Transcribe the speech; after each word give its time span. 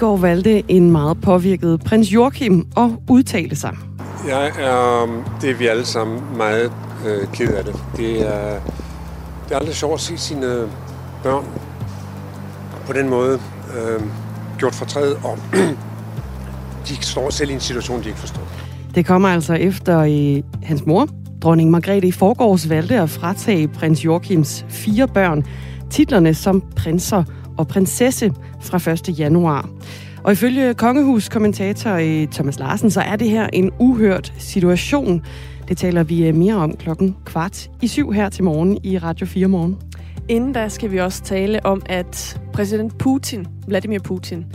I 0.00 0.02
går 0.02 0.16
valgte 0.16 0.62
en 0.68 0.90
meget 0.90 1.20
påvirket 1.20 1.80
prins 1.84 2.12
Joachim 2.12 2.66
at 2.76 2.90
udtale 3.08 3.56
sig. 3.56 3.76
Jeg 4.28 4.52
er, 4.58 5.02
øhm, 5.02 5.22
det 5.40 5.50
er 5.50 5.54
vi 5.54 5.66
alle 5.66 5.84
sammen 5.84 6.22
meget 6.36 6.72
øh, 7.06 7.28
ked 7.32 7.54
af 7.54 7.64
det. 7.64 7.74
Det 7.96 8.20
er, 8.20 8.60
det 9.48 9.54
er 9.54 9.56
aldrig 9.56 9.74
sjovt 9.74 9.94
at 9.94 10.00
se 10.00 10.18
sine 10.18 10.68
børn 11.22 11.44
på 12.86 12.92
den 12.92 13.08
måde 13.08 13.40
øh, 13.76 14.02
gjort 14.58 14.74
fortræd, 14.74 15.12
og 15.12 15.38
de 16.88 17.04
står 17.04 17.30
selv 17.30 17.50
i 17.50 17.54
en 17.54 17.60
situation, 17.60 18.02
de 18.02 18.08
ikke 18.08 18.20
forstår. 18.20 18.42
Det 18.94 19.06
kommer 19.06 19.28
altså 19.28 19.54
efter 19.54 19.98
øh, 19.98 20.42
hans 20.62 20.86
mor, 20.86 21.08
dronning 21.42 21.70
Margrethe 21.70 22.08
i 22.08 22.12
forgårs 22.12 22.68
valgte 22.68 23.00
at 23.00 23.10
fratage 23.10 23.68
prins 23.68 24.04
Joachims 24.04 24.64
fire 24.68 25.08
børn 25.08 25.44
titlerne 25.90 26.34
som 26.34 26.62
prinser 26.76 27.24
og 27.60 27.68
prinsesse 27.68 28.32
fra 28.60 28.90
1. 28.90 29.18
januar. 29.18 29.68
Og 30.24 30.32
ifølge 30.32 30.74
kongehuskommentator 30.74 31.90
øh, 31.90 32.28
Thomas 32.28 32.58
Larsen, 32.58 32.90
så 32.90 33.00
er 33.00 33.16
det 33.16 33.30
her 33.30 33.48
en 33.52 33.70
uhørt 33.78 34.32
situation. 34.38 35.22
Det 35.68 35.76
taler 35.76 36.02
vi 36.02 36.26
øh, 36.26 36.34
mere 36.34 36.54
om 36.54 36.76
klokken 36.76 37.16
kvart 37.24 37.70
i 37.82 37.86
syv 37.86 38.12
her 38.12 38.28
til 38.28 38.44
morgen 38.44 38.78
i 38.84 38.98
Radio 38.98 39.26
4 39.26 39.48
Morgen. 39.48 39.76
Inden 40.28 40.52
da 40.52 40.68
skal 40.68 40.90
vi 40.90 40.98
også 40.98 41.22
tale 41.22 41.66
om, 41.66 41.82
at 41.86 42.40
præsident 42.52 42.98
Putin, 42.98 43.46
Vladimir 43.66 43.98
Putin, 43.98 44.46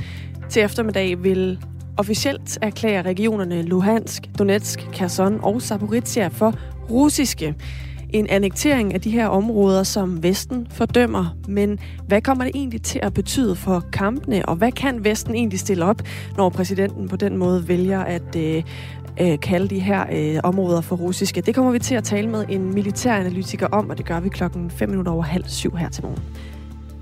til 0.50 0.62
eftermiddag 0.62 1.24
vil 1.24 1.60
officielt 1.98 2.58
erklære 2.62 3.02
regionerne 3.02 3.62
Luhansk, 3.62 4.30
Donetsk, 4.40 4.80
Kherson 4.94 5.40
og 5.44 5.62
Zaporizhia 5.62 6.28
for 6.28 6.54
russiske. 6.90 7.56
En 8.16 8.28
annektering 8.30 8.94
af 8.94 9.02
de 9.02 9.10
her 9.10 9.28
områder, 9.28 9.84
som 9.84 10.24
Vesten 10.24 10.68
fordømmer. 10.72 11.36
Men 11.48 11.80
hvad 12.08 12.22
kommer 12.22 12.44
det 12.44 12.52
egentlig 12.56 12.82
til 12.82 13.00
at 13.04 13.14
betyde 13.14 13.56
for 13.56 13.84
kampene, 13.94 14.50
og 14.50 14.56
hvad 14.56 14.72
kan 14.72 15.04
Vesten 15.04 15.36
egentlig 15.36 15.60
stille 15.60 15.86
op, 15.86 16.02
når 16.38 16.50
præsidenten 16.50 17.08
på 17.08 17.16
den 17.16 17.38
måde 17.38 17.68
vælger 17.68 18.00
at 18.00 18.36
øh, 18.38 18.64
øh, 19.22 19.40
kalde 19.40 19.68
de 19.68 19.80
her 19.80 20.06
øh, 20.12 20.40
områder 20.44 20.82
for 20.82 20.96
russiske? 20.96 21.42
Det 21.42 21.56
kommer 21.56 21.72
vi 21.72 21.80
til 21.80 21.96
at 21.96 22.04
tale 22.04 22.30
med 22.30 22.46
en 22.50 22.74
militæranalytiker 22.74 23.68
om, 23.68 23.90
og 23.90 23.98
det 23.98 24.06
gør 24.06 24.20
vi 24.20 24.30
klokken 24.30 24.72
5 24.72 24.90
minutter 24.90 25.12
over 25.12 25.24
halv 25.24 25.46
syv 25.48 25.76
her 25.76 25.90
til 25.90 26.04
morgen. 26.04 26.24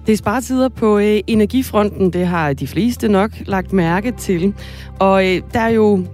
Det 0.05 0.13
er 0.13 0.17
sparetider 0.17 0.69
på 0.69 0.97
øh, 0.99 1.19
energifronten, 1.27 2.13
det 2.13 2.27
har 2.27 2.53
de 2.53 2.67
fleste 2.67 3.07
nok 3.07 3.31
lagt 3.45 3.73
mærke 3.73 4.11
til. 4.11 4.53
Og 4.99 5.27
øh, 5.27 5.41
der 5.53 5.59
er 5.59 5.69
jo 5.69 6.05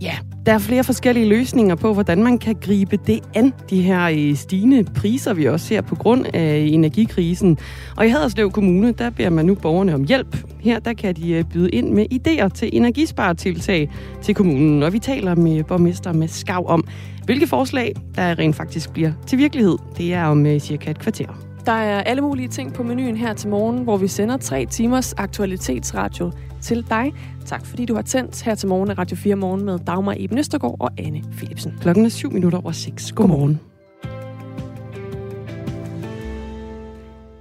ja, 0.00 0.16
der 0.46 0.52
er 0.52 0.58
flere 0.58 0.84
forskellige 0.84 1.28
løsninger 1.28 1.74
på, 1.74 1.92
hvordan 1.92 2.22
man 2.22 2.38
kan 2.38 2.56
gribe 2.60 2.98
det 3.06 3.20
an, 3.34 3.52
de 3.70 3.82
her 3.82 4.04
øh, 4.04 4.36
stigende 4.36 4.84
priser, 4.84 5.34
vi 5.34 5.44
også 5.44 5.66
ser 5.66 5.80
på 5.80 5.94
grund 5.94 6.26
af 6.34 6.68
energikrisen. 6.70 7.58
Og 7.96 8.06
i 8.06 8.08
Haderslev 8.08 8.50
Kommune, 8.50 8.92
der 8.92 9.10
beder 9.10 9.30
man 9.30 9.46
nu 9.46 9.54
borgerne 9.54 9.94
om 9.94 10.04
hjælp. 10.04 10.36
Her 10.60 10.78
der 10.78 10.92
kan 10.92 11.16
de 11.16 11.32
øh, 11.32 11.44
byde 11.44 11.70
ind 11.70 11.90
med 11.90 12.06
idéer 12.12 12.48
til 12.48 12.70
energisparetiltag 12.72 13.90
til 14.22 14.34
kommunen. 14.34 14.82
Og 14.82 14.92
vi 14.92 14.98
taler 14.98 15.34
med 15.34 15.64
borgmester 15.64 16.12
med 16.12 16.28
Skav 16.28 16.66
om, 16.68 16.84
hvilke 17.24 17.46
forslag, 17.46 17.94
der 18.14 18.38
rent 18.38 18.56
faktisk 18.56 18.92
bliver 18.92 19.12
til 19.26 19.38
virkelighed. 19.38 19.78
Det 19.96 20.14
er 20.14 20.24
om 20.24 20.46
øh, 20.46 20.60
cirka 20.60 20.90
et 20.90 20.98
kvarter. 20.98 21.45
Der 21.66 21.72
er 21.72 22.02
alle 22.02 22.22
mulige 22.22 22.48
ting 22.48 22.74
på 22.74 22.82
menuen 22.82 23.16
her 23.16 23.34
til 23.34 23.48
morgen, 23.48 23.84
hvor 23.84 23.96
vi 23.96 24.08
sender 24.08 24.36
tre 24.36 24.66
timers 24.66 25.12
aktualitetsradio 25.12 26.32
til 26.62 26.86
dig. 26.90 27.14
Tak 27.46 27.66
fordi 27.66 27.84
du 27.86 27.94
har 27.94 28.02
tændt 28.02 28.42
her 28.42 28.54
til 28.54 28.68
morgen 28.68 28.90
af 28.90 28.98
Radio 28.98 29.16
4 29.16 29.36
Morgen 29.36 29.64
med 29.64 29.78
Dagmar 29.78 30.14
Eben 30.18 30.38
Østergaard 30.38 30.76
og 30.80 30.90
Anne 30.98 31.22
Philipsen. 31.36 31.78
Klokken 31.80 32.04
er 32.04 32.08
7 32.08 32.32
minutter 32.32 32.58
over 32.58 32.72
6. 32.72 33.12
Godmorgen. 33.12 33.60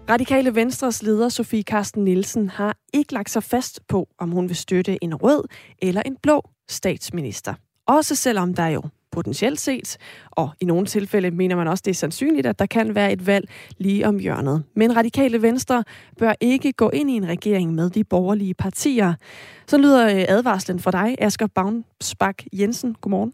Radikale 0.09 0.55
Venstres 0.55 1.03
leder 1.03 1.29
Sofie 1.29 1.63
Karsten 1.63 2.03
Nielsen 2.03 2.49
har 2.49 2.77
ikke 2.93 3.13
lagt 3.13 3.29
sig 3.29 3.43
fast 3.43 3.79
på, 3.87 4.07
om 4.19 4.31
hun 4.31 4.47
vil 4.49 4.55
støtte 4.55 5.03
en 5.03 5.15
rød 5.15 5.43
eller 5.81 6.01
en 6.05 6.17
blå 6.23 6.49
statsminister. 6.69 7.53
Også 7.87 8.15
selvom 8.15 8.53
der 8.53 8.67
jo 8.67 8.81
potentielt 9.15 9.59
set, 9.59 9.97
og 10.31 10.49
i 10.61 10.65
nogle 10.65 10.85
tilfælde 10.85 11.31
mener 11.31 11.55
man 11.55 11.67
også, 11.67 11.81
det 11.85 11.91
er 11.91 11.95
sandsynligt, 11.95 12.47
at 12.47 12.59
der 12.59 12.65
kan 12.65 12.95
være 12.95 13.11
et 13.11 13.27
valg 13.27 13.49
lige 13.77 14.07
om 14.07 14.19
hjørnet. 14.19 14.63
Men 14.75 14.95
radikale 14.97 15.41
venstre 15.41 15.83
bør 16.19 16.33
ikke 16.41 16.71
gå 16.71 16.89
ind 16.89 17.09
i 17.09 17.13
en 17.13 17.27
regering 17.27 17.73
med 17.73 17.89
de 17.89 18.03
borgerlige 18.03 18.53
partier. 18.53 19.13
Så 19.67 19.77
lyder 19.77 20.05
øh, 20.05 20.25
advarslen 20.27 20.79
for 20.79 20.91
dig, 20.91 21.15
Asger 21.17 21.47
Baunsbak 21.55 22.43
Jensen. 22.53 22.95
Godmorgen. 23.01 23.33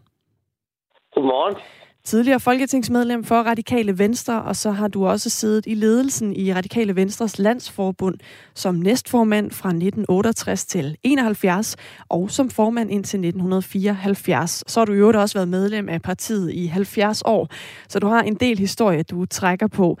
Godmorgen 1.14 1.56
tidligere 2.04 2.40
folketingsmedlem 2.40 3.24
for 3.24 3.34
Radikale 3.34 3.98
Venstre, 3.98 4.42
og 4.42 4.56
så 4.56 4.70
har 4.70 4.88
du 4.88 5.06
også 5.06 5.30
siddet 5.30 5.66
i 5.66 5.74
ledelsen 5.74 6.36
i 6.36 6.54
Radikale 6.54 6.96
Venstres 6.96 7.38
landsforbund 7.38 8.18
som 8.54 8.74
næstformand 8.74 9.50
fra 9.50 9.68
1968 9.68 10.66
til 10.66 10.96
71, 11.04 11.76
og 12.10 12.30
som 12.30 12.50
formand 12.50 12.90
indtil 12.90 13.18
1974. 13.18 14.64
Så 14.66 14.80
har 14.80 14.84
du 14.84 14.92
jo 14.92 15.08
også 15.08 15.38
været 15.38 15.48
medlem 15.48 15.88
af 15.88 16.02
partiet 16.02 16.52
i 16.52 16.66
70 16.66 17.22
år, 17.22 17.48
så 17.88 17.98
du 17.98 18.06
har 18.06 18.22
en 18.22 18.34
del 18.34 18.58
historie, 18.58 19.02
du 19.02 19.26
trækker 19.26 19.68
på. 19.76 19.96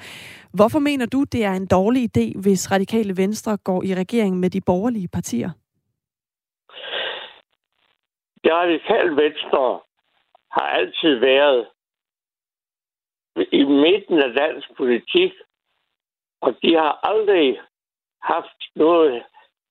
Hvorfor 0.54 0.78
mener 0.78 1.06
du, 1.06 1.24
det 1.24 1.44
er 1.44 1.52
en 1.52 1.66
dårlig 1.66 2.02
idé, 2.10 2.40
hvis 2.40 2.72
Radikale 2.72 3.16
Venstre 3.16 3.56
går 3.56 3.82
i 3.82 3.94
regering 3.94 4.40
med 4.40 4.50
de 4.50 4.60
borgerlige 4.60 5.08
partier? 5.08 5.50
Det 8.44 8.52
radikale 8.52 9.16
venstre 9.16 9.80
har 10.50 10.66
altid 10.78 11.14
været 11.18 11.66
i 13.36 13.64
midten 13.64 14.18
af 14.18 14.32
dansk 14.32 14.76
politik, 14.76 15.32
og 16.40 16.56
de 16.62 16.74
har 16.74 17.00
aldrig 17.02 17.60
haft 18.22 18.58
noget 18.74 19.22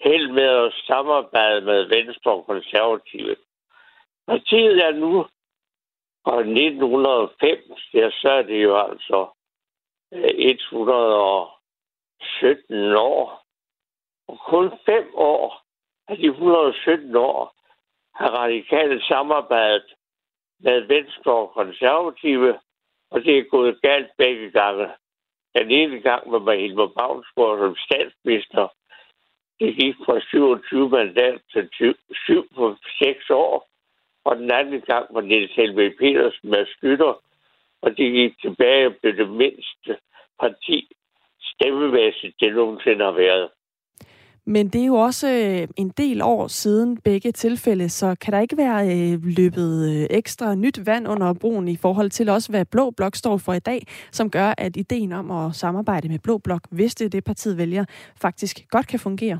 held 0.01 0.31
med 0.31 0.43
at 0.43 0.73
samarbejde 0.87 1.61
med 1.61 1.85
Venstre 1.85 2.31
og 2.31 2.45
Konservative. 2.45 3.35
Partiet 4.27 4.85
er 4.85 4.91
nu 4.91 5.25
fra 6.25 6.39
1905, 6.39 7.57
ja, 7.93 8.09
så 8.09 8.29
er 8.29 8.41
det 8.41 8.63
jo 8.63 8.79
altså 8.79 9.27
øh, 10.13 10.35
117 10.37 12.95
år. 12.95 13.43
Og 14.27 14.39
kun 14.39 14.71
fem 14.85 15.11
år 15.15 15.63
af 16.07 16.17
de 16.17 16.25
117 16.25 17.15
år 17.15 17.55
har 18.15 18.29
radikale 18.29 19.01
samarbejdet 19.01 19.93
med 20.59 20.81
Venstre 20.81 21.31
og 21.31 21.53
Konservative, 21.53 22.59
og 23.11 23.23
det 23.25 23.37
er 23.37 23.43
gået 23.43 23.81
galt 23.81 24.11
begge 24.17 24.51
gange. 24.51 24.87
Den 25.55 25.71
ene 25.71 25.99
gang 25.99 26.31
var 26.31 26.39
med 26.39 26.57
Hilmar 26.57 26.91
Bavnsgaard 26.97 27.57
som 27.59 27.75
statsminister. 27.75 28.67
Det 29.59 29.75
gik 29.75 29.95
fra 30.05 30.19
27 30.19 30.89
mandat 30.89 31.41
til 31.53 31.95
7 32.25 32.47
på 32.55 32.75
6 33.03 33.29
år. 33.29 33.67
Og 34.23 34.37
den 34.37 34.51
anden 34.51 34.81
gang 34.81 35.05
var 35.13 35.21
Niels 35.21 35.55
Helve 35.55 35.93
Petersen 35.99 36.49
med 36.49 36.65
skytter. 36.65 37.13
Og 37.81 37.97
det 37.97 38.11
gik 38.11 38.41
tilbage 38.41 38.87
og 38.87 38.95
blev 39.01 39.17
det 39.17 39.29
mindste 39.29 39.97
parti 40.39 40.87
stemmemæssigt, 41.41 42.35
det 42.39 42.55
nogensinde 42.55 43.05
har 43.05 43.11
været. 43.11 43.49
Men 44.45 44.67
det 44.67 44.81
er 44.81 44.85
jo 44.85 44.95
også 44.95 45.27
øh, 45.27 45.67
en 45.77 45.89
del 45.89 46.21
år 46.21 46.47
siden 46.47 47.01
begge 47.01 47.31
tilfælde, 47.31 47.89
så 47.89 48.15
kan 48.21 48.33
der 48.33 48.39
ikke 48.39 48.57
være 48.57 48.79
øh, 48.85 49.19
løbet 49.37 49.71
øh, 49.89 50.17
ekstra 50.17 50.55
nyt 50.55 50.79
vand 50.85 51.07
under 51.07 51.33
broen 51.41 51.67
i 51.67 51.77
forhold 51.81 52.09
til 52.09 52.29
også, 52.29 52.51
hvad 52.51 52.65
Blå 52.71 52.91
Blok 52.91 53.15
står 53.15 53.37
for 53.37 53.53
i 53.53 53.59
dag, 53.59 53.81
som 54.11 54.31
gør, 54.31 54.53
at 54.57 54.77
ideen 54.77 55.11
om 55.11 55.31
at 55.31 55.55
samarbejde 55.55 56.09
med 56.09 56.19
Blå 56.23 56.37
Blok, 56.37 56.61
hvis 56.71 56.95
det 56.95 57.05
er 57.05 57.09
det, 57.09 57.23
partiet 57.23 57.57
vælger, 57.57 57.85
faktisk 58.21 58.55
godt 58.69 58.87
kan 58.87 58.99
fungere? 58.99 59.39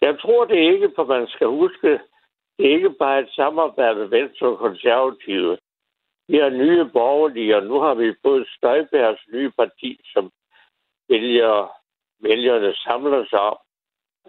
Jeg 0.00 0.18
tror 0.18 0.44
det 0.44 0.58
ikke, 0.72 0.90
for 0.96 1.04
man 1.04 1.26
skal 1.28 1.46
huske, 1.46 1.88
det 2.56 2.66
er 2.66 2.74
ikke 2.74 2.94
bare 2.98 3.20
et 3.20 3.30
samarbejde 3.30 3.98
med 3.98 4.06
Venstre 4.06 4.46
og 4.46 4.58
Konservative. 4.58 5.58
Vi 6.28 6.36
har 6.36 6.50
nye 6.50 6.84
borgerlige, 6.92 7.56
og 7.56 7.62
nu 7.62 7.80
har 7.80 7.94
vi 7.94 8.14
fået 8.22 8.48
Støjbergs 8.56 9.24
nye 9.32 9.50
parti, 9.50 10.00
som 10.12 10.30
vælger 11.08 11.79
vælgerne 12.22 12.74
samler 12.74 13.26
sig 13.30 13.40
om. 13.40 13.58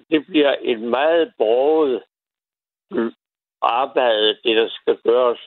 Det 0.10 0.26
bliver 0.26 0.56
et 0.62 0.82
meget 0.82 1.34
borget 1.38 2.04
arbejde, 3.62 4.28
det 4.44 4.56
der 4.56 4.70
skal 4.70 4.98
gøres. 5.04 5.40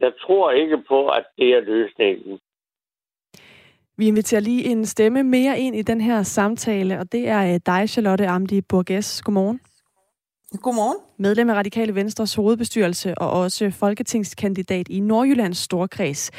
Jeg 0.00 0.12
tror 0.20 0.50
ikke 0.50 0.78
på, 0.88 1.08
at 1.08 1.24
det 1.38 1.48
er 1.54 1.60
løsningen. 1.60 2.40
Vi 3.96 4.08
inviterer 4.08 4.40
lige 4.40 4.64
en 4.64 4.86
stemme 4.86 5.22
mere 5.22 5.58
ind 5.58 5.76
i 5.76 5.82
den 5.82 6.00
her 6.00 6.22
samtale, 6.22 6.98
og 6.98 7.12
det 7.12 7.28
er 7.28 7.54
øh, 7.54 7.60
dig, 7.66 7.88
Charlotte 7.88 8.26
Amdi 8.26 8.60
Burgess. 8.60 9.22
Godmorgen. 9.22 9.60
Godmorgen. 10.62 10.98
Medlem 11.16 11.50
af 11.50 11.54
Radikale 11.54 11.94
Venstres 11.94 12.34
hovedbestyrelse 12.34 13.14
og 13.18 13.30
også 13.30 13.70
folketingskandidat 13.70 14.88
i 14.88 15.00
Nordjyllands 15.00 15.58
Storkreds. 15.58 16.30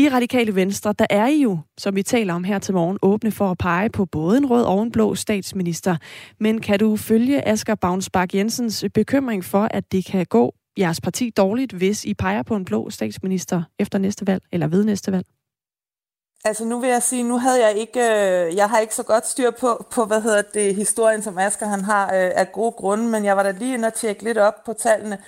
I 0.00 0.08
Radikale 0.08 0.54
Venstre, 0.54 0.94
der 0.98 1.06
er 1.10 1.26
I 1.26 1.42
jo, 1.42 1.58
som 1.78 1.96
vi 1.96 2.02
taler 2.02 2.34
om 2.34 2.44
her 2.44 2.58
til 2.58 2.74
morgen, 2.74 2.98
åbne 3.02 3.30
for 3.30 3.50
at 3.50 3.58
pege 3.58 3.90
på 3.90 4.04
både 4.04 4.38
en 4.38 4.46
rød 4.46 4.64
og 4.64 4.82
en 4.82 4.92
blå 4.92 5.14
statsminister. 5.14 5.96
Men 6.38 6.60
kan 6.60 6.78
du 6.78 6.96
følge 6.96 7.48
Asger 7.48 7.74
Bavnsbak 7.74 8.34
Jensens 8.34 8.84
bekymring 8.94 9.44
for, 9.44 9.68
at 9.70 9.92
det 9.92 10.04
kan 10.04 10.26
gå 10.26 10.54
jeres 10.78 11.00
parti 11.00 11.30
dårligt, 11.30 11.72
hvis 11.72 12.04
I 12.04 12.14
peger 12.14 12.42
på 12.42 12.56
en 12.56 12.64
blå 12.64 12.90
statsminister 12.90 13.62
efter 13.78 13.98
næste 13.98 14.26
valg, 14.26 14.42
eller 14.52 14.66
ved 14.66 14.84
næste 14.84 15.12
valg? 15.12 15.26
Altså 16.44 16.64
nu 16.64 16.80
vil 16.80 16.90
jeg 16.90 17.02
sige, 17.02 17.22
nu 17.22 17.38
havde 17.38 17.66
jeg 17.66 17.76
ikke, 17.76 18.00
øh, 18.00 18.56
jeg 18.56 18.68
har 18.68 18.78
ikke 18.78 18.94
så 18.94 19.02
godt 19.02 19.26
styr 19.26 19.50
på, 19.50 19.86
på 19.90 20.04
hvad 20.04 20.20
hedder 20.20 20.42
det, 20.54 20.74
historien, 20.74 21.22
som 21.22 21.38
Asger 21.38 21.66
han 21.66 21.84
har 21.84 22.04
øh, 22.04 22.30
af 22.34 22.52
gode 22.52 22.72
grunde, 22.72 23.08
men 23.08 23.24
jeg 23.24 23.36
var 23.36 23.42
da 23.42 23.50
lige 23.50 23.74
inde 23.74 23.86
og 23.86 23.94
tjekke 23.94 24.24
lidt 24.24 24.38
op 24.38 24.64
på 24.66 24.72
tallene. 24.72 25.18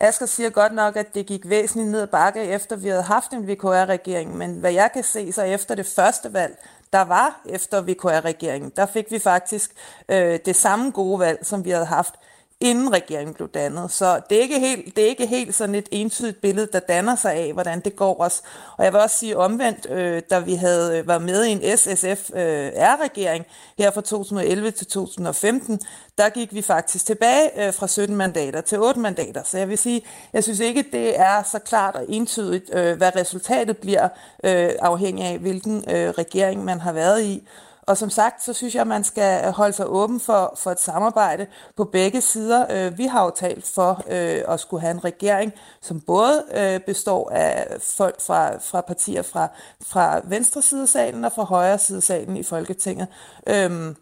Asger 0.00 0.26
siger 0.26 0.50
godt 0.50 0.74
nok, 0.74 0.96
at 0.96 1.14
det 1.14 1.26
gik 1.26 1.48
væsentligt 1.48 1.90
ned 1.90 2.00
ad 2.00 2.06
bakke, 2.06 2.42
efter 2.42 2.76
vi 2.76 2.88
havde 2.88 3.02
haft 3.02 3.32
en 3.32 3.48
VKR-regering, 3.48 4.36
men 4.36 4.54
hvad 4.54 4.72
jeg 4.72 4.90
kan 4.92 5.02
se, 5.02 5.32
så 5.32 5.42
efter 5.42 5.74
det 5.74 5.86
første 5.86 6.32
valg, 6.32 6.58
der 6.92 7.00
var 7.00 7.40
efter 7.46 7.80
VKR-regeringen, 7.80 8.72
der 8.76 8.86
fik 8.86 9.10
vi 9.10 9.18
faktisk 9.18 9.70
øh, 10.08 10.38
det 10.44 10.56
samme 10.56 10.90
gode 10.90 11.20
valg, 11.20 11.46
som 11.46 11.64
vi 11.64 11.70
havde 11.70 11.84
haft 11.84 12.14
inden 12.60 12.92
regeringen 12.92 13.34
blev 13.34 13.48
dannet. 13.48 13.90
Så 13.90 14.20
det 14.30 14.38
er 14.38 14.42
ikke 14.42 14.60
helt, 14.60 14.96
det 14.96 15.04
er 15.04 15.08
ikke 15.08 15.26
helt 15.26 15.54
sådan 15.54 15.74
et 15.74 15.88
entydigt 15.90 16.40
billede, 16.40 16.68
der 16.72 16.80
danner 16.80 17.16
sig 17.16 17.32
af, 17.32 17.52
hvordan 17.52 17.80
det 17.80 17.96
går 17.96 18.20
os. 18.20 18.42
Og 18.78 18.84
jeg 18.84 18.92
vil 18.92 19.00
også 19.00 19.16
sige 19.16 19.36
omvendt, 19.36 19.90
øh, 19.90 20.22
da 20.30 20.38
vi 20.38 20.54
havde 20.54 20.98
øh, 20.98 21.08
været 21.08 21.22
med 21.22 21.44
i 21.44 21.50
en 21.50 21.78
SSF-R-regering 21.78 23.44
øh, 23.48 23.84
her 23.84 23.90
fra 23.90 24.00
2011 24.00 24.70
til 24.70 24.86
2015, 24.86 25.80
der 26.18 26.28
gik 26.28 26.54
vi 26.54 26.62
faktisk 26.62 27.06
tilbage 27.06 27.66
øh, 27.66 27.74
fra 27.74 27.88
17 27.88 28.16
mandater 28.16 28.60
til 28.60 28.78
8 28.78 29.00
mandater. 29.00 29.42
Så 29.44 29.58
jeg 29.58 29.68
vil 29.68 29.78
sige, 29.78 30.02
jeg 30.32 30.44
synes 30.44 30.60
ikke, 30.60 30.84
det 30.92 31.20
er 31.20 31.42
så 31.42 31.58
klart 31.58 31.96
og 31.96 32.04
entydigt, 32.08 32.70
øh, 32.72 32.96
hvad 32.96 33.16
resultatet 33.16 33.76
bliver, 33.78 34.08
øh, 34.44 34.70
afhængig 34.80 35.24
af, 35.24 35.38
hvilken 35.38 35.84
øh, 35.90 36.10
regering 36.10 36.64
man 36.64 36.80
har 36.80 36.92
været 36.92 37.22
i. 37.22 37.48
Og 37.90 37.96
som 37.96 38.10
sagt, 38.10 38.42
så 38.42 38.52
synes 38.52 38.74
jeg, 38.74 38.80
at 38.80 38.86
man 38.86 39.04
skal 39.04 39.52
holde 39.52 39.72
sig 39.72 39.86
åben 39.88 40.20
for, 40.20 40.54
for 40.56 40.70
et 40.70 40.80
samarbejde 40.80 41.46
på 41.76 41.84
begge 41.84 42.20
sider. 42.20 42.66
Øh, 42.70 42.98
vi 42.98 43.04
har 43.04 43.24
jo 43.24 43.30
talt 43.30 43.66
for 43.74 44.04
øh, 44.10 44.42
at 44.48 44.60
skulle 44.60 44.80
have 44.80 44.90
en 44.90 45.04
regering, 45.04 45.52
som 45.80 46.00
både 46.00 46.44
øh, 46.54 46.80
består 46.80 47.30
af 47.30 47.66
folk 47.80 48.20
fra, 48.20 48.58
fra 48.58 48.80
partier 48.80 49.22
fra, 49.22 49.48
fra 49.82 50.20
venstre 50.24 50.62
side 50.62 50.82
af 50.82 50.88
salen 50.88 51.24
og 51.24 51.32
fra 51.32 51.44
højre 51.44 51.78
side 51.78 51.96
af 51.96 52.02
salen 52.02 52.36
i 52.36 52.42
Folketinget. 52.42 53.08
Øhm, 53.46 53.96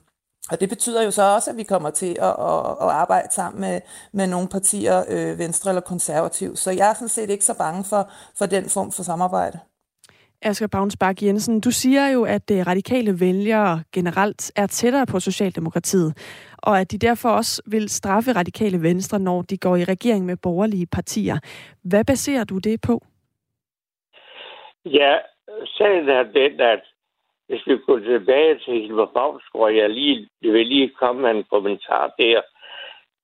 og 0.50 0.61
det 0.61 0.69
betyder 0.69 1.02
jo 1.02 1.11
så 1.11 1.23
også, 1.23 1.50
at 1.50 1.56
vi 1.56 1.62
kommer 1.62 1.90
til 1.90 2.17
at, 2.20 2.29
at, 2.29 2.58
at 2.81 2.88
arbejde 2.88 3.29
sammen 3.35 3.61
med, 3.61 3.81
med 4.12 4.26
nogle 4.26 4.49
partier, 4.49 5.05
øh, 5.08 5.38
venstre 5.38 5.70
eller 5.70 5.81
konservativ. 5.81 6.56
Så 6.56 6.70
jeg 6.70 6.90
er 6.90 6.94
sådan 6.94 7.08
set 7.08 7.31
ikke 7.31 7.44
så 7.44 7.55
bange 7.55 7.85
for, 7.85 8.11
for 8.38 8.46
den 8.46 8.69
form 8.69 8.93
for 8.93 9.02
samarbejde. 9.02 9.58
Asger 10.43 10.69
Bavnsbak 10.73 11.23
Jensen, 11.23 11.61
du 11.61 11.70
siger 11.70 12.08
jo, 12.08 12.25
at 12.25 12.49
det 12.49 12.67
radikale 12.67 13.20
vælgere 13.20 13.82
generelt 13.94 14.52
er 14.56 14.67
tættere 14.67 15.06
på 15.06 15.20
Socialdemokratiet, 15.20 16.11
og 16.58 16.81
at 16.81 16.93
de 16.93 16.99
derfor 16.99 17.29
også 17.29 17.62
vil 17.67 17.88
straffe 17.88 18.32
radikale 18.32 18.82
venstre, 18.82 19.19
når 19.19 19.43
de 19.43 19.58
går 19.58 19.76
i 19.76 19.85
regering 19.85 20.26
med 20.26 20.37
borgerlige 20.37 20.87
partier. 20.87 21.38
Hvad 21.85 22.05
baserer 22.05 22.44
du 22.44 22.58
det 22.58 22.81
på? 22.87 23.02
Ja, 24.85 25.19
sagen 25.76 26.08
er 26.08 26.23
den, 26.23 26.61
at 26.61 26.82
hvis 27.49 27.67
vi 27.67 27.76
går 27.87 27.99
tilbage 27.99 28.58
til 28.58 28.75
Hilmer 28.82 29.06
Bavnsgaard, 29.14 29.73
jeg 29.73 29.90
lige, 29.90 30.29
det 30.43 30.52
vil 30.52 30.67
lige 30.67 30.90
komme 31.00 31.23
med 31.23 31.31
en 31.31 31.44
kommentar 31.50 32.14
der, 32.19 32.40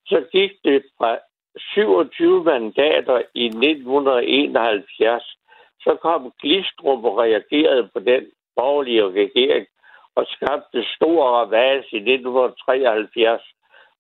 så 0.07 0.25
gik 0.33 0.51
det 0.65 0.83
fra 0.99 1.19
27 1.59 2.45
mandater 2.45 3.19
i 3.35 3.47
1971 3.47 5.37
så 5.85 5.97
kom 6.03 6.33
Glistrup 6.41 7.05
og 7.05 7.19
reagerede 7.19 7.89
på 7.93 8.01
den 8.01 8.25
borgerlige 8.57 9.11
regering 9.11 9.67
og 10.15 10.27
skabte 10.29 10.85
store 10.97 11.29
ravage 11.39 11.85
i 11.93 11.97
1973. 11.97 13.43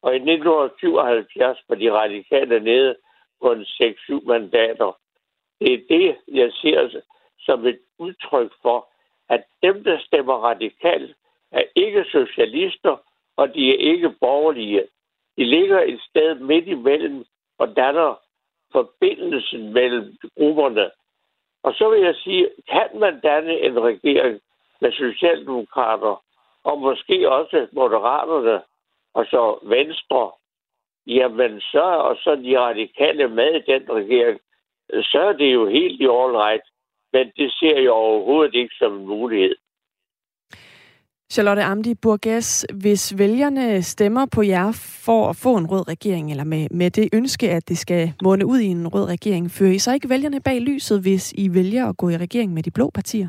Og 0.02 0.12
i 0.12 0.16
1977 0.16 1.58
var 1.68 1.76
de 1.76 1.92
radikale 1.92 2.60
nede 2.60 2.96
på 3.42 3.52
en 3.52 3.62
6-7 3.62 4.26
mandater. 4.26 4.98
Det 5.60 5.72
er 5.72 5.80
det, 5.88 6.16
jeg 6.28 6.52
ser 6.52 7.00
som 7.38 7.66
et 7.66 7.78
udtryk 7.98 8.52
for, 8.62 8.88
at 9.28 9.44
dem, 9.62 9.84
der 9.84 9.98
stemmer 9.98 10.34
radikalt, 10.34 11.16
er 11.52 11.62
ikke 11.74 12.04
socialister, 12.04 12.96
og 13.36 13.54
de 13.54 13.70
er 13.70 13.78
ikke 13.78 14.10
borgerlige. 14.20 14.82
De 15.36 15.44
ligger 15.44 15.80
et 15.80 16.00
sted 16.10 16.34
midt 16.34 16.66
imellem 16.66 17.24
og 17.58 17.76
danner 17.76 18.20
forbindelsen 18.72 19.72
mellem 19.72 20.16
grupperne. 20.38 20.90
Og 21.64 21.74
så 21.74 21.90
vil 21.90 22.00
jeg 22.00 22.14
sige, 22.14 22.48
kan 22.68 22.88
man 22.94 23.20
danne 23.20 23.60
en 23.60 23.80
regering 23.80 24.40
med 24.80 24.92
Socialdemokrater, 24.92 26.22
og 26.64 26.78
måske 26.78 27.30
også 27.30 27.66
Moderaterne, 27.72 28.62
og 29.14 29.26
så 29.26 29.58
Venstre, 29.62 30.30
jamen 31.06 31.60
så 31.60 31.82
og 32.08 32.16
så 32.16 32.36
de 32.36 32.60
radikale 32.60 33.28
med 33.28 33.54
i 33.54 33.70
den 33.72 33.82
regering, 33.90 34.40
så 34.90 35.20
er 35.20 35.32
det 35.32 35.52
jo 35.52 35.66
helt 35.66 36.00
i 36.00 36.04
all 36.04 36.36
right. 36.44 36.66
Men 37.12 37.32
det 37.36 37.52
ser 37.52 37.78
jeg 37.80 37.90
overhovedet 37.90 38.54
ikke 38.54 38.74
som 38.78 38.92
en 38.92 39.06
mulighed. 39.06 39.56
Charlotte 41.32 41.62
Amdi 41.62 41.94
Burgess, 41.94 42.66
hvis 42.74 43.18
vælgerne 43.18 43.82
stemmer 43.82 44.26
på 44.26 44.42
jer 44.42 44.72
for 44.72 45.28
at 45.28 45.36
få 45.36 45.56
en 45.56 45.66
rød 45.66 45.88
regering, 45.88 46.30
eller 46.30 46.44
med, 46.44 46.68
med 46.70 46.90
det 46.90 47.08
ønske, 47.12 47.50
at 47.50 47.68
det 47.68 47.78
skal 47.78 48.12
måne 48.22 48.46
ud 48.46 48.58
i 48.58 48.66
en 48.66 48.88
rød 48.88 49.04
regering, 49.04 49.50
fører 49.50 49.72
I 49.72 49.78
så 49.78 49.92
ikke 49.94 50.08
vælgerne 50.08 50.40
bag 50.40 50.60
lyset, 50.60 51.00
hvis 51.00 51.32
I 51.32 51.54
vælger 51.54 51.86
at 51.86 51.96
gå 51.96 52.08
i 52.08 52.16
regering 52.16 52.52
med 52.52 52.62
de 52.62 52.70
blå 52.70 52.90
partier? 52.90 53.28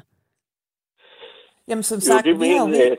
Jamen 1.68 1.84
som 1.84 2.00
sagt, 2.00 2.28
jo, 2.28 2.32
det 2.32 2.42
vi 2.42 2.48
har 2.48 2.70
jo... 2.70 2.96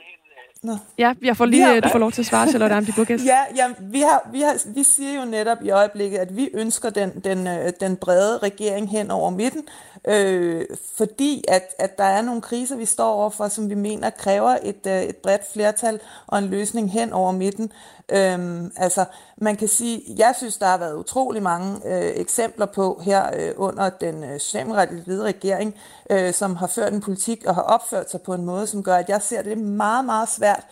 Nå. 0.67 0.77
Ja, 0.99 1.15
jeg 1.23 1.37
får 1.37 1.47
lige, 1.47 1.63
har, 1.63 1.81
du 1.81 1.89
får 1.89 1.99
lov 1.99 2.13
til 2.13 2.23
at 2.23 2.27
svare, 2.27 2.49
Charlotte 2.49 2.75
Amdi 2.75 2.93
Burgess. 2.93 3.25
ja, 3.33 3.39
ja 3.57 3.67
vi, 3.81 4.01
har, 4.01 4.29
vi, 4.33 4.41
har, 4.41 4.75
vi 4.75 4.83
siger 4.83 5.21
jo 5.21 5.25
netop 5.25 5.59
i 5.63 5.71
øjeblikket, 5.71 6.19
at 6.19 6.37
vi 6.37 6.49
ønsker 6.55 6.91
den, 6.91 7.11
den, 7.25 7.47
øh, 7.47 7.73
den 7.81 7.97
brede 7.97 8.39
regering 8.39 8.91
hen 8.91 9.11
over 9.11 9.31
midten, 9.31 9.63
øh, 10.09 10.65
fordi 10.97 11.45
at, 11.49 11.63
at 11.79 11.99
der 11.99 12.05
er 12.05 12.23
nogle 12.23 12.41
kriser, 12.41 12.77
vi 12.77 12.85
står 12.85 13.13
overfor, 13.13 13.49
som 13.49 13.71
vi 13.71 13.75
mener 13.75 14.11
kræver 14.11 14.57
et, 14.63 14.87
øh, 14.87 15.03
et 15.03 15.17
bredt 15.17 15.53
flertal 15.53 16.01
og 16.27 16.39
en 16.39 16.45
løsning 16.45 16.93
hen 16.93 17.12
over 17.12 17.33
midten. 17.33 17.73
Øhm, 18.12 18.73
altså, 18.76 19.05
man 19.37 19.56
kan 19.56 19.69
sige, 19.69 20.03
jeg 20.19 20.35
synes, 20.37 20.56
der 20.56 20.67
har 20.67 20.79
været 20.79 20.94
utrolig 20.94 21.43
mange 21.43 21.81
øh, 21.85 22.12
eksempler 22.14 22.67
på 22.67 23.00
her 23.05 23.31
øh, 23.38 23.55
under 23.56 23.91
den 23.91 24.25
øh, 24.25 24.41
socialdemokratiske 24.41 25.23
regering, 25.23 25.75
øh, 26.11 26.32
som 26.32 26.56
har 26.56 26.67
ført 26.67 26.93
en 26.93 27.00
politik 27.00 27.44
og 27.47 27.55
har 27.55 27.62
opført 27.62 28.11
sig 28.11 28.20
på 28.23 28.35
en 28.35 28.44
måde, 28.44 28.67
som 28.67 28.82
gør, 28.82 28.97
at 28.97 29.08
jeg 29.08 29.23
ser 29.23 29.43
det 29.43 29.58
meget, 29.58 30.05
meget 30.05 30.29
svært 30.29 30.67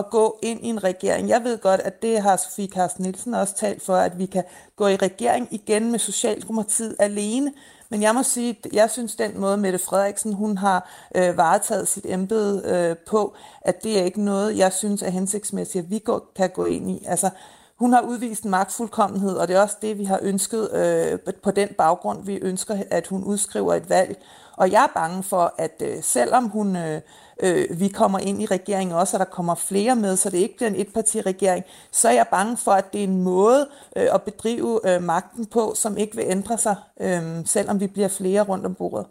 at 0.00 0.10
gå 0.10 0.38
ind 0.42 0.64
i 0.64 0.68
en 0.68 0.84
regering. 0.84 1.28
Jeg 1.28 1.44
ved 1.44 1.58
godt, 1.58 1.80
at 1.80 2.02
det 2.02 2.22
har 2.22 2.36
Sofie 2.36 2.68
Carsten 2.68 3.02
Nielsen 3.02 3.34
også 3.34 3.54
talt 3.54 3.82
for, 3.82 3.96
at 3.96 4.18
vi 4.18 4.26
kan 4.26 4.44
gå 4.76 4.86
i 4.86 4.96
regering 4.96 5.48
igen 5.50 5.90
med 5.90 5.98
Socialdemokratiet 5.98 6.96
alene. 6.98 7.52
Men 7.88 8.02
jeg 8.02 8.14
må 8.14 8.22
sige, 8.22 8.58
jeg 8.72 8.90
synes, 8.90 9.16
den 9.16 9.40
måde, 9.40 9.56
Mette 9.56 9.78
Frederiksen 9.78 10.32
hun 10.32 10.58
har 10.58 10.90
øh, 11.14 11.36
varetaget 11.36 11.88
sit 11.88 12.06
embede 12.08 12.62
øh, 12.64 12.96
på, 13.06 13.34
at 13.60 13.82
det 13.82 14.00
er 14.00 14.04
ikke 14.04 14.24
noget, 14.24 14.58
jeg 14.58 14.72
synes 14.72 15.02
er 15.02 15.10
hensigtsmæssigt, 15.10 15.84
at 15.84 15.90
vi 15.90 15.98
går, 15.98 16.32
kan 16.36 16.50
gå 16.50 16.64
ind 16.64 16.90
i. 16.90 17.04
Altså, 17.06 17.30
hun 17.78 17.92
har 17.92 18.00
udvist 18.00 18.44
en 18.44 18.50
magtfuldkommenhed, 18.50 19.36
og 19.36 19.48
det 19.48 19.56
er 19.56 19.60
også 19.60 19.76
det, 19.82 19.98
vi 19.98 20.04
har 20.04 20.18
ønsket 20.22 20.74
øh, 20.74 21.34
på 21.42 21.50
den 21.50 21.68
baggrund. 21.78 22.24
Vi 22.24 22.36
ønsker, 22.36 22.82
at 22.90 23.06
hun 23.06 23.24
udskriver 23.24 23.74
et 23.74 23.90
valg. 23.90 24.16
Og 24.56 24.72
jeg 24.72 24.82
er 24.82 25.00
bange 25.00 25.22
for, 25.22 25.54
at 25.58 25.82
øh, 25.84 26.02
selvom 26.02 26.48
hun, 26.48 26.76
øh, 26.76 27.00
øh, 27.42 27.80
vi 27.80 27.88
kommer 27.88 28.18
ind 28.18 28.42
i 28.42 28.46
regeringen 28.46 28.96
også, 28.96 29.16
og 29.16 29.18
der 29.18 29.24
kommer 29.24 29.54
flere 29.54 29.96
med, 29.96 30.16
så 30.16 30.30
det 30.30 30.38
ikke 30.38 30.56
bliver 30.56 30.70
en 30.70 30.80
etpartiregering, 30.80 31.64
så 31.92 32.08
er 32.08 32.12
jeg 32.12 32.26
bange 32.30 32.56
for, 32.56 32.72
at 32.72 32.92
det 32.92 32.98
er 32.98 33.04
en 33.04 33.22
måde 33.22 33.68
øh, 33.96 34.06
at 34.14 34.22
bedrive 34.22 34.80
øh, 34.84 35.02
magten 35.02 35.46
på, 35.46 35.72
som 35.76 35.96
ikke 35.96 36.16
vil 36.16 36.24
ændre 36.28 36.58
sig, 36.58 36.76
øh, 37.00 37.22
selvom 37.44 37.80
vi 37.80 37.86
bliver 37.86 38.08
flere 38.08 38.42
rundt 38.42 38.66
om 38.66 38.74
bordet. 38.74 39.06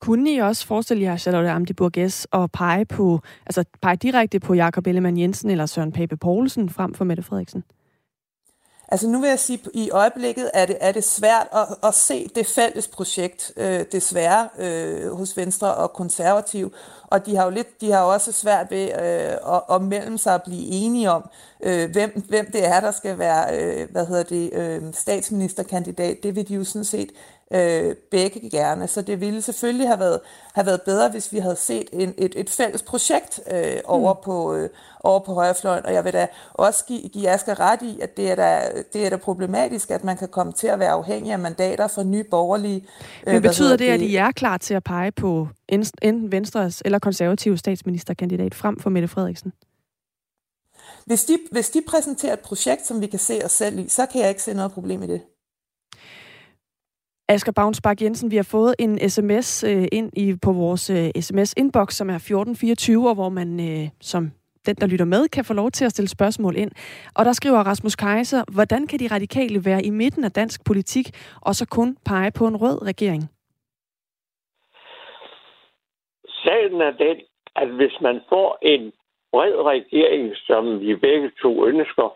Kunne 0.00 0.30
I 0.30 0.38
også 0.38 0.66
forestille 0.66 1.02
jer, 1.02 1.16
Charlotte 1.16 1.50
Amdi 1.50 1.72
Burgess, 1.72 2.26
at 2.32 2.52
pege, 2.52 2.84
på, 2.84 3.20
altså 3.46 3.64
pege 3.82 3.96
direkte 3.96 4.40
på 4.40 4.54
Jakob 4.54 4.86
Ellemann 4.86 5.18
Jensen 5.18 5.50
eller 5.50 5.66
Søren 5.66 5.92
Pape 5.92 6.16
Poulsen 6.16 6.70
frem 6.70 6.94
for 6.94 7.04
Mette 7.04 7.22
Frederiksen? 7.22 7.64
Altså 8.88 9.08
nu 9.08 9.20
vil 9.20 9.28
jeg 9.28 9.38
sige, 9.38 9.58
at 9.64 9.70
i 9.74 9.90
øjeblikket 9.90 10.50
er 10.54 10.66
det, 10.66 10.76
er 10.80 10.92
det 10.92 11.04
svært 11.04 11.48
at, 11.52 11.88
at 11.88 11.94
se 11.94 12.28
det 12.34 12.46
fælles 12.46 12.88
projekt, 12.88 13.52
øh, 13.56 13.84
desværre, 13.92 14.48
øh, 14.58 15.12
hos 15.12 15.36
Venstre 15.36 15.74
og 15.74 15.92
Konservativ. 15.92 16.72
Og 17.06 17.26
de 17.26 17.36
har 17.36 17.44
jo 17.44 17.50
lidt, 17.50 17.80
de 17.80 17.92
har 17.92 18.00
også 18.00 18.32
svært 18.32 18.70
ved 18.70 18.84
øh, 18.84 19.54
at, 19.54 19.62
at 19.70 19.82
mellem 19.82 20.18
sig 20.18 20.34
at 20.34 20.42
blive 20.42 20.66
enige 20.66 21.10
om, 21.10 21.30
øh, 21.62 21.90
hvem, 21.90 22.24
hvem 22.28 22.50
det 22.52 22.66
er, 22.66 22.80
der 22.80 22.92
skal 22.92 23.18
være 23.18 23.58
øh, 23.58 23.90
hvad 23.90 24.06
hedder 24.06 24.22
det, 24.22 24.50
øh, 24.52 24.82
statsministerkandidat. 24.92 26.22
Det 26.22 26.36
vil 26.36 26.48
de 26.48 26.54
jo 26.54 26.64
sådan 26.64 26.84
set 26.84 27.10
øh, 27.54 27.94
begge 28.10 28.50
gerne. 28.50 28.88
Så 28.88 29.02
det 29.02 29.20
ville 29.20 29.42
selvfølgelig 29.42 29.88
have 29.88 29.98
været, 29.98 30.20
have 30.54 30.66
været 30.66 30.82
bedre, 30.82 31.08
hvis 31.08 31.32
vi 31.32 31.38
havde 31.38 31.56
set 31.56 31.88
en, 31.92 32.14
et, 32.18 32.32
et 32.36 32.50
fælles 32.50 32.82
projekt 32.82 33.40
øh, 33.52 33.76
over, 33.84 34.14
mm. 34.14 34.20
på, 34.24 34.54
øh, 34.54 34.68
over 35.00 35.20
på 35.20 35.34
højrefløjen. 35.34 35.86
Og 35.86 35.92
jeg 35.92 36.04
vil 36.04 36.12
da 36.12 36.26
også 36.52 36.84
give, 36.84 37.08
give 37.08 37.28
Asger 37.28 37.60
ret 37.60 37.82
i, 37.82 38.00
at 38.00 38.16
det 38.16 38.30
er, 38.30 38.34
da, 38.34 38.60
det 38.92 39.06
er 39.06 39.10
da 39.10 39.16
problematisk, 39.16 39.90
at 39.90 40.04
man 40.04 40.16
kan 40.16 40.28
komme 40.28 40.52
til 40.52 40.66
at 40.66 40.78
være 40.78 40.90
afhængig 40.90 41.32
af 41.32 41.38
mandater 41.38 41.88
fra 41.88 42.02
nye 42.02 42.24
borgerlige... 42.24 42.86
Øh, 43.26 43.32
Men 43.32 43.42
betyder 43.42 43.70
det, 43.70 43.78
det, 43.78 43.88
at 43.94 44.00
I 44.00 44.16
er 44.16 44.30
klar 44.30 44.58
til 44.58 44.74
at 44.74 44.84
pege 44.84 45.12
på 45.12 45.48
enten 45.68 46.32
Venstres 46.32 46.82
eller 46.84 46.98
konservative 46.98 47.58
statsministerkandidat 47.58 48.54
frem 48.54 48.80
for 48.80 48.90
Mette 48.90 49.08
Frederiksen? 49.08 49.52
Hvis 51.06 51.24
de, 51.24 51.38
hvis 51.52 51.70
de 51.70 51.82
præsenterer 51.88 52.32
et 52.32 52.40
projekt, 52.40 52.86
som 52.86 53.00
vi 53.00 53.06
kan 53.06 53.18
se 53.18 53.40
os 53.44 53.52
selv 53.52 53.78
i, 53.78 53.88
så 53.88 54.06
kan 54.06 54.20
jeg 54.20 54.28
ikke 54.28 54.42
se 54.42 54.54
noget 54.54 54.72
problem 54.72 55.02
i 55.02 55.06
det. 55.06 55.20
Asger 57.28 57.52
Bavnsbak 57.52 58.02
Jensen, 58.02 58.30
vi 58.30 58.36
har 58.36 58.48
fået 58.50 58.74
en 58.78 59.10
sms 59.10 59.64
øh, 59.64 59.86
ind 59.92 60.18
i 60.18 60.34
på 60.44 60.52
vores 60.52 60.90
øh, 60.90 61.10
sms-inbox, 61.20 61.88
som 61.90 62.10
er 62.10 62.14
1424, 62.14 63.08
og 63.08 63.14
hvor 63.14 63.28
man 63.28 63.60
øh, 63.60 63.88
som 64.00 64.22
den, 64.66 64.76
der 64.76 64.86
lytter 64.86 65.04
med, 65.04 65.28
kan 65.28 65.44
få 65.44 65.54
lov 65.54 65.70
til 65.70 65.84
at 65.84 65.90
stille 65.90 66.08
spørgsmål 66.08 66.56
ind. 66.56 66.70
Og 67.16 67.24
der 67.24 67.32
skriver 67.32 67.58
Rasmus 67.70 67.96
Kaiser, 67.96 68.42
hvordan 68.54 68.86
kan 68.86 68.98
de 68.98 69.08
radikale 69.14 69.64
være 69.64 69.84
i 69.84 69.90
midten 69.90 70.24
af 70.24 70.32
dansk 70.32 70.64
politik, 70.66 71.06
og 71.46 71.54
så 71.54 71.66
kun 71.70 71.96
pege 72.06 72.30
på 72.38 72.46
en 72.46 72.56
rød 72.56 72.78
regering? 72.90 73.22
Sagen 76.28 76.80
er 76.80 76.90
den, 76.90 77.16
at 77.56 77.68
hvis 77.68 77.96
man 78.00 78.20
får 78.28 78.58
en 78.62 78.92
bred 79.32 79.56
regering, 79.72 80.36
som 80.46 80.80
vi 80.80 80.96
begge 80.96 81.30
to 81.42 81.66
ønsker, 81.66 82.08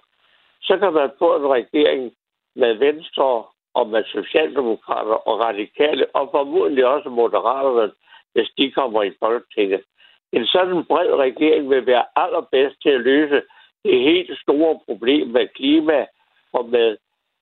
så 0.63 0.79
kan 0.79 0.93
man 0.93 1.11
få 1.19 1.37
en 1.37 1.47
regering 1.59 2.13
med 2.57 2.75
Venstre 2.75 3.45
og 3.79 3.99
at 3.99 4.07
Socialdemokrater 4.07 5.19
og 5.29 5.41
Radikale, 5.41 6.07
og 6.15 6.29
formodentlig 6.31 6.87
også 6.87 7.09
Moderaterne, 7.09 7.93
hvis 8.33 8.51
de 8.59 8.71
kommer 8.71 9.03
i 9.03 9.13
Folketinget. 9.19 9.83
En 10.33 10.47
sådan 10.47 10.85
bred 10.85 11.11
regering 11.27 11.71
vil 11.71 11.87
være 11.87 12.05
allerbedst 12.17 12.83
til 12.83 12.91
at 12.91 13.01
løse 13.01 13.43
det 13.85 14.01
helt 14.01 14.39
store 14.39 14.81
problem 14.87 15.29
med 15.29 15.49
klima 15.49 16.07
og 16.53 16.69
med 16.69 16.97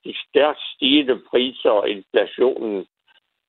de 0.04 0.14
stærkt 0.28 0.60
stigende 0.74 1.20
priser 1.30 1.70
og 1.70 1.88
inflationen. 1.88 2.86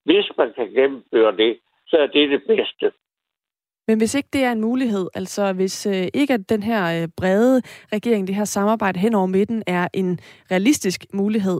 Hvis 0.06 0.32
man 0.38 0.54
kan 0.54 0.70
gennemføre 0.72 1.38
det, 1.38 1.60
så 1.88 1.98
er 1.98 2.08
det 2.08 2.30
det 2.30 2.44
bedste. 2.48 2.92
Men 3.88 3.98
hvis 3.98 4.16
ikke 4.16 4.30
det 4.34 4.44
er 4.44 4.52
en 4.52 4.62
mulighed, 4.62 5.08
altså 5.16 5.54
hvis 5.54 5.86
øh, 5.86 6.08
ikke 6.14 6.34
at 6.34 6.50
den 6.50 6.64
her 6.64 7.02
øh, 7.02 7.08
brede 7.18 7.62
regering, 7.94 8.28
det 8.28 8.36
her 8.36 8.46
samarbejde 8.46 9.00
hen 9.00 9.14
over 9.16 9.26
midten, 9.26 9.64
er 9.68 9.88
en 9.94 10.20
realistisk 10.52 11.06
mulighed, 11.14 11.60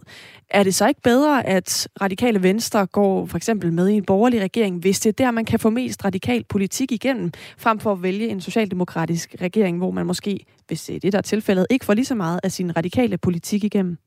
er 0.50 0.64
det 0.64 0.76
så 0.76 0.88
ikke 0.88 1.02
bedre, 1.02 1.48
at 1.48 1.88
radikale 2.02 2.44
venstre 2.44 2.88
går 2.88 3.26
for 3.26 3.38
eksempel 3.38 3.74
med 3.74 3.88
i 3.90 3.94
en 3.94 4.06
borgerlig 4.06 4.42
regering, 4.42 4.82
hvis 4.82 5.00
det 5.00 5.10
er 5.10 5.26
der, 5.26 5.32
man 5.32 5.46
kan 5.46 5.60
få 5.60 5.70
mest 5.70 6.06
radikal 6.06 6.44
politik 6.50 6.92
igennem, 6.92 7.32
frem 7.60 7.80
for 7.80 7.92
at 7.92 8.04
vælge 8.04 8.28
en 8.28 8.42
socialdemokratisk 8.42 9.36
regering, 9.42 9.78
hvor 9.78 9.92
man 9.92 10.06
måske, 10.06 10.40
hvis 10.68 10.84
det 10.86 11.06
er 11.06 11.12
der 11.12 11.18
er 11.18 11.22
tilfældet, 11.22 11.68
ikke 11.70 11.86
får 11.86 11.94
lige 11.94 12.06
så 12.06 12.16
meget 12.16 12.40
af 12.44 12.52
sin 12.52 12.78
radikale 12.78 13.18
politik 13.18 13.64
igennem? 13.64 13.98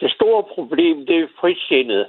Det 0.00 0.10
store 0.10 0.44
problem, 0.54 1.06
det 1.06 1.16
er 1.16 1.28
frisindet. 1.40 2.06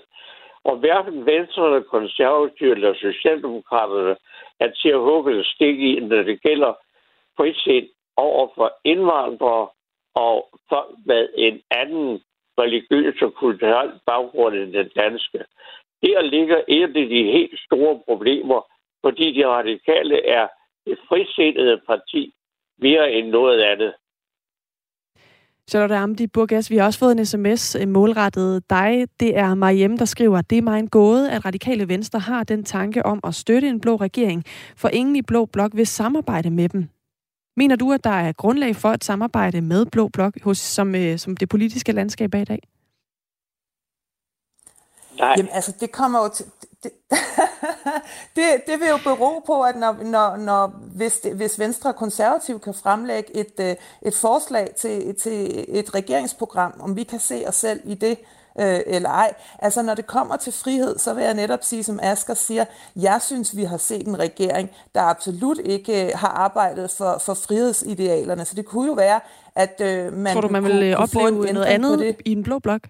Og 0.63 0.77
hverken 0.77 1.25
Venstre, 1.25 1.83
Konservative 1.83 2.71
eller 2.71 2.93
Socialdemokraterne 2.93 4.15
er 4.59 4.69
til 4.81 4.89
at 4.89 4.99
hugge 4.99 5.39
et 5.39 5.45
stik 5.45 5.79
i, 5.79 5.99
når 5.99 6.23
det 6.23 6.41
gælder 6.41 6.73
frisind 7.37 7.87
over 8.17 8.47
for 8.55 8.73
indvandrere 8.83 9.67
og 10.15 10.49
folk 10.69 10.95
med 11.05 11.29
en 11.35 11.61
anden 11.71 12.21
religiøs 12.57 13.21
og 13.21 13.33
kulturel 13.33 13.91
baggrund 14.05 14.55
end 14.55 14.73
den 14.73 14.89
danske. 14.95 15.39
Der 16.01 16.21
ligger 16.21 16.61
et 16.67 16.97
af 16.97 17.09
de 17.09 17.23
helt 17.23 17.59
store 17.59 18.01
problemer, 18.07 18.61
fordi 19.01 19.31
de 19.31 19.47
radikale 19.47 20.25
er 20.25 20.47
et 20.85 20.99
frisindede 21.09 21.81
parti 21.87 22.33
mere 22.77 23.11
end 23.11 23.27
noget 23.27 23.61
andet. 23.61 23.93
Charlotte 25.69 25.95
Amdi 25.95 26.27
Burgas, 26.27 26.69
vi 26.69 26.77
har 26.77 26.85
også 26.85 26.99
fået 26.99 27.19
en 27.19 27.25
sms 27.25 27.75
øh, 27.75 27.87
målrettet 27.87 28.69
dig. 28.69 29.07
Det 29.19 29.37
er 29.37 29.55
Mariem, 29.55 29.97
der 29.97 30.05
skriver, 30.05 30.41
det 30.41 30.57
er 30.57 30.61
mig 30.61 30.79
en 30.79 30.87
gåde, 30.87 31.31
at 31.31 31.45
radikale 31.45 31.87
venstre 31.87 32.19
har 32.19 32.43
den 32.43 32.63
tanke 32.63 33.05
om 33.05 33.19
at 33.23 33.35
støtte 33.35 33.67
en 33.67 33.79
blå 33.79 33.95
regering, 33.95 34.43
for 34.75 34.89
ingen 34.89 35.15
i 35.15 35.21
blå 35.21 35.45
blok 35.45 35.71
vil 35.73 35.87
samarbejde 35.87 36.49
med 36.49 36.69
dem. 36.69 36.87
Mener 37.57 37.75
du, 37.75 37.91
at 37.91 38.03
der 38.03 38.09
er 38.09 38.31
grundlag 38.31 38.75
for 38.75 38.89
et 38.89 39.03
samarbejde 39.03 39.61
med 39.61 39.85
blå 39.85 40.07
blok, 40.07 40.33
hos, 40.43 40.57
som, 40.57 40.95
øh, 40.95 41.17
som 41.17 41.37
det 41.37 41.49
politiske 41.49 41.91
landskab 41.91 42.33
er 42.33 42.41
i 42.41 42.45
dag? 42.45 42.59
Nej. 45.19 45.33
Jamen 45.37 45.51
altså, 45.53 45.73
det 45.79 45.91
kommer 45.91 46.23
jo 46.23 46.29
til... 46.29 46.45
Det, 46.83 46.91
det, 48.35 48.43
det 48.67 48.79
vil 48.79 48.87
jo 48.87 48.97
bero 49.03 49.39
på, 49.45 49.61
at 49.61 49.75
når, 49.75 49.95
når, 50.03 50.37
når, 50.37 50.67
hvis, 50.95 51.19
det, 51.19 51.33
hvis 51.33 51.59
Venstre 51.59 51.89
og 51.89 51.95
Konservativ 51.95 52.59
kan 52.59 52.73
fremlægge 52.73 53.37
et, 53.37 53.53
øh, 53.59 53.75
et 54.01 54.15
forslag 54.15 54.69
til, 54.77 55.15
til 55.15 55.65
et 55.67 55.95
regeringsprogram, 55.95 56.73
om 56.79 56.95
vi 56.95 57.03
kan 57.03 57.19
se 57.19 57.43
os 57.47 57.55
selv 57.55 57.79
i 57.83 57.93
det, 57.93 58.17
øh, 58.59 58.79
eller 58.85 59.09
ej. 59.09 59.33
Altså 59.59 59.81
når 59.81 59.95
det 59.95 60.07
kommer 60.07 60.37
til 60.37 60.53
frihed, 60.53 60.97
så 60.97 61.13
vil 61.13 61.23
jeg 61.23 61.33
netop 61.33 61.63
sige, 61.63 61.83
som 61.83 61.99
Asger 62.01 62.33
siger, 62.33 62.65
jeg 62.95 63.21
synes, 63.21 63.57
vi 63.57 63.63
har 63.63 63.77
set 63.77 64.07
en 64.07 64.19
regering, 64.19 64.69
der 64.95 65.01
absolut 65.01 65.57
ikke 65.65 66.05
øh, 66.05 66.11
har 66.15 66.27
arbejdet 66.27 66.91
for, 66.91 67.17
for 67.25 67.33
frihedsidealerne. 67.33 68.45
Så 68.45 68.55
det 68.55 68.65
kunne 68.65 68.87
jo 68.87 68.93
være, 68.93 69.19
at 69.55 69.81
øh, 69.81 70.13
man 70.13 70.33
Tror 70.33 70.41
du, 70.41 70.49
man 70.49 70.63
vil 70.63 70.97
opleve 70.97 71.53
noget 71.53 71.65
andet 71.65 72.15
i 72.25 72.31
en 72.31 72.43
blå 72.43 72.59
blok? 72.59 72.81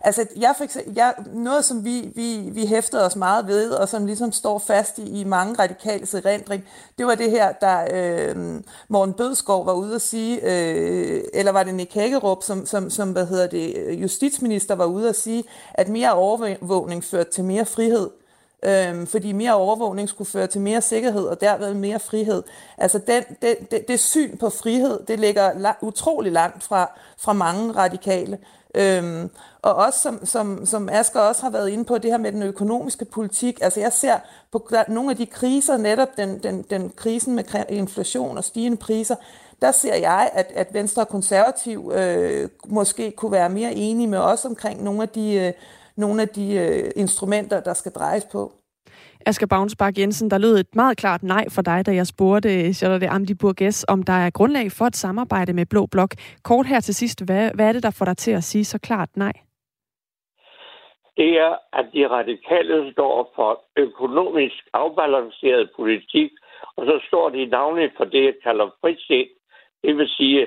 Altså, 0.00 0.26
jeg 0.36 0.54
for 0.56 0.64
eksempel, 0.64 0.94
jeg, 0.94 1.14
noget, 1.32 1.64
som 1.64 1.84
vi, 1.84 2.12
vi, 2.14 2.50
vi 2.52 2.66
hæftede 2.66 3.06
os 3.06 3.16
meget 3.16 3.46
ved, 3.46 3.70
og 3.70 3.88
som 3.88 4.06
ligesom 4.06 4.32
står 4.32 4.58
fast 4.58 4.98
i, 4.98 5.20
i 5.20 5.24
mange 5.24 5.54
radikale 5.54 6.06
erindring, 6.12 6.64
det 6.98 7.06
var 7.06 7.14
det 7.14 7.30
her, 7.30 7.52
der 7.52 7.86
øh, 7.92 8.60
Morten 8.88 9.14
Bødskov 9.14 9.66
var 9.66 9.72
ude 9.72 9.94
at 9.94 10.02
sige, 10.02 10.40
øh, 10.42 11.22
eller 11.34 11.52
var 11.52 11.62
det 11.62 11.74
Nick 11.74 11.94
Hagerup, 11.94 12.42
som, 12.42 12.66
som, 12.66 12.90
som 12.90 13.12
hvad 13.12 13.26
hedder 13.26 13.46
det, 13.46 14.00
justitsminister 14.02 14.74
var 14.74 14.86
ude 14.86 15.08
at 15.08 15.16
sige, 15.16 15.44
at 15.74 15.88
mere 15.88 16.12
overvågning 16.12 17.04
førte 17.04 17.30
til 17.30 17.44
mere 17.44 17.64
frihed. 17.64 18.10
Øhm, 18.64 19.06
fordi 19.06 19.32
mere 19.32 19.54
overvågning 19.54 20.08
skulle 20.08 20.30
føre 20.30 20.46
til 20.46 20.60
mere 20.60 20.80
sikkerhed 20.80 21.24
og 21.24 21.40
derved 21.40 21.74
mere 21.74 22.00
frihed. 22.00 22.42
Altså 22.78 22.98
den, 22.98 23.24
den, 23.42 23.56
det, 23.70 23.88
det 23.88 24.00
syn 24.00 24.36
på 24.36 24.50
frihed, 24.50 25.00
det 25.08 25.20
ligger 25.20 25.50
la- 25.50 25.78
utrolig 25.80 26.32
langt 26.32 26.62
fra, 26.62 26.90
fra 27.18 27.32
mange 27.32 27.72
radikale. 27.72 28.38
Øhm, 28.74 29.30
og 29.62 29.74
også 29.74 30.00
som, 30.00 30.26
som, 30.26 30.66
som 30.66 30.88
Asger 30.88 31.20
også 31.20 31.42
har 31.42 31.50
været 31.50 31.68
inde 31.68 31.84
på, 31.84 31.98
det 31.98 32.10
her 32.10 32.18
med 32.18 32.32
den 32.32 32.42
økonomiske 32.42 33.04
politik. 33.04 33.58
Altså 33.62 33.80
jeg 33.80 33.92
ser 33.92 34.16
på 34.52 34.70
nogle 34.88 35.10
af 35.10 35.16
de 35.16 35.26
kriser, 35.26 35.76
netop 35.76 36.08
den, 36.16 36.38
den, 36.38 36.62
den 36.70 36.92
krisen 36.96 37.34
med 37.34 37.44
inflation 37.68 38.36
og 38.38 38.44
stigende 38.44 38.76
priser, 38.76 39.14
der 39.62 39.72
ser 39.72 39.94
jeg, 39.94 40.30
at, 40.32 40.52
at 40.54 40.74
Venstre 40.74 41.02
og 41.02 41.08
Konservativ 41.08 41.92
øh, 41.94 42.48
måske 42.66 43.10
kunne 43.10 43.32
være 43.32 43.48
mere 43.48 43.74
enige 43.74 44.08
med 44.08 44.18
os 44.18 44.44
omkring 44.44 44.82
nogle 44.82 45.02
af 45.02 45.08
de, 45.08 45.34
øh, 45.34 45.52
nogle 45.96 46.22
af 46.22 46.28
de 46.28 46.54
øh, 46.54 46.90
instrumenter, 46.96 47.60
der 47.60 47.74
skal 47.74 47.92
drejes 47.92 48.24
på. 48.24 48.52
Asger 49.26 49.46
Bavnsbak 49.46 49.98
Jensen, 49.98 50.30
der 50.30 50.38
lød 50.38 50.58
et 50.58 50.74
meget 50.74 50.96
klart 50.96 51.22
nej 51.22 51.44
for 51.54 51.62
dig, 51.62 51.86
da 51.86 51.92
jeg 51.94 52.06
spurgte 52.06 52.74
Charlotte 52.74 53.08
Amdi 53.08 53.34
Burgess, 53.34 53.84
om 53.88 54.02
der 54.02 54.12
er 54.12 54.30
grundlag 54.30 54.72
for 54.78 54.84
et 54.84 54.96
samarbejde 54.96 55.52
med 55.52 55.66
Blå 55.66 55.86
Blok. 55.86 56.10
Kort 56.44 56.66
her 56.66 56.80
til 56.80 56.94
sidst, 56.94 57.24
hvad, 57.26 57.50
hvad 57.54 57.68
er 57.68 57.72
det, 57.72 57.82
der 57.82 57.96
får 57.98 58.04
dig 58.04 58.16
til 58.16 58.30
at 58.30 58.44
sige 58.44 58.64
så 58.64 58.78
klart 58.78 59.16
nej? 59.16 59.32
Det 61.16 61.30
er, 61.46 61.54
at 61.72 61.86
de 61.94 62.08
radikale 62.08 62.92
står 62.92 63.32
for 63.36 63.64
økonomisk 63.76 64.60
afbalanceret 64.72 65.70
politik, 65.76 66.30
og 66.76 66.86
så 66.86 67.00
står 67.08 67.28
de 67.30 67.46
navnligt 67.46 67.92
for 67.96 68.04
det, 68.04 68.24
jeg 68.24 68.34
kalder 68.42 68.66
frisind. 68.80 69.28
Det 69.82 69.96
vil 69.96 70.08
sige, 70.08 70.46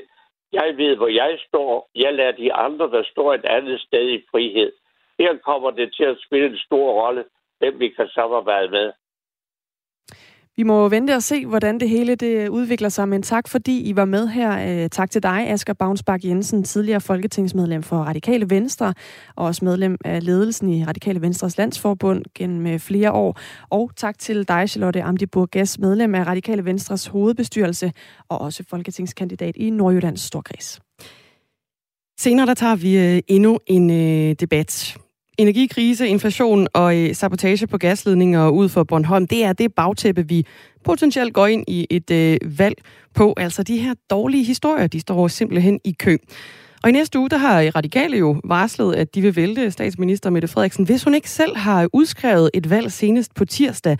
jeg 0.53 0.74
ved, 0.77 0.96
hvor 0.96 1.08
jeg 1.08 1.38
står. 1.48 1.89
Jeg 1.96 2.13
lader 2.13 2.32
de 2.32 2.53
andre, 2.53 2.92
der 2.92 3.03
står 3.12 3.34
et 3.34 3.46
andet 3.46 3.80
sted 3.82 4.10
i 4.10 4.25
frihed. 4.32 4.72
Her 5.20 5.38
kommer 5.38 5.72
det 5.72 5.94
til 5.98 6.03
at 6.03 6.18
spille 6.25 6.48
en 6.48 6.58
stor 6.58 6.88
rolle, 7.01 7.24
hvem 7.63 7.79
vi 7.79 7.89
kan 7.98 8.08
samarbejde 8.08 8.70
med. 8.77 8.88
Vi 10.58 10.63
må 10.63 10.89
vente 10.89 11.15
og 11.15 11.24
se, 11.24 11.46
hvordan 11.46 11.79
det 11.79 11.89
hele 11.89 12.15
det 12.15 12.50
udvikler 12.50 12.89
sig, 12.89 13.10
men 13.10 13.22
tak 13.22 13.48
fordi 13.48 13.89
I 13.89 13.96
var 13.96 14.05
med 14.05 14.27
her. 14.27 14.84
Øh, 14.84 14.89
tak 14.89 15.12
til 15.12 15.24
dig, 15.24 15.50
Asger 15.50 15.74
Bavnsbak 15.74 16.24
Jensen, 16.24 16.63
tidligere 16.63 17.01
folketingsmedlem 17.01 17.84
for 17.84 17.98
Radikale 17.98 18.50
Venstre, 18.50 18.93
og 19.36 19.46
også 19.46 19.65
medlem 19.65 19.98
af 20.05 20.25
ledelsen 20.25 20.70
i 20.70 20.86
Radikale 20.86 21.22
Venstres 21.22 21.58
Landsforbund 21.58 22.24
gennem 22.36 22.67
øh, 22.67 22.79
flere 22.79 23.12
år. 23.12 23.39
Og 23.70 23.91
tak 23.96 24.20
til 24.20 24.48
dig, 24.48 24.70
Charlotte 24.70 25.03
Amdi 25.03 25.25
Burgess, 25.25 25.79
medlem 25.79 26.15
af 26.15 26.27
Radikale 26.27 26.65
Venstres 26.65 27.08
hovedbestyrelse, 27.08 27.91
og 28.29 28.41
også 28.41 28.63
folketingskandidat 28.70 29.55
i 29.55 29.70
Nordjyllands 29.70 30.22
Storkreds. 30.22 30.82
Senere 32.20 32.46
der 32.46 32.53
tager 32.53 32.75
vi 32.75 32.98
øh, 32.98 33.22
endnu 33.27 33.60
en 33.67 33.89
debat 34.36 34.98
Energikrise, 35.38 36.08
inflation 36.08 36.68
og 36.74 36.98
øh, 36.98 37.16
sabotage 37.16 37.68
på 37.68 37.78
gasledninger 37.78 38.50
ud 38.50 38.70
for 38.70 38.84
Bornholm, 38.84 39.28
det 39.28 39.44
er 39.44 39.54
det 39.54 39.74
bagtæppe, 39.74 40.28
vi 40.28 40.46
potentielt 40.84 41.34
går 41.34 41.48
ind 41.48 41.63
i 41.68 41.88
et 41.90 42.12
øh, 42.12 42.38
valg 42.60 42.75
på. 43.13 43.34
Altså 43.38 43.63
de 43.63 43.78
her 43.78 43.94
dårlige 44.10 44.44
historier, 44.44 44.88
de 44.88 45.00
står 45.00 45.28
simpelthen 45.28 45.80
i 45.84 45.92
kø. 45.92 46.18
Og 46.84 46.90
i 46.90 46.92
næste 46.92 47.20
uge, 47.20 47.30
der 47.30 47.38
har 47.38 47.72
Radikale 47.75 48.18
jo 48.18 48.42
varslet, 48.44 48.96
at 48.96 49.16
de 49.16 49.22
vil 49.22 49.36
vælte 49.36 49.72
statsminister 49.72 50.30
Mette 50.30 50.48
Frederiksen, 50.48 50.86
hvis 50.86 51.04
hun 51.04 51.13
ikke 51.13 51.30
selv 51.30 51.58
har 51.58 51.90
udskrevet 51.94 52.50
et 52.54 52.70
valg 52.70 52.92
senest 52.92 53.36
på 53.36 53.46
tirsdag. 53.46 53.98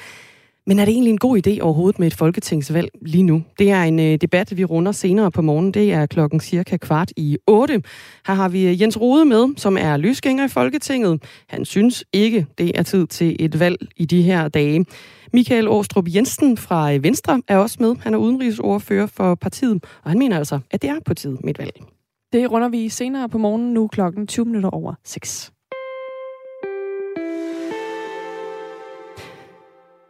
Men 0.68 0.80
er 0.80 0.86
det 0.86 0.92
egentlig 0.92 1.12
en 1.12 1.18
god 1.18 1.48
idé 1.48 1.62
overhovedet 1.62 2.00
med 2.00 2.08
et 2.08 2.14
folketingsvalg 2.14 2.90
lige 3.02 3.24
nu? 3.24 3.44
Det 3.60 3.72
er 3.72 3.84
en 3.84 4.00
øh, 4.00 4.18
debat, 4.22 4.58
vi 4.58 4.66
runder 4.66 4.92
senere 4.92 5.32
på 5.32 5.42
morgen. 5.42 5.72
Det 5.72 5.94
er 5.94 6.06
klokken 6.06 6.40
cirka 6.40 6.78
kvart 6.78 7.12
i 7.18 7.38
8. 7.48 7.82
Her 8.28 8.34
har 8.34 8.50
vi 8.50 8.68
øh, 8.68 8.82
Jens 8.82 9.02
Rode 9.02 9.26
med, 9.26 9.58
som 9.58 9.78
er 9.78 9.98
løsgænger 9.98 10.46
i 10.46 10.48
Folketinget. 10.48 11.24
Han 11.50 11.66
synes 11.66 12.04
ikke, 12.14 12.46
det 12.58 12.72
er 12.80 12.84
tid 12.84 13.08
til 13.08 13.36
et 13.40 13.60
valg 13.60 13.88
i 13.98 14.06
de 14.06 14.22
her 14.22 14.48
dage. 14.48 14.86
Michael 15.34 15.68
Åstrup 15.68 16.06
Jensen 16.08 16.58
fra 16.58 16.94
øh, 16.94 17.04
Venstre 17.04 17.42
er 17.48 17.58
også 17.58 17.78
med. 17.80 17.96
Han 18.00 18.14
er 18.14 18.18
udenrigsordfører 18.18 19.08
for 19.08 19.36
partiet, 19.36 19.86
og 20.04 20.12
han 20.12 20.20
mener 20.20 20.38
altså, 20.38 20.60
at 20.72 20.82
det 20.82 20.90
er 20.90 21.00
på 21.06 21.14
tide 21.14 21.38
med 21.44 21.50
et 21.50 21.60
valg. 21.60 21.74
Det 22.34 22.52
runder 22.52 22.70
vi 22.70 22.90
senere 22.90 23.30
på 23.30 23.38
morgen 23.38 23.74
nu 23.74 23.88
klokken 23.88 24.28
20 24.28 24.46
minutter 24.46 24.70
over 24.70 24.94
6. 25.04 25.54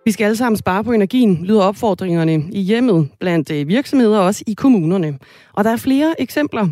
Vi 0.05 0.12
skal 0.12 0.25
alle 0.25 0.38
sammen 0.38 0.57
spare 0.57 0.83
på 0.83 0.91
energien, 0.91 1.45
lyder 1.45 1.62
opfordringerne 1.62 2.43
i 2.51 2.62
hjemmet, 2.62 3.10
blandt 3.19 3.51
øh, 3.51 3.67
virksomheder 3.67 4.19
og 4.19 4.25
også 4.25 4.43
i 4.48 4.53
kommunerne. 4.53 5.19
Og 5.53 5.63
der 5.63 5.69
er 5.69 5.77
flere 5.77 6.22
eksempler, 6.22 6.67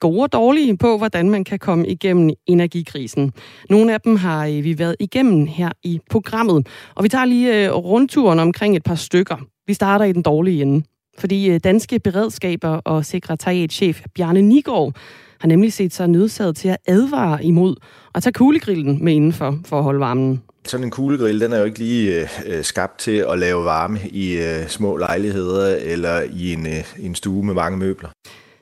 gode 0.00 0.22
og 0.22 0.32
dårlige, 0.32 0.76
på 0.76 0.98
hvordan 0.98 1.30
man 1.30 1.44
kan 1.44 1.58
komme 1.58 1.86
igennem 1.86 2.30
energikrisen. 2.46 3.32
Nogle 3.70 3.94
af 3.94 4.00
dem 4.00 4.16
har 4.16 4.46
øh, 4.46 4.64
vi 4.64 4.78
været 4.78 4.96
igennem 5.00 5.46
her 5.46 5.70
i 5.84 6.00
programmet, 6.10 6.66
og 6.94 7.04
vi 7.04 7.08
tager 7.08 7.24
lige 7.24 7.66
øh, 7.66 7.72
rundturen 7.72 8.38
omkring 8.38 8.76
et 8.76 8.82
par 8.82 8.94
stykker. 8.94 9.36
Vi 9.66 9.74
starter 9.74 10.04
i 10.04 10.12
den 10.12 10.22
dårlige 10.22 10.62
ende, 10.62 10.84
fordi 11.18 11.58
danske 11.58 11.98
beredskaber 11.98 12.68
og 12.68 13.04
sekretariatchef 13.04 14.02
Bjarne 14.14 14.42
Nigård 14.42 14.94
har 15.42 15.48
nemlig 15.48 15.72
set 15.72 15.94
sig 15.94 16.08
nødsaget 16.08 16.56
til 16.56 16.68
at 16.68 16.76
advare 16.86 17.44
imod 17.44 17.76
at 18.14 18.22
tage 18.22 18.32
kuglegrillen 18.32 19.04
med 19.04 19.12
indenfor 19.12 19.58
for 19.64 19.78
at 19.78 19.84
holde 19.84 20.00
varmen. 20.00 20.42
Sådan 20.64 20.84
en 20.84 20.90
kuglegrill, 20.90 21.40
den 21.40 21.52
er 21.52 21.58
jo 21.58 21.64
ikke 21.64 21.78
lige 21.78 22.28
øh, 22.46 22.64
skabt 22.64 22.98
til 22.98 23.24
at 23.30 23.38
lave 23.38 23.64
varme 23.64 23.98
i 24.10 24.32
øh, 24.32 24.68
små 24.68 24.96
lejligheder 24.96 25.76
eller 25.76 26.20
i 26.20 26.52
en, 26.52 26.66
øh, 26.66 26.84
en 26.98 27.14
stue 27.14 27.44
med 27.44 27.54
mange 27.54 27.78
møbler. 27.78 28.08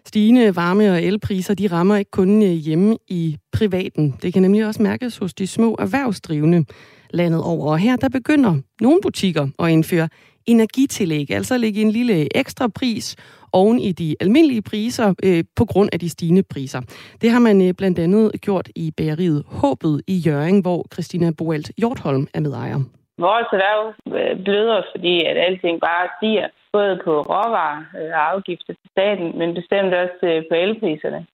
Stigende 0.07 0.57
varme- 0.57 0.91
og 0.91 1.03
elpriser, 1.03 1.55
de 1.55 1.67
rammer 1.67 1.97
ikke 1.97 2.11
kun 2.11 2.43
øh, 2.43 2.49
hjemme 2.49 2.97
i 3.09 3.37
privaten. 3.53 4.15
Det 4.23 4.33
kan 4.33 4.43
nemlig 4.43 4.67
også 4.67 4.83
mærkes 4.83 5.17
hos 5.17 5.35
de 5.35 5.47
små 5.47 5.77
erhvervsdrivende 5.79 6.65
landet 7.11 7.43
over. 7.43 7.73
Og 7.73 7.79
her 7.79 7.97
der 7.97 8.09
begynder 8.09 8.57
nogle 8.81 8.99
butikker 9.03 9.49
at 9.59 9.71
indføre 9.71 10.09
energitillæg, 10.47 11.31
altså 11.31 11.59
lægge 11.59 11.81
en 11.81 11.91
lille 11.91 12.37
ekstra 12.39 12.69
pris 12.69 13.17
oven 13.53 13.79
i 13.79 13.93
de 13.93 14.17
almindelige 14.21 14.63
priser 14.63 15.15
øh, 15.25 15.45
på 15.57 15.65
grund 15.65 15.89
af 15.93 15.99
de 16.01 16.09
stigende 16.09 16.43
priser. 16.43 16.81
Det 17.21 17.31
har 17.31 17.39
man 17.39 17.69
øh, 17.69 17.75
blandt 17.75 17.99
andet 17.99 18.33
gjort 18.41 18.69
i 18.77 18.93
bageriet 18.97 19.45
Håbet 19.47 20.03
i 20.07 20.17
Jøring, 20.27 20.63
hvor 20.63 20.87
Christina 20.93 21.31
Boelt 21.39 21.71
Hjortholm 21.79 22.27
er 22.35 22.41
medejer. 22.41 22.79
Vores 23.19 23.47
erhverv 23.53 23.83
øh, 24.19 24.45
bløder, 24.45 24.83
fordi 24.95 25.25
at 25.25 25.37
alting 25.47 25.81
bare 25.81 26.09
stiger, 26.17 26.49
både 26.73 27.01
på 27.05 27.13
råvarer 27.21 27.79
øh, 27.99 28.11
og 28.19 28.33
afgifter 28.33 28.73
til 28.81 28.91
staten, 28.91 29.39
men 29.39 29.55
bestemt 29.55 29.95
også 29.95 30.21
øh, 30.23 30.43
på 30.51 30.55
elpriserne. 30.55 31.27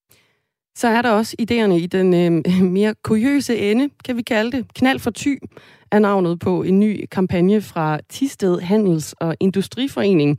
Så 0.74 0.88
er 0.88 1.02
der 1.02 1.12
også 1.12 1.36
idéerne 1.42 1.76
i 1.86 1.86
den 1.86 2.08
øh, 2.22 2.32
mere 2.78 2.94
kuriøse 3.02 3.56
ende, 3.58 3.90
kan 4.04 4.16
vi 4.16 4.22
kalde 4.22 4.52
det. 4.56 4.66
Knald 4.74 4.98
for 4.98 5.10
ty 5.10 5.34
er 5.92 5.98
navnet 5.98 6.38
på 6.40 6.62
en 6.62 6.80
ny 6.80 7.06
kampagne 7.10 7.60
fra 7.60 7.98
Tisted 8.08 8.58
Handels- 8.60 9.14
og 9.20 9.36
Industriforening. 9.40 10.38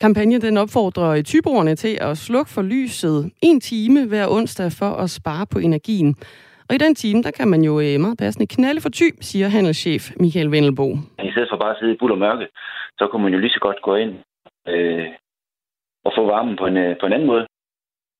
Kampagnen 0.00 0.40
den 0.40 0.56
opfordrer 0.56 1.22
tyboerne 1.22 1.74
til 1.74 1.98
at 2.00 2.18
slukke 2.18 2.50
for 2.50 2.62
lyset 2.62 3.30
en 3.42 3.60
time 3.60 4.06
hver 4.08 4.26
onsdag 4.28 4.72
for 4.72 4.90
at 5.04 5.10
spare 5.10 5.46
på 5.52 5.58
energien. 5.58 6.16
Og 6.68 6.74
i 6.74 6.78
den 6.78 6.94
time, 6.94 7.22
der 7.22 7.30
kan 7.30 7.48
man 7.48 7.62
jo 7.62 7.80
øh, 7.80 8.00
meget 8.00 8.18
passende 8.18 8.46
knalde 8.46 8.80
for 8.80 8.88
ty, 8.88 9.08
siger 9.20 9.48
handelschef 9.48 10.02
Michael 10.20 10.50
Vendelbo. 10.50 10.86
I 11.28 11.30
stedet 11.32 11.48
for 11.50 11.56
bare 11.56 11.70
at 11.70 11.76
sidde 11.80 11.92
i 11.92 11.96
bulder 12.00 12.16
mørke, 12.16 12.46
så 12.98 13.08
kunne 13.10 13.22
man 13.22 13.32
jo 13.32 13.38
lige 13.38 13.50
så 13.50 13.60
godt 13.60 13.82
gå 13.82 13.94
ind 13.94 14.12
øh, 14.68 15.06
og 16.04 16.12
få 16.16 16.26
varmen 16.26 16.56
på 16.56 16.66
en, 16.66 16.76
øh, 16.76 16.96
på 17.00 17.06
en 17.06 17.12
anden 17.12 17.26
måde. 17.26 17.46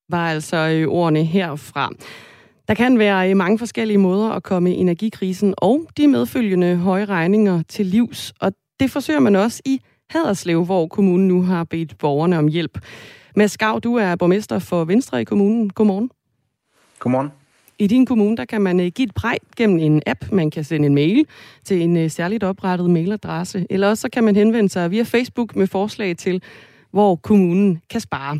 Var 0.09 0.25
altså 0.35 0.57
øh, 0.57 0.87
ordene 0.87 1.23
herfra. 1.23 1.89
Der 2.67 2.73
kan 2.73 2.99
være 2.99 3.35
mange 3.35 3.59
forskellige 3.59 3.97
måder 3.97 4.29
at 4.29 4.43
komme 4.43 4.73
energikrisen 4.73 5.53
og 5.57 5.87
de 5.97 6.07
medfølgende 6.07 6.75
høje 6.75 7.05
regninger 7.05 7.63
til 7.67 7.85
livs, 7.85 8.33
og 8.39 8.51
det 8.79 8.91
forsøger 8.91 9.19
man 9.19 9.35
også 9.35 9.61
i 9.65 9.79
Haderslev, 10.09 10.65
hvor 10.65 10.87
kommunen 10.87 11.27
nu 11.27 11.41
har 11.41 11.63
bedt 11.63 11.97
borgerne 11.97 12.37
om 12.37 12.47
hjælp. 12.47 12.79
Mads 13.35 13.51
Skav, 13.51 13.79
du 13.83 13.95
er 13.95 14.15
borgmester 14.15 14.59
for 14.59 14.85
Venstre 14.85 15.21
i 15.21 15.23
kommunen. 15.23 15.69
Godmorgen. 15.69 16.11
Godmorgen. 16.99 17.31
I 17.79 17.87
din 17.87 18.05
kommune, 18.05 18.37
der 18.37 18.45
kan 18.45 18.61
man 18.61 18.79
øh, 18.79 18.87
give 18.87 19.05
et 19.05 19.15
præg 19.15 19.37
gennem 19.57 19.79
en 19.79 20.01
app. 20.07 20.31
Man 20.31 20.51
kan 20.51 20.63
sende 20.63 20.85
en 20.85 20.95
mail 20.95 21.25
til 21.63 21.81
en 21.81 21.97
øh, 21.97 22.09
særligt 22.09 22.43
oprettet 22.43 22.89
mailadresse. 22.89 23.67
Eller 23.69 23.89
også 23.89 24.01
så 24.01 24.09
kan 24.09 24.23
man 24.23 24.35
henvende 24.35 24.69
sig 24.69 24.91
via 24.91 25.03
Facebook 25.03 25.55
med 25.55 25.67
forslag 25.67 26.17
til, 26.17 26.43
hvor 26.91 27.15
kommunen 27.15 27.81
kan 27.89 28.01
spare 28.01 28.39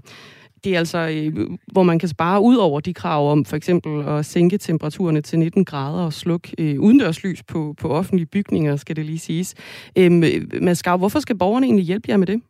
det 0.65 0.75
er 0.75 0.79
altså, 0.79 0.97
øh, 0.97 1.47
hvor 1.71 1.83
man 1.83 1.99
kan 1.99 2.09
spare 2.09 2.41
ud 2.41 2.55
over 2.55 2.79
de 2.79 2.93
krav 2.93 3.31
om 3.31 3.45
for 3.45 3.55
eksempel 3.55 4.07
at 4.07 4.25
sænke 4.25 4.57
temperaturerne 4.57 5.21
til 5.21 5.39
19 5.39 5.65
grader 5.65 6.05
og 6.05 6.13
slukke 6.13 6.55
øh, 6.57 6.79
udendørslys 6.79 7.43
på, 7.43 7.75
på 7.81 7.89
offentlige 7.89 8.25
bygninger, 8.25 8.75
skal 8.75 8.95
det 8.95 9.05
lige 9.05 9.19
siges. 9.19 9.55
Øhm, 9.97 10.23
øh, 10.23 10.41
Mads 10.61 10.83
Gav, 10.83 10.97
hvorfor 10.97 11.19
skal 11.19 11.37
borgerne 11.37 11.65
egentlig 11.65 11.85
hjælpe 11.85 12.09
jer 12.09 12.17
med 12.17 12.27
det? 12.27 12.41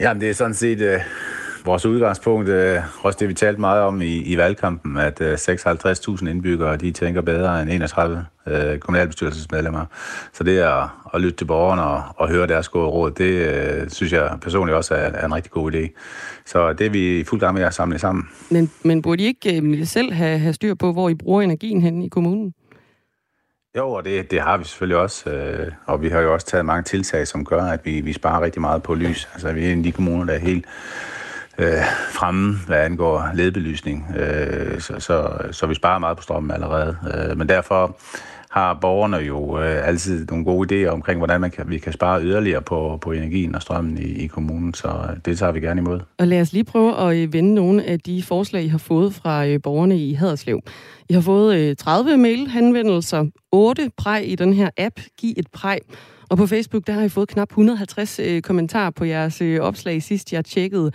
Jamen, 0.00 0.20
det 0.20 0.30
er 0.30 0.34
sådan 0.34 0.54
set 0.54 0.80
øh, 0.80 1.00
vores 1.64 1.86
udgangspunkt, 1.86 2.48
øh, 2.48 2.80
også 3.02 3.16
det 3.20 3.28
vi 3.28 3.34
talte 3.34 3.60
meget 3.60 3.82
om 3.82 4.02
i, 4.02 4.16
i 4.16 4.36
valgkampen, 4.36 4.96
at 4.96 5.20
øh, 5.20 5.34
56.000 5.34 6.28
indbyggere, 6.28 6.76
de 6.76 6.90
tænker 6.90 7.20
bedre 7.20 7.62
end 7.62 7.70
31 7.70 8.26
øh, 8.46 8.78
kommunalbestyrelsesmedlemmer. 8.78 9.84
Så 10.32 10.44
det 10.44 10.58
at, 10.58 10.84
at 11.14 11.20
lytte 11.20 11.36
til 11.36 11.44
borgerne 11.44 11.82
og, 11.82 12.02
og 12.16 12.28
høre 12.28 12.46
deres 12.46 12.68
gode 12.68 12.86
råd, 12.86 13.10
det 13.10 13.30
øh, 13.30 13.90
synes 13.90 14.12
jeg 14.12 14.38
personligt 14.42 14.76
også 14.76 14.94
er, 14.94 14.98
er 14.98 15.26
en 15.26 15.34
rigtig 15.34 15.52
god 15.52 15.72
idé. 15.72 15.88
Så 16.46 16.72
det 16.72 16.86
er 16.86 16.90
vi 16.90 17.20
i 17.20 17.24
fuld 17.24 17.40
gang 17.40 17.54
med 17.54 17.62
at 17.62 17.74
samle 17.74 17.98
sammen. 17.98 18.28
Men, 18.50 18.70
men 18.82 19.02
burde 19.02 19.22
I 19.22 19.26
ikke 19.26 19.60
øh, 19.60 19.86
selv 19.86 20.12
have, 20.12 20.38
have 20.38 20.52
styr 20.52 20.74
på, 20.74 20.92
hvor 20.92 21.08
I 21.08 21.14
bruger 21.14 21.42
energien 21.42 21.82
hen 21.82 22.02
i 22.02 22.08
kommunen? 22.08 22.54
Jo, 23.76 23.90
og 23.90 24.04
det, 24.04 24.30
det 24.30 24.40
har 24.40 24.56
vi 24.56 24.64
selvfølgelig 24.64 24.96
også, 24.96 25.30
øh, 25.30 25.72
og 25.86 26.02
vi 26.02 26.08
har 26.08 26.20
jo 26.20 26.32
også 26.32 26.46
taget 26.46 26.66
mange 26.66 26.82
tiltag, 26.82 27.26
som 27.26 27.44
gør, 27.44 27.62
at 27.62 27.80
vi, 27.84 28.00
vi 28.00 28.12
sparer 28.12 28.40
rigtig 28.40 28.60
meget 28.60 28.82
på 28.82 28.94
lys. 28.94 29.28
Altså 29.32 29.52
vi 29.52 29.64
er 29.64 29.72
en 29.72 29.78
af 29.78 29.84
de 29.84 29.92
kommuner, 29.92 30.24
der 30.24 30.32
er 30.32 30.38
helt 30.38 30.64
øh, 31.58 31.82
fremme, 32.12 32.56
hvad 32.66 32.78
angår 32.78 33.30
ledbelysning, 33.34 34.06
øh, 34.16 34.80
så, 34.80 34.94
så, 34.98 35.30
så 35.50 35.66
vi 35.66 35.74
sparer 35.74 35.98
meget 35.98 36.16
på 36.16 36.22
strømmen 36.22 36.50
allerede. 36.50 36.96
Øh, 37.14 37.38
men 37.38 37.48
derfor 37.48 37.98
har 38.50 38.74
borgerne 38.74 39.16
jo 39.16 39.60
øh, 39.60 39.88
altid 39.88 40.26
nogle 40.26 40.44
gode 40.44 40.86
idéer 40.86 40.92
omkring, 40.92 41.18
hvordan 41.18 41.40
man 41.40 41.50
kan, 41.50 41.70
vi 41.70 41.78
kan 41.78 41.92
spare 41.92 42.22
yderligere 42.22 42.62
på, 42.62 42.98
på 43.00 43.12
energien 43.12 43.54
og 43.54 43.62
strømmen 43.62 43.98
i, 43.98 44.24
i 44.24 44.26
kommunen, 44.26 44.74
så 44.74 44.88
øh, 44.88 45.16
det 45.24 45.38
tager 45.38 45.52
vi 45.52 45.60
gerne 45.60 45.80
imod. 45.80 46.00
Og 46.18 46.26
lad 46.26 46.40
os 46.40 46.52
lige 46.52 46.64
prøve 46.64 46.96
at 46.96 47.16
øh, 47.16 47.32
vende 47.32 47.54
nogle 47.54 47.84
af 47.84 48.00
de 48.00 48.22
forslag, 48.22 48.64
I 48.64 48.68
har 48.68 48.78
fået 48.78 49.14
fra 49.14 49.46
øh, 49.46 49.60
borgerne 49.62 49.98
i 49.98 50.12
Haderslev. 50.12 50.60
I 51.08 51.14
har 51.14 51.20
fået 51.20 51.56
øh, 51.56 51.76
30 51.76 52.16
mail-henvendelser, 52.16 53.24
8 53.52 53.90
præg 53.96 54.28
i 54.28 54.34
den 54.34 54.52
her 54.52 54.70
app, 54.78 55.00
Giv 55.18 55.34
et 55.36 55.46
præg, 55.52 55.78
og 56.30 56.36
på 56.36 56.46
Facebook, 56.46 56.86
der 56.86 56.92
har 56.92 57.02
I 57.02 57.08
fået 57.08 57.28
knap 57.28 57.50
150 57.50 58.18
øh, 58.18 58.42
kommentarer 58.42 58.90
på 58.90 59.04
jeres 59.04 59.40
øh, 59.40 59.60
opslag 59.60 60.02
sidst, 60.02 60.32
jeg 60.32 60.44
tjekkede. 60.44 60.92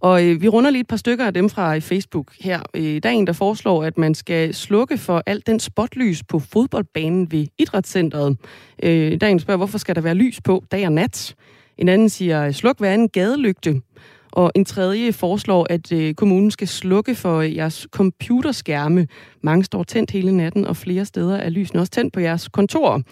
Og 0.00 0.26
øh, 0.26 0.42
vi 0.42 0.48
runder 0.48 0.70
lige 0.70 0.80
et 0.80 0.86
par 0.86 0.96
stykker 0.96 1.26
af 1.26 1.34
dem 1.34 1.48
fra 1.48 1.76
øh, 1.76 1.82
Facebook 1.82 2.32
her. 2.40 2.60
Øh, 2.74 3.02
der 3.02 3.08
er 3.08 3.12
en, 3.12 3.26
der 3.26 3.32
foreslår, 3.32 3.84
at 3.84 3.98
man 3.98 4.14
skal 4.14 4.54
slukke 4.54 4.98
for 4.98 5.22
alt 5.26 5.46
den 5.46 5.60
spotlys 5.60 6.22
på 6.22 6.38
fodboldbanen 6.38 7.32
ved 7.32 7.46
Idrætscenteret. 7.58 8.36
Øh, 8.82 9.20
der 9.20 9.26
er 9.26 9.30
en, 9.30 9.38
der 9.38 9.42
spørger, 9.42 9.58
hvorfor 9.58 9.78
skal 9.78 9.94
der 9.94 10.00
være 10.00 10.14
lys 10.14 10.40
på 10.40 10.64
dag 10.70 10.86
og 10.86 10.92
nat? 10.92 11.34
En 11.78 11.88
anden 11.88 12.08
siger, 12.08 12.52
sluk 12.52 12.78
hver 12.78 12.94
en 12.94 13.08
gadelygte. 13.08 13.80
Og 14.32 14.52
en 14.54 14.64
tredje 14.64 15.12
foreslår, 15.12 15.66
at 15.70 15.92
øh, 15.92 16.14
kommunen 16.14 16.50
skal 16.50 16.68
slukke 16.68 17.14
for 17.14 17.38
øh, 17.38 17.56
jeres 17.56 17.86
computerskærme. 17.90 19.06
Mange 19.42 19.64
står 19.64 19.82
tændt 19.82 20.10
hele 20.10 20.36
natten, 20.36 20.66
og 20.66 20.76
flere 20.76 21.04
steder 21.04 21.36
er 21.36 21.50
lysene 21.50 21.80
også 21.80 21.92
tændt 21.92 22.12
på 22.12 22.20
jeres 22.20 22.48
kontor. 22.48 23.02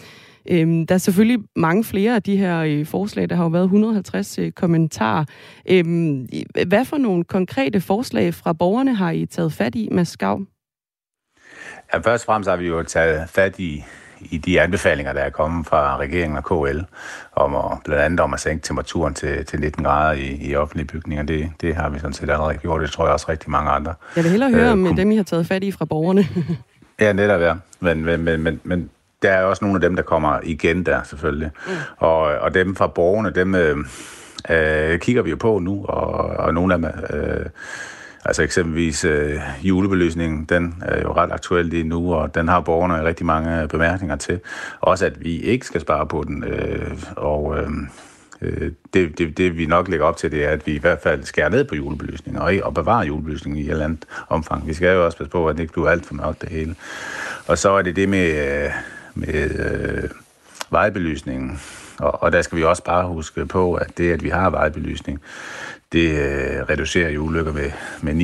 Øhm, 0.50 0.86
der 0.86 0.94
er 0.94 0.98
selvfølgelig 0.98 1.38
mange 1.56 1.84
flere 1.84 2.14
af 2.14 2.22
de 2.22 2.36
her 2.36 2.60
øh, 2.60 2.86
forslag. 2.86 3.30
Der 3.30 3.36
har 3.36 3.44
jo 3.44 3.50
været 3.50 3.64
150 3.64 4.38
øh, 4.38 4.52
kommentarer. 4.52 5.24
Øhm, 5.70 6.28
hvad 6.66 6.84
for 6.84 6.98
nogle 6.98 7.24
konkrete 7.24 7.80
forslag 7.80 8.34
fra 8.34 8.52
borgerne 8.52 8.94
har 8.94 9.10
I 9.10 9.26
taget 9.26 9.52
fat 9.52 9.74
i, 9.74 9.88
Mads 9.92 10.08
Skav? 10.08 10.46
Ja, 11.94 11.98
først 11.98 12.24
og 12.24 12.26
fremmest 12.26 12.50
har 12.50 12.56
vi 12.56 12.66
jo 12.66 12.82
taget 12.82 13.28
fat 13.28 13.58
i, 13.58 13.84
i 14.20 14.38
de 14.38 14.60
anbefalinger, 14.60 15.12
der 15.12 15.20
er 15.20 15.30
kommet 15.30 15.66
fra 15.66 15.96
regeringen 15.96 16.38
og 16.38 16.44
KL, 16.44 16.78
om 17.32 17.54
at, 17.54 17.78
blandt 17.84 18.02
andet 18.02 18.20
om 18.20 18.34
at 18.34 18.40
sænke 18.40 18.62
temperaturen 18.62 19.14
til, 19.14 19.46
til 19.46 19.60
19 19.60 19.84
grader 19.84 20.12
i, 20.12 20.36
i 20.40 20.56
offentlige 20.56 20.86
bygninger. 20.86 21.24
Det, 21.24 21.50
det 21.60 21.74
har 21.74 21.88
vi 21.88 21.98
sådan 21.98 22.12
set 22.12 22.30
allerede 22.30 22.58
gjort. 22.58 22.82
Det 22.82 22.90
tror 22.90 23.04
jeg 23.04 23.12
også 23.12 23.26
rigtig 23.28 23.50
mange 23.50 23.70
andre. 23.70 23.94
Jeg 24.16 24.24
vil 24.24 24.30
hellere 24.30 24.50
høre 24.50 24.66
øh, 24.66 24.72
om 24.72 24.96
dem, 24.96 25.10
I 25.10 25.16
har 25.16 25.22
taget 25.22 25.46
fat 25.46 25.64
i 25.64 25.72
fra 25.72 25.84
borgerne. 25.84 26.24
ja, 27.00 27.12
netop 27.12 27.40
ja. 27.40 27.54
Men, 27.80 28.04
men, 28.04 28.22
men, 28.22 28.42
men, 28.42 28.60
men 28.64 28.90
der 29.24 29.30
er 29.30 29.42
også 29.42 29.64
nogle 29.64 29.76
af 29.76 29.80
dem, 29.80 29.96
der 29.96 30.02
kommer 30.02 30.40
igen 30.42 30.86
der 30.86 31.02
selvfølgelig. 31.02 31.50
Mm. 31.66 31.72
Og, 31.96 32.20
og 32.20 32.54
dem 32.54 32.76
fra 32.76 32.86
borgerne, 32.86 33.30
dem 33.30 33.54
øh, 33.54 33.76
øh, 34.50 34.98
kigger 34.98 35.22
vi 35.22 35.30
jo 35.30 35.36
på 35.36 35.58
nu, 35.58 35.84
og, 35.84 36.12
og 36.26 36.54
nogle 36.54 36.74
af 36.74 36.80
dem... 36.80 36.90
Øh, 37.10 37.46
Altså 38.26 38.42
eksempelvis 38.42 39.04
øh, 39.04 39.40
julebelysningen, 39.62 40.44
den 40.44 40.82
er 40.82 41.02
jo 41.02 41.12
ret 41.12 41.32
aktuel 41.32 41.66
lige 41.66 41.84
nu, 41.84 42.14
og 42.14 42.34
den 42.34 42.48
har 42.48 42.60
borgerne 42.60 43.04
rigtig 43.04 43.26
mange 43.26 43.68
bemærkninger 43.68 44.16
til. 44.16 44.40
Også 44.80 45.06
at 45.06 45.24
vi 45.24 45.40
ikke 45.40 45.66
skal 45.66 45.80
spare 45.80 46.06
på 46.06 46.24
den, 46.26 46.44
øh, 46.44 46.90
og 47.16 47.58
øh, 47.58 47.68
øh 48.40 48.70
det, 48.94 49.18
det, 49.18 49.38
det 49.38 49.58
vi 49.58 49.66
nok 49.66 49.88
lægger 49.88 50.06
op 50.06 50.16
til, 50.16 50.30
det 50.30 50.44
er, 50.44 50.50
at 50.50 50.66
vi 50.66 50.72
i 50.72 50.78
hvert 50.78 50.98
fald 51.02 51.24
skærer 51.24 51.48
ned 51.48 51.64
på 51.64 51.74
julebelysningen, 51.74 52.42
og, 52.42 52.52
og 52.62 52.74
bevarer 52.74 53.04
julebelysningen 53.04 53.62
i 53.62 53.64
et 53.64 53.70
eller 53.70 53.84
andet 53.84 54.04
omfang. 54.28 54.66
Vi 54.66 54.74
skal 54.74 54.94
jo 54.94 55.04
også 55.04 55.18
passe 55.18 55.30
på, 55.30 55.48
at 55.48 55.56
det 55.56 55.62
ikke 55.62 55.72
bliver 55.72 55.88
alt 55.88 56.06
for 56.06 56.14
mørkt 56.14 56.42
det 56.42 56.48
hele. 56.48 56.74
Og 57.46 57.58
så 57.58 57.70
er 57.70 57.82
det 57.82 57.96
det 57.96 58.08
med... 58.08 58.64
Øh, 58.64 58.70
med 59.14 59.50
øh, 59.58 60.10
vejbelysningen. 60.70 61.60
Og, 61.98 62.22
og 62.22 62.32
der 62.32 62.42
skal 62.42 62.58
vi 62.58 62.64
også 62.64 62.84
bare 62.84 63.06
huske 63.06 63.46
på, 63.46 63.74
at 63.74 63.98
det, 63.98 64.12
at 64.12 64.22
vi 64.22 64.28
har 64.28 64.50
vejbelysning, 64.50 65.20
det 65.92 66.10
øh, 66.10 66.62
reducerer 66.68 67.10
jo 67.10 67.20
ulykker 67.20 67.52
med, 67.52 67.70
med 68.00 68.14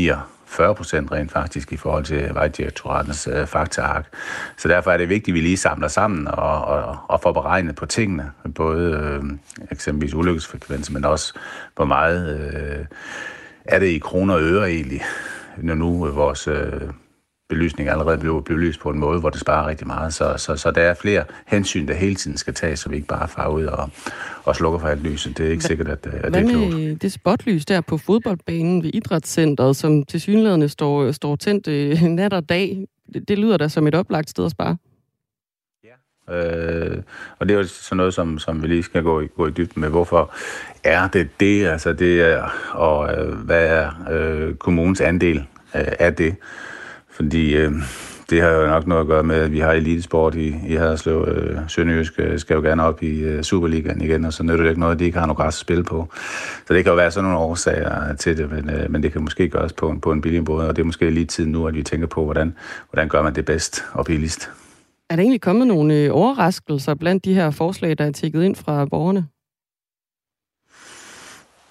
40 0.50 0.74
procent 0.74 1.12
rent 1.12 1.32
faktisk 1.32 1.72
i 1.72 1.76
forhold 1.76 2.04
til 2.04 2.34
Vejdirektoratens 2.34 3.28
øh, 3.32 3.46
faktaark. 3.46 4.06
Så 4.56 4.68
derfor 4.68 4.90
er 4.90 4.96
det 4.96 5.08
vigtigt, 5.08 5.28
at 5.28 5.34
vi 5.34 5.40
lige 5.40 5.56
samler 5.56 5.88
sammen 5.88 6.28
og, 6.28 6.64
og, 6.64 6.98
og 7.08 7.20
får 7.20 7.32
beregnet 7.32 7.74
på 7.74 7.86
tingene. 7.86 8.30
Både 8.54 8.92
øh, 8.92 9.22
eksempelvis 9.70 10.14
ulykkesfrekvens, 10.14 10.90
men 10.90 11.04
også 11.04 11.34
hvor 11.76 11.84
meget 11.84 12.40
øh, 12.40 12.84
er 13.64 13.78
det 13.78 13.86
i 13.86 13.98
kroner 13.98 14.34
og 14.34 14.42
øre 14.42 14.70
egentlig, 14.70 15.02
når 15.56 15.74
nu 15.74 16.06
vores 16.06 16.48
øh, 16.48 16.80
belysning 17.50 17.88
allerede 17.88 18.18
blev 18.18 18.44
belyst 18.44 18.80
på 18.80 18.90
en 18.90 18.98
måde, 18.98 19.20
hvor 19.20 19.30
det 19.30 19.40
sparer 19.40 19.66
rigtig 19.66 19.86
meget. 19.86 20.14
Så, 20.14 20.34
så, 20.36 20.56
så 20.56 20.70
der 20.70 20.82
er 20.82 20.94
flere 20.94 21.24
hensyn, 21.46 21.88
der 21.88 21.94
hele 21.94 22.14
tiden 22.14 22.36
skal 22.36 22.54
tages, 22.54 22.78
så 22.80 22.88
vi 22.88 22.96
ikke 22.96 23.08
bare 23.08 23.28
farer 23.28 23.48
ud 23.48 23.64
og, 23.64 23.90
og 24.44 24.56
slukker 24.56 24.78
for 24.78 24.88
alt 24.88 25.02
lyset. 25.02 25.38
Det 25.38 25.46
er 25.46 25.50
ikke 25.50 25.62
Hva, 25.62 25.68
sikkert, 25.68 25.88
at, 25.88 26.06
at 26.06 26.34
det 26.34 26.42
er 26.42 26.48
klogt. 26.48 26.74
Hvad 26.74 26.96
det 26.96 27.12
spotlys 27.12 27.66
der 27.66 27.80
på 27.80 27.98
fodboldbanen 27.98 28.82
ved 28.82 28.90
Idrætscenteret, 28.94 29.76
som 29.76 30.02
til 30.02 30.20
synligheden 30.20 30.68
står, 30.68 31.12
står 31.12 31.36
tændt 31.36 31.68
øh, 31.68 32.02
nat 32.02 32.32
og 32.32 32.48
dag? 32.48 32.86
Det, 33.14 33.28
det 33.28 33.38
lyder 33.38 33.56
da 33.56 33.68
som 33.68 33.86
et 33.86 33.94
oplagt 33.94 34.30
sted 34.30 34.44
at 34.44 34.50
spare. 34.50 34.76
Øh, 36.30 37.02
og 37.38 37.48
det 37.48 37.54
er 37.54 37.58
jo 37.58 37.66
sådan 37.66 37.96
noget, 37.96 38.14
som, 38.14 38.38
som 38.38 38.62
vi 38.62 38.66
lige 38.66 38.82
skal 38.82 39.02
gå 39.02 39.20
i, 39.20 39.26
gå 39.26 39.46
i 39.46 39.50
dybden 39.50 39.80
med. 39.80 39.88
Hvorfor 39.88 40.34
er 40.84 41.08
det 41.08 41.40
det? 41.40 41.66
Altså 41.66 41.92
det 41.92 42.20
er, 42.20 42.48
og 42.72 43.12
øh, 43.14 43.34
hvad 43.34 43.66
er 43.66 43.90
øh, 44.10 44.54
kommunens 44.54 45.00
andel 45.00 45.38
øh, 45.74 45.92
af 45.98 46.14
det? 46.14 46.36
Fordi 47.20 47.56
øh, 47.56 47.72
det 48.30 48.42
har 48.42 48.50
jo 48.50 48.66
nok 48.66 48.86
noget 48.86 49.00
at 49.00 49.06
gøre 49.06 49.22
med, 49.22 49.36
at 49.36 49.52
vi 49.52 49.58
har 49.58 49.72
elitesport 49.72 50.34
i, 50.34 50.54
i 50.68 50.74
Haderslev. 50.74 51.28
Øh, 51.28 51.58
Sønderjysk 51.68 52.12
øh, 52.18 52.38
skal 52.38 52.54
jo 52.54 52.60
gerne 52.60 52.82
op 52.82 53.02
i 53.02 53.20
øh, 53.20 53.42
Superligaen 53.42 54.02
igen, 54.02 54.24
og 54.24 54.32
så 54.32 54.42
nytter 54.42 54.62
det 54.62 54.68
ikke 54.68 54.80
noget, 54.80 54.94
at 54.94 54.98
de 54.98 55.04
ikke 55.04 55.18
har 55.18 55.26
noget 55.26 55.36
græs 55.36 55.54
at 55.54 55.60
spille 55.60 55.84
på. 55.84 56.08
Så 56.66 56.74
det 56.74 56.84
kan 56.84 56.90
jo 56.90 56.96
være 56.96 57.10
sådan 57.10 57.24
nogle 57.24 57.38
årsager 57.38 58.14
til 58.14 58.38
det, 58.38 58.50
men, 58.50 58.70
øh, 58.70 58.90
men 58.90 59.02
det 59.02 59.12
kan 59.12 59.22
måske 59.22 59.48
gøres 59.48 59.72
på, 59.72 59.94
på 60.02 60.12
en 60.12 60.20
billig 60.20 60.44
måde, 60.44 60.68
og 60.68 60.76
det 60.76 60.82
er 60.82 60.86
måske 60.86 61.10
lige 61.10 61.26
tiden 61.26 61.52
nu, 61.52 61.66
at 61.66 61.74
vi 61.74 61.82
tænker 61.82 62.06
på, 62.06 62.24
hvordan, 62.24 62.54
hvordan 62.90 63.08
gør 63.08 63.22
man 63.22 63.34
det 63.34 63.44
bedst 63.44 63.84
og 63.92 64.04
billigst. 64.04 64.50
Er 65.10 65.16
der 65.16 65.22
egentlig 65.22 65.40
kommet 65.40 65.66
nogle 65.66 65.94
øh, 65.94 66.10
overraskelser 66.12 66.94
blandt 66.94 67.24
de 67.24 67.34
her 67.34 67.50
forslag, 67.50 67.98
der 67.98 68.04
er 68.04 68.12
tækket 68.12 68.42
ind 68.42 68.56
fra 68.56 68.84
borgerne? 68.84 69.26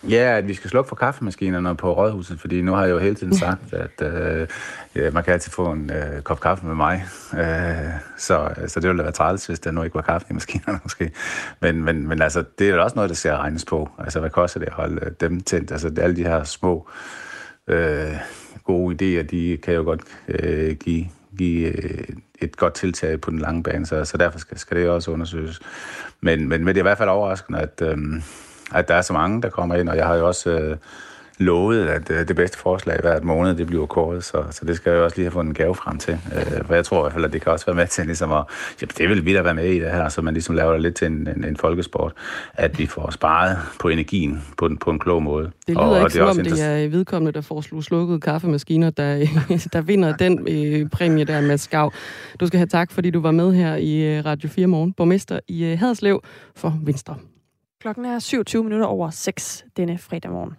Ja, 0.03 0.37
at 0.37 0.47
vi 0.47 0.53
skal 0.53 0.69
slukke 0.69 0.87
for 0.87 0.95
kaffemaskinerne 0.95 1.75
på 1.75 1.93
rådhuset, 1.93 2.39
fordi 2.39 2.61
nu 2.61 2.73
har 2.73 2.85
jeg 2.85 2.91
jo 2.91 2.97
hele 2.97 3.15
tiden 3.15 3.37
sagt, 3.45 3.73
at 3.73 4.01
øh, 4.01 4.47
ja, 4.95 5.11
man 5.11 5.23
kan 5.23 5.33
altid 5.33 5.51
få 5.51 5.71
en 5.71 5.91
øh, 5.91 6.21
kop 6.21 6.39
kaffe 6.39 6.65
med 6.65 6.75
mig. 6.75 7.05
Øh, 7.33 7.89
så, 8.17 8.49
så 8.67 8.79
det 8.79 8.87
ville 8.87 8.97
da 8.97 9.03
være 9.03 9.11
træls, 9.11 9.45
hvis 9.45 9.59
der 9.59 9.71
nu 9.71 9.83
ikke 9.83 9.95
var 9.95 10.01
kaffe 10.01 10.27
i 10.29 10.33
maskinerne 10.33 10.79
måske. 10.83 11.11
Men, 11.61 11.83
men, 11.83 12.07
men 12.07 12.21
altså, 12.21 12.43
det 12.59 12.69
er 12.69 12.79
også 12.79 12.95
noget, 12.95 13.09
der 13.09 13.15
skal 13.15 13.31
regnes 13.31 13.65
på. 13.65 13.89
Altså, 13.99 14.19
hvad 14.19 14.29
koster 14.29 14.59
det 14.59 14.67
at 14.67 14.73
holde 14.73 15.05
øh, 15.05 15.11
dem 15.21 15.41
tændt? 15.41 15.71
Altså, 15.71 15.91
alle 15.97 16.15
de 16.15 16.23
her 16.23 16.43
små 16.43 16.89
øh, 17.67 18.15
gode 18.63 18.95
idéer, 18.95 19.23
de 19.23 19.57
kan 19.63 19.73
jo 19.73 19.83
godt 19.83 20.01
øh, 20.27 20.75
give, 20.75 21.05
give 21.37 21.67
øh, 21.67 22.07
et 22.41 22.57
godt 22.57 22.73
tiltag 22.73 23.21
på 23.21 23.31
den 23.31 23.39
lange 23.39 23.63
bane, 23.63 23.85
så, 23.85 24.05
så 24.05 24.17
derfor 24.17 24.39
skal, 24.39 24.57
skal 24.57 24.77
det 24.77 24.89
også 24.89 25.11
undersøges. 25.11 25.59
Men, 26.21 26.49
men, 26.49 26.65
men 26.65 26.67
det 26.67 26.77
er 26.77 26.81
i 26.81 26.89
hvert 26.89 26.97
fald 26.97 27.09
overraskende, 27.09 27.59
at... 27.59 27.81
Øh, 27.81 27.97
at 28.75 28.87
der 28.87 28.95
er 28.95 29.01
så 29.01 29.13
mange, 29.13 29.41
der 29.41 29.49
kommer 29.49 29.75
ind, 29.75 29.89
og 29.89 29.97
jeg 29.97 30.07
har 30.07 30.15
jo 30.15 30.27
også 30.27 30.49
øh, 30.49 30.77
lovet, 31.39 31.87
at 31.87 32.11
øh, 32.11 32.27
det 32.27 32.35
bedste 32.35 32.57
forslag 32.57 32.99
hver 33.01 33.21
måned, 33.21 33.55
det 33.55 33.67
bliver 33.67 33.85
kåret, 33.85 34.23
så, 34.23 34.43
så 34.51 34.65
det 34.65 34.75
skal 34.75 34.89
jeg 34.89 34.97
jo 34.97 35.03
også 35.03 35.17
lige 35.17 35.25
have 35.25 35.31
fået 35.31 35.45
en 35.45 35.53
gave 35.53 35.75
frem 35.75 35.97
til. 35.97 36.13
Øh, 36.13 36.65
for 36.65 36.73
jeg 36.73 36.85
tror 36.85 36.99
i 36.99 37.01
hvert 37.01 37.13
fald, 37.13 37.25
at 37.25 37.33
det 37.33 37.41
kan 37.41 37.51
også 37.51 37.65
være 37.65 37.75
med 37.75 37.87
til 37.87 38.05
ligesom 38.05 38.31
at, 38.31 38.43
ja, 38.81 38.85
det 38.97 39.09
vil 39.09 39.25
vi 39.25 39.33
da 39.33 39.41
være 39.41 39.53
med 39.53 39.65
i 39.65 39.79
det 39.79 39.91
her, 39.91 40.09
så 40.09 40.21
man 40.21 40.33
ligesom 40.33 40.55
laver 40.55 40.71
det 40.71 40.81
lidt 40.81 40.95
til 40.95 41.07
en, 41.07 41.27
en, 41.35 41.43
en 41.43 41.57
folkesport, 41.57 42.13
at 42.53 42.79
vi 42.79 42.85
får 42.85 43.11
sparet 43.11 43.57
på 43.79 43.89
energien 43.89 44.43
på, 44.57 44.65
en, 44.65 44.77
på 44.77 44.91
en 44.91 44.99
klog 44.99 45.23
måde. 45.23 45.51
Det 45.67 45.75
lyder 45.75 45.81
og, 45.81 45.95
ikke 45.95 46.05
og 46.05 46.11
det 46.11 46.17
som 46.17 46.27
om 46.27 46.37
det 46.37 46.85
er 46.85 46.89
vedkommende, 46.89 47.31
der 47.31 47.41
får 47.41 47.81
slukket 47.81 48.23
kaffemaskiner, 48.23 48.89
der, 48.89 49.15
der 49.73 49.81
vinder 49.81 50.15
den 50.15 50.47
øh, 50.49 50.89
præmie 50.89 51.25
der 51.25 51.41
med 51.41 51.57
Skav. 51.57 51.91
Du 52.39 52.47
skal 52.47 52.57
have 52.57 52.67
tak, 52.67 52.91
fordi 52.91 53.09
du 53.09 53.21
var 53.21 53.31
med 53.31 53.53
her 53.53 53.75
i 53.75 54.17
øh, 54.17 54.25
Radio 54.25 54.49
4 54.49 54.67
Morgen, 54.67 54.93
borgmester 54.93 55.39
i 55.47 55.65
øh, 55.65 55.79
Haderslev 55.79 56.23
for 56.55 56.77
Venstre. 56.83 57.15
Klokken 57.81 58.05
er 58.05 58.19
27 58.19 58.63
minutter 58.63 58.87
over 58.87 59.09
6 59.09 59.65
denne 59.77 59.97
fredag 59.97 60.31
morgen. 60.31 60.53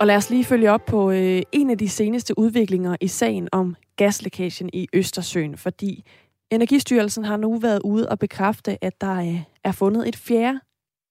Og 0.00 0.06
lad 0.06 0.16
os 0.16 0.30
lige 0.30 0.44
følge 0.44 0.70
op 0.70 0.84
på 0.90 1.10
øh, 1.10 1.42
en 1.52 1.70
af 1.70 1.78
de 1.78 1.88
seneste 1.88 2.34
udviklinger 2.38 2.96
i 3.00 3.06
sagen 3.06 3.48
om 3.52 3.76
gaslækagen 3.96 4.70
i 4.72 4.86
Østersøen, 4.94 5.56
fordi 5.56 6.04
Energistyrelsen 6.50 7.24
har 7.24 7.36
nu 7.36 7.58
været 7.58 7.80
ude 7.84 8.08
og 8.08 8.18
bekræfte, 8.18 8.84
at 8.84 9.00
der 9.00 9.16
øh, 9.16 9.40
er 9.64 9.72
fundet 9.78 10.08
et 10.08 10.16
fjerde 10.28 10.60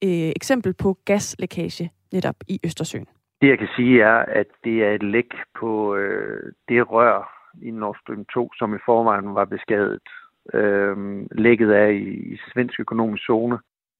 øh, 0.03 0.29
eksempel 0.39 0.73
på 0.73 0.97
gaslækage 1.05 1.91
netop 2.13 2.35
i 2.47 2.59
Østersøen. 2.65 3.07
Det 3.41 3.47
jeg 3.49 3.57
kan 3.57 3.69
sige 3.75 4.01
er, 4.01 4.17
at 4.39 4.47
det 4.63 4.83
er 4.83 4.91
et 4.91 5.03
læk 5.03 5.31
på 5.59 5.95
øh, 5.95 6.53
det 6.69 6.91
rør 6.91 7.17
i 7.61 7.71
Nord 7.71 7.97
Stream 8.01 8.25
2, 8.25 8.49
som 8.53 8.75
i 8.75 8.79
forvejen 8.85 9.35
var 9.35 9.45
beskadiget 9.45 10.09
øh, 10.53 10.97
lægget 11.31 11.77
er 11.77 11.85
i, 11.85 12.03
i 12.33 12.37
svensk 12.53 12.79
økonomisk 12.79 13.25
zone. 13.25 13.57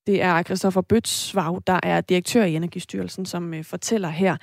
Det 0.08 0.22
er 0.22 0.44
Christoffer 0.44 0.82
Bøtsvav, 0.82 1.62
der 1.68 1.80
er 1.84 2.02
direktør 2.02 2.44
i 2.44 2.56
Energistyrelsen, 2.56 3.26
som 3.26 3.54
øh, 3.54 3.64
fortæller 3.64 4.10
her. 4.10 4.38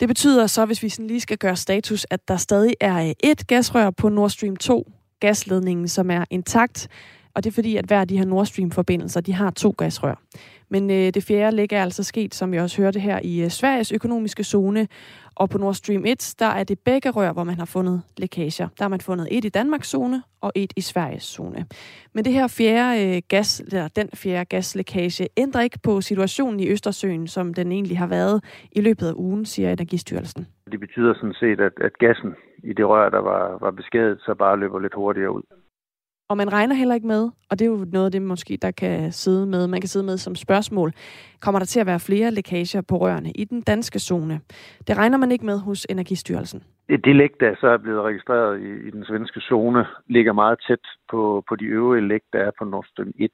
Det 0.00 0.08
betyder 0.08 0.46
så, 0.46 0.64
hvis 0.64 0.82
vi 0.82 0.88
sådan 0.88 1.06
lige 1.06 1.20
skal 1.20 1.38
gøre 1.38 1.56
status, 1.56 2.06
at 2.10 2.28
der 2.28 2.36
stadig 2.36 2.74
er 2.80 3.08
øh, 3.08 3.30
et 3.30 3.46
gasrør 3.46 3.90
på 3.90 4.08
Nord 4.08 4.30
Stream 4.30 4.56
2, 4.56 4.92
gasledningen, 5.20 5.88
som 5.88 6.10
er 6.10 6.24
intakt. 6.30 6.88
Og 7.38 7.44
det 7.44 7.50
er 7.50 7.54
fordi, 7.54 7.76
at 7.76 7.84
hver 7.84 8.00
af 8.00 8.08
de 8.08 8.18
her 8.18 8.24
Nord 8.24 8.46
Stream-forbindelser, 8.46 9.20
de 9.20 9.32
har 9.32 9.50
to 9.50 9.70
gasrør. 9.78 10.22
Men 10.68 10.90
øh, 10.90 10.96
det 10.96 11.24
fjerde 11.24 11.56
ligger 11.56 11.78
er 11.78 11.82
altså 11.82 12.02
sket, 12.02 12.34
som 12.34 12.52
vi 12.52 12.58
også 12.58 12.82
hørte 12.82 13.00
her, 13.00 13.20
i 13.24 13.42
øh, 13.42 13.48
Sveriges 13.48 13.92
økonomiske 13.92 14.44
zone. 14.44 14.88
Og 15.34 15.50
på 15.50 15.58
Nord 15.58 15.74
Stream 15.74 16.04
1, 16.06 16.34
der 16.38 16.46
er 16.46 16.64
det 16.64 16.78
begge 16.78 17.10
rør, 17.10 17.32
hvor 17.32 17.44
man 17.44 17.58
har 17.58 17.64
fundet 17.64 18.02
lækager. 18.16 18.68
Der 18.78 18.84
har 18.84 18.88
man 18.88 19.00
fundet 19.00 19.28
et 19.30 19.44
i 19.44 19.48
Danmarks 19.48 19.88
zone 19.88 20.22
og 20.40 20.52
et 20.54 20.72
i 20.76 20.80
Sveriges 20.80 21.22
zone. 21.22 21.66
Men 22.14 22.24
det 22.24 22.32
her 22.32 22.46
fjerde 22.46 23.16
øh, 23.16 23.22
gas, 23.28 23.60
eller 23.60 23.88
den 23.88 24.08
fjerde 24.14 24.44
gaslækage 24.44 25.28
ændrer 25.36 25.60
ikke 25.60 25.78
på 25.82 26.00
situationen 26.00 26.60
i 26.60 26.68
Østersøen, 26.68 27.26
som 27.26 27.54
den 27.54 27.72
egentlig 27.72 27.98
har 27.98 28.06
været 28.06 28.44
i 28.72 28.80
løbet 28.80 29.06
af 29.06 29.12
ugen, 29.16 29.44
siger 29.44 29.72
Energistyrelsen. 29.72 30.46
Det 30.72 30.80
betyder 30.80 31.14
sådan 31.14 31.34
set, 31.34 31.60
at, 31.60 31.72
at 31.80 31.98
gassen 31.98 32.34
i 32.64 32.72
det 32.72 32.86
rør, 32.88 33.08
der 33.10 33.20
var, 33.20 33.58
var 33.60 33.70
beskadiget, 33.70 34.20
så 34.20 34.34
bare 34.34 34.58
løber 34.58 34.80
lidt 34.80 34.94
hurtigere 34.94 35.32
ud. 35.32 35.42
Og 36.30 36.36
man 36.36 36.52
regner 36.52 36.74
heller 36.74 36.94
ikke 36.94 37.06
med, 37.06 37.30
og 37.50 37.58
det 37.58 37.62
er 37.62 37.70
jo 37.70 37.86
noget 37.92 38.06
af 38.06 38.12
det, 38.12 38.22
måske, 38.22 38.58
der 38.62 38.70
kan 38.70 39.12
sidde 39.12 39.46
med, 39.46 39.66
man 39.66 39.80
kan 39.80 39.88
sidde 39.88 40.06
med 40.06 40.16
som 40.16 40.34
spørgsmål, 40.34 40.92
kommer 41.40 41.58
der 41.58 41.66
til 41.66 41.80
at 41.80 41.86
være 41.86 42.00
flere 42.00 42.30
lækager 42.30 42.82
på 42.88 42.96
rørene 42.96 43.30
i 43.30 43.44
den 43.44 43.60
danske 43.62 43.98
zone? 43.98 44.40
Det 44.86 44.98
regner 44.98 45.18
man 45.18 45.32
ikke 45.32 45.46
med 45.46 45.58
hos 45.58 45.86
Energistyrelsen. 45.90 46.62
Det 46.88 47.16
læg, 47.16 47.30
der 47.40 47.54
så 47.60 47.66
er 47.66 47.76
blevet 47.76 48.02
registreret 48.02 48.60
i, 48.60 48.88
i 48.88 48.90
den 48.90 49.04
svenske 49.04 49.40
zone, 49.40 49.86
ligger 50.06 50.32
meget 50.32 50.58
tæt 50.68 50.84
på, 51.10 51.44
på 51.48 51.56
de 51.56 51.64
øvrige 51.64 52.08
læg, 52.08 52.22
der 52.32 52.38
er 52.38 52.50
på 52.58 52.64
Nord 52.64 52.84
Stream 52.84 53.12
1. 53.18 53.30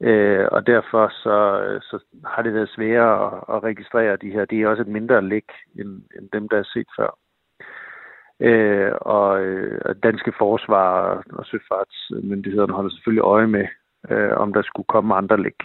Øh, 0.00 0.46
og 0.52 0.66
derfor 0.66 1.08
så, 1.08 1.36
så 1.82 1.98
har 2.24 2.42
det 2.42 2.54
været 2.54 2.74
sværere 2.76 3.26
at, 3.26 3.56
at 3.56 3.62
registrere 3.62 4.16
de 4.16 4.30
her. 4.30 4.44
Det 4.44 4.60
er 4.60 4.68
også 4.68 4.82
et 4.82 4.88
mindre 4.88 5.28
læg 5.28 5.48
end, 5.78 6.02
end 6.18 6.28
dem, 6.32 6.48
der 6.48 6.58
er 6.58 6.68
set 6.74 6.88
før. 6.98 7.18
Øh, 8.48 8.92
og 9.00 9.40
øh, 9.44 9.94
danske 10.02 10.32
forsvar 10.38 10.88
og 11.32 11.44
søfartsmyndighederne 11.46 12.72
holder 12.72 12.90
selvfølgelig 12.90 13.22
øje 13.22 13.46
med, 13.46 13.66
øh, 14.10 14.32
om 14.36 14.52
der 14.52 14.62
skulle 14.62 14.86
komme 14.88 15.14
andre 15.14 15.42
læk. 15.42 15.60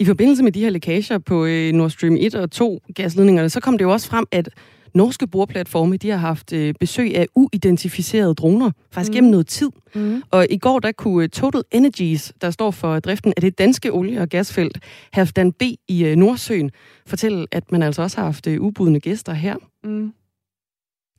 I 0.00 0.04
forbindelse 0.04 0.44
med 0.44 0.52
de 0.52 0.60
her 0.60 0.70
lækager 0.70 1.18
på 1.18 1.46
øh, 1.46 1.72
Nord 1.72 1.90
Stream 1.90 2.16
1 2.20 2.34
og 2.34 2.50
2 2.50 2.80
gasledningerne, 2.94 3.48
så 3.48 3.60
kom 3.60 3.78
det 3.78 3.84
jo 3.84 3.92
også 3.92 4.10
frem, 4.10 4.26
at 4.32 4.48
norske 4.94 5.26
boreplatforme, 5.26 5.96
de 5.96 6.10
har 6.10 6.16
haft 6.16 6.52
øh, 6.52 6.74
besøg 6.80 7.16
af 7.16 7.26
uidentificerede 7.34 8.34
droner, 8.34 8.70
faktisk 8.92 9.10
mm. 9.10 9.14
gennem 9.14 9.30
noget 9.30 9.46
tid. 9.46 9.70
Mm. 9.94 10.22
Og 10.30 10.46
i 10.50 10.58
går, 10.58 10.78
der 10.78 10.92
kunne 10.92 11.22
øh, 11.22 11.28
Total 11.28 11.62
Energies, 11.70 12.32
der 12.40 12.50
står 12.50 12.70
for 12.70 13.00
driften 13.00 13.32
af 13.36 13.40
det 13.40 13.58
danske 13.58 13.92
olie- 13.92 14.20
og 14.20 14.28
gasfelt, 14.28 14.78
Halfdan 15.12 15.52
B 15.52 15.62
i 15.88 16.04
øh, 16.04 16.16
Nordsøen, 16.16 16.70
fortælle, 17.06 17.46
at 17.52 17.72
man 17.72 17.82
altså 17.82 18.02
også 18.02 18.16
har 18.16 18.24
haft 18.24 18.46
øh, 18.46 18.60
ubudne 18.60 19.00
gæster 19.00 19.32
her. 19.32 19.56
Mm 19.84 20.12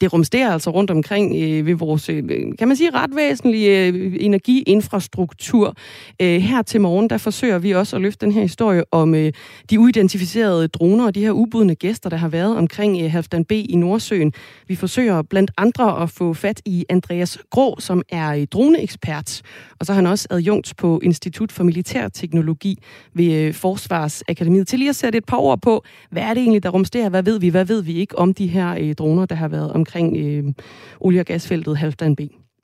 det 0.02 0.14
rumsterer 0.14 0.54
altså 0.54 0.70
rundt 0.70 0.92
omkring 0.92 1.36
øh, 1.44 1.66
ved 1.66 1.76
vores, 1.76 2.10
øh, 2.10 2.24
kan 2.60 2.68
man 2.68 2.78
sige, 2.78 2.90
ret 2.90 3.16
væsentlige 3.16 3.88
øh, 3.88 4.16
energiinfrastruktur. 4.20 5.76
Øh, 6.22 6.42
her 6.42 6.62
til 6.62 6.82
morgen, 6.82 7.10
der 7.10 7.18
forsøger 7.18 7.60
vi 7.60 7.72
også 7.72 7.96
at 7.96 8.02
løfte 8.02 8.26
den 8.26 8.34
her 8.34 8.42
historie 8.42 8.84
om 8.92 9.16
øh, 9.16 9.34
de 9.70 9.80
uidentificerede 9.80 10.68
droner 10.68 11.06
og 11.06 11.16
de 11.16 11.22
her 11.22 11.32
ubudne 11.32 11.76
gæster, 11.76 12.10
der 12.10 12.18
har 12.18 12.28
været 12.28 12.58
omkring 12.58 13.02
øh, 13.02 13.12
Halfdan 13.12 13.46
B 13.46 13.52
i 13.52 13.76
Nordsøen. 13.76 14.34
Vi 14.68 14.76
forsøger 14.76 15.22
blandt 15.22 15.52
andre 15.58 16.02
at 16.02 16.10
få 16.10 16.34
fat 16.34 16.62
i 16.66 16.86
Andreas 16.90 17.38
Grå, 17.50 17.76
som 17.80 18.04
er 18.10 18.36
øh, 18.36 18.48
droneekspert, 18.52 19.42
og 19.80 19.86
så 19.86 19.92
er 19.92 19.96
han 19.96 20.08
også 20.08 20.28
adjunkt 20.30 20.74
på 20.78 21.00
Institut 21.04 21.52
for 21.52 21.64
Militærteknologi 21.64 22.78
ved 23.14 23.34
øh, 23.34 23.54
Forsvarsakademiet. 23.54 24.68
Til 24.68 24.80
lige 24.80 24.90
at 24.90 24.96
sætte 24.96 25.18
et 25.18 25.26
par 25.26 25.38
ord 25.38 25.62
på, 25.62 25.84
hvad 26.12 26.24
er 26.24 26.34
det 26.34 26.42
egentlig, 26.42 26.64
der 26.64 26.70
rumsterer? 26.70 27.10
Hvad 27.10 27.24
ved 27.24 27.40
vi? 27.40 27.50
Hvad 27.50 27.66
ved 27.66 27.82
vi 27.82 27.94
ikke 27.94 28.18
om 28.18 28.34
de 28.34 28.48
her 28.48 28.76
øh, 28.80 28.96
droner, 28.96 29.26
der 29.26 29.36
har 29.36 29.48
været 29.48 29.72
omkring 29.72 29.89
øh, 29.96 30.54
olie- 31.00 31.20
og 31.20 31.26
gasfeltet 31.26 31.78
Halvdan 31.78 32.16
B? 32.16 32.20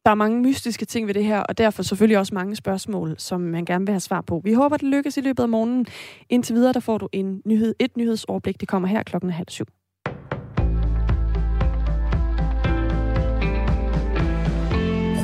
Der 0.05 0.11
er 0.11 0.15
mange 0.15 0.41
mystiske 0.41 0.85
ting 0.85 1.07
ved 1.07 1.13
det 1.13 1.25
her, 1.25 1.39
og 1.39 1.57
derfor 1.57 1.83
selvfølgelig 1.83 2.17
også 2.17 2.33
mange 2.33 2.55
spørgsmål, 2.55 3.15
som 3.17 3.41
man 3.41 3.65
gerne 3.65 3.85
vil 3.85 3.93
have 3.93 3.99
svar 3.99 4.21
på. 4.21 4.41
Vi 4.43 4.53
håber, 4.53 4.77
det 4.77 4.87
lykkes 4.87 5.17
i 5.17 5.21
løbet 5.21 5.43
af 5.43 5.49
morgenen. 5.49 5.85
Indtil 6.29 6.55
videre, 6.55 6.73
der 6.73 6.79
får 6.79 6.97
du 6.97 7.09
en 7.11 7.41
nyhed, 7.45 7.75
et 7.79 7.97
nyhedsoverblik. 7.97 8.59
Det 8.59 8.67
kommer 8.67 8.87
her 8.87 9.03
klokken 9.03 9.29
halv 9.29 9.49
syv. 9.49 9.65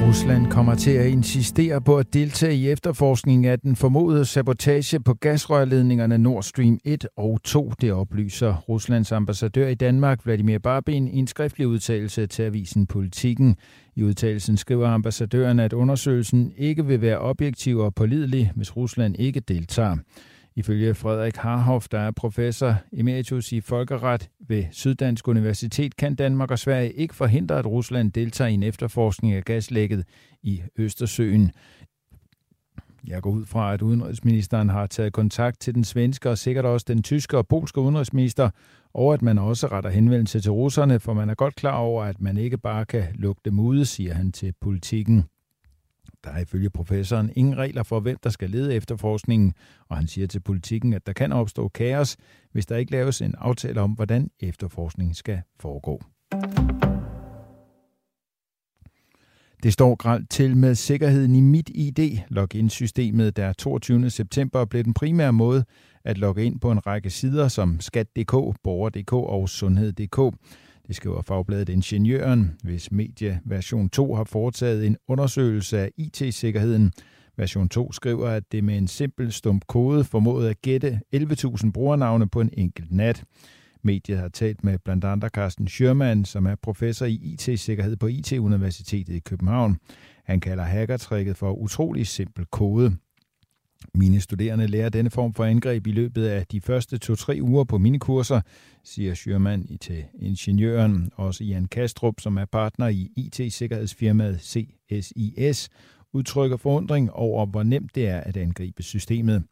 Rusland 0.07 0.47
kommer 0.47 0.75
til 0.75 0.91
at 0.91 1.07
insistere 1.07 1.81
på 1.81 1.97
at 1.97 2.13
deltage 2.13 2.55
i 2.55 2.69
efterforskningen 2.69 3.45
af 3.45 3.59
den 3.59 3.75
formodede 3.75 4.25
sabotage 4.25 4.99
på 4.99 5.13
gasrørledningerne 5.13 6.17
Nord 6.17 6.43
Stream 6.43 6.79
1 6.85 7.07
og 7.17 7.39
2. 7.43 7.71
Det 7.81 7.93
oplyser 7.93 8.55
Ruslands 8.55 9.11
ambassadør 9.11 9.67
i 9.67 9.75
Danmark, 9.75 10.25
Vladimir 10.25 10.57
Barbin, 10.59 11.07
i 11.07 11.17
en 11.17 11.27
skriftlig 11.27 11.67
udtalelse 11.67 12.27
til 12.27 12.43
avisen 12.43 12.87
Politiken. 12.87 13.55
I 13.95 14.03
udtalelsen 14.03 14.57
skriver 14.57 14.87
ambassadøren, 14.87 15.59
at 15.59 15.73
undersøgelsen 15.73 16.53
ikke 16.57 16.85
vil 16.85 17.01
være 17.01 17.19
objektiv 17.19 17.77
og 17.77 17.95
pålidelig, 17.95 18.51
hvis 18.55 18.77
Rusland 18.77 19.15
ikke 19.19 19.39
deltager. 19.39 19.97
Ifølge 20.55 20.93
Frederik 20.93 21.35
Harhoff, 21.35 21.87
der 21.87 21.99
er 21.99 22.11
professor 22.11 22.75
emeritus 22.93 23.51
i 23.51 23.61
folkeret 23.61 24.29
ved 24.47 24.65
Syddansk 24.71 25.27
Universitet, 25.27 25.95
kan 25.95 26.15
Danmark 26.15 26.51
og 26.51 26.59
Sverige 26.59 26.91
ikke 26.91 27.15
forhindre, 27.15 27.59
at 27.59 27.65
Rusland 27.65 28.11
deltager 28.11 28.47
i 28.47 28.53
en 28.53 28.63
efterforskning 28.63 29.33
af 29.33 29.43
gaslægget 29.43 30.05
i 30.43 30.61
Østersøen. 30.77 31.51
Jeg 33.07 33.21
går 33.21 33.29
ud 33.31 33.45
fra, 33.45 33.73
at 33.73 33.81
udenrigsministeren 33.81 34.69
har 34.69 34.87
taget 34.87 35.13
kontakt 35.13 35.59
til 35.59 35.75
den 35.75 35.83
svenske 35.83 36.29
og 36.29 36.37
sikkert 36.37 36.65
også 36.65 36.85
den 36.87 37.03
tyske 37.03 37.37
og 37.37 37.47
polske 37.47 37.81
udenrigsminister, 37.81 38.49
og 38.93 39.13
at 39.13 39.21
man 39.21 39.37
også 39.37 39.67
retter 39.67 39.89
henvendelse 39.89 40.39
til 40.39 40.51
russerne, 40.51 40.99
for 40.99 41.13
man 41.13 41.29
er 41.29 41.35
godt 41.35 41.55
klar 41.55 41.77
over, 41.77 42.03
at 42.03 42.21
man 42.21 42.37
ikke 42.37 42.57
bare 42.57 42.85
kan 42.85 43.03
lukke 43.13 43.41
dem 43.45 43.59
ude, 43.59 43.85
siger 43.85 44.13
han 44.13 44.31
til 44.31 44.53
politikken. 44.61 45.23
Der 46.23 46.31
er 46.31 46.39
ifølge 46.39 46.69
professoren 46.69 47.31
ingen 47.35 47.57
regler 47.57 47.83
for, 47.83 47.99
hvem 47.99 48.17
der 48.23 48.29
skal 48.29 48.49
lede 48.49 48.75
efterforskningen, 48.75 49.53
og 49.89 49.97
han 49.97 50.07
siger 50.07 50.27
til 50.27 50.39
politikken, 50.39 50.93
at 50.93 51.07
der 51.07 51.13
kan 51.13 51.31
opstå 51.31 51.67
kaos, 51.67 52.17
hvis 52.51 52.65
der 52.65 52.77
ikke 52.77 52.91
laves 52.91 53.21
en 53.21 53.35
aftale 53.37 53.81
om, 53.81 53.91
hvordan 53.91 54.29
efterforskningen 54.39 55.13
skal 55.13 55.41
foregå. 55.59 56.01
Det 59.63 59.73
står 59.73 59.95
gralt 59.95 60.29
til 60.29 60.57
med 60.57 60.75
sikkerheden 60.75 61.35
i 61.35 61.41
mit 61.41 61.69
ID. 61.73 62.17
Login-systemet, 62.29 63.37
der 63.37 63.53
22. 63.53 64.09
september 64.09 64.65
blev 64.65 64.83
den 64.83 64.93
primære 64.93 65.33
måde 65.33 65.65
at 66.03 66.17
logge 66.17 66.43
ind 66.43 66.59
på 66.59 66.71
en 66.71 66.87
række 66.87 67.09
sider 67.09 67.47
som 67.47 67.79
skat.dk, 67.79 68.31
borger.dk 68.63 69.13
og 69.13 69.49
sundhed.dk. 69.49 70.35
Det 70.91 70.95
skriver 70.95 71.21
fagbladet 71.21 71.69
Ingeniøren, 71.69 72.51
hvis 72.63 72.91
medie 72.91 73.41
version 73.45 73.89
2 73.89 74.15
har 74.15 74.23
foretaget 74.23 74.87
en 74.87 74.97
undersøgelse 75.07 75.79
af 75.79 75.91
IT-sikkerheden. 75.97 76.91
Version 77.37 77.69
2 77.69 77.91
skriver, 77.91 78.29
at 78.29 78.51
det 78.51 78.63
med 78.63 78.77
en 78.77 78.87
simpel 78.87 79.31
stump 79.31 79.65
kode 79.67 80.03
formåede 80.03 80.49
at 80.49 80.61
gætte 80.61 80.99
11.000 81.15 81.71
brugernavne 81.71 82.29
på 82.29 82.41
en 82.41 82.49
enkelt 82.53 82.91
nat. 82.91 83.23
Mediet 83.83 84.19
har 84.19 84.27
talt 84.27 84.63
med 84.63 84.77
blandt 84.85 85.03
andre 85.03 85.29
Carsten 85.29 85.67
Schürmann, 85.67 86.25
som 86.25 86.45
er 86.45 86.55
professor 86.55 87.05
i 87.05 87.13
IT-sikkerhed 87.13 87.95
på 87.95 88.07
IT-universitetet 88.07 89.13
i 89.13 89.19
København. 89.19 89.77
Han 90.25 90.39
kalder 90.39 90.63
hackertrækket 90.63 91.37
for 91.37 91.53
utrolig 91.53 92.07
simpel 92.07 92.45
kode. 92.45 92.95
Mine 93.95 94.21
studerende 94.21 94.67
lærer 94.67 94.89
denne 94.89 95.09
form 95.09 95.33
for 95.33 95.45
angreb 95.45 95.87
i 95.87 95.91
løbet 95.91 96.25
af 96.25 96.45
de 96.47 96.61
første 96.61 96.97
to-tre 96.97 97.39
uger 97.41 97.63
på 97.63 97.77
mine 97.77 97.99
kurser, 97.99 98.41
siger 98.83 99.13
Schürmann 99.15 99.77
til 99.77 100.03
ingeniøren. 100.19 101.11
Også 101.15 101.43
Jan 101.43 101.65
Kastrup, 101.65 102.19
som 102.19 102.37
er 102.37 102.45
partner 102.45 102.87
i 102.87 103.11
IT-sikkerhedsfirmaet 103.15 104.41
CSIS, 104.41 105.69
udtrykker 106.13 106.57
forundring 106.57 107.11
over, 107.11 107.45
hvor 107.45 107.63
nemt 107.63 107.95
det 107.95 108.07
er 108.07 108.19
at 108.19 108.37
angribe 108.37 108.83
systemet. 108.83 109.43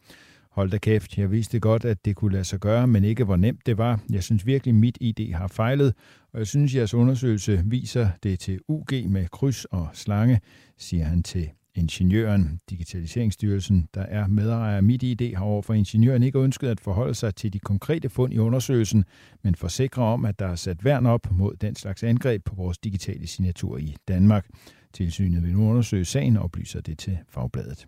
Hold 0.52 0.72
da 0.72 0.78
kæft, 0.78 1.18
jeg 1.18 1.32
vidste 1.32 1.60
godt, 1.60 1.86
at 1.86 2.06
det 2.06 2.16
kunne 2.16 2.32
lade 2.32 2.44
sig 2.44 2.60
gøre, 2.60 2.88
men 2.88 3.04
ikke 3.04 3.24
hvor 3.24 3.36
nemt 3.36 3.66
det 3.66 3.78
var. 3.78 4.00
Jeg 4.10 4.24
synes 4.24 4.46
virkelig, 4.46 4.76
mit 4.76 4.98
ID 5.02 5.34
har 5.34 5.48
fejlet, 5.48 5.94
og 6.34 6.40
jeg 6.40 6.48
synes, 6.48 6.76
jeres 6.76 6.94
undersøgelse 6.94 7.64
viser 7.66 8.10
det 8.24 8.40
til 8.40 8.60
UG 8.68 8.92
med 9.06 9.28
kryds 9.28 9.66
og 9.66 9.88
slange, 9.94 10.40
siger 10.78 11.06
han 11.06 11.24
til 11.24 11.50
Ingeniøren, 11.80 12.60
Digitaliseringsstyrelsen, 12.70 13.88
der 13.94 14.02
er 14.02 14.28
medejer 14.28 14.78
af 14.78 14.84
MitID, 14.84 15.36
har 15.36 15.46
overfor 15.46 15.74
ingeniøren 15.74 16.24
ikke 16.24 16.40
ønsket 16.40 16.68
at 16.68 16.80
forholde 16.80 17.14
sig 17.16 17.36
til 17.36 17.54
de 17.54 17.60
konkrete 17.60 18.10
fund 18.10 18.34
i 18.34 18.38
undersøgelsen, 18.38 19.06
men 19.44 19.56
forsikrer 19.56 20.04
om, 20.04 20.26
at 20.26 20.40
der 20.40 20.48
er 20.48 20.56
sat 20.56 20.86
værn 20.86 21.06
op 21.06 21.32
mod 21.32 21.56
den 21.56 21.76
slags 21.76 22.04
angreb 22.04 22.44
på 22.46 22.56
vores 22.56 22.78
digitale 22.78 23.28
signatur 23.28 23.78
i 23.78 23.96
Danmark. 24.08 24.48
Tilsynet 24.94 25.44
vil 25.44 25.54
nu 25.54 25.70
undersøge 25.70 26.06
sagen 26.06 26.38
og 26.38 26.44
oplyser 26.44 26.82
det 26.82 26.98
til 26.98 27.18
Fagbladet. 27.30 27.88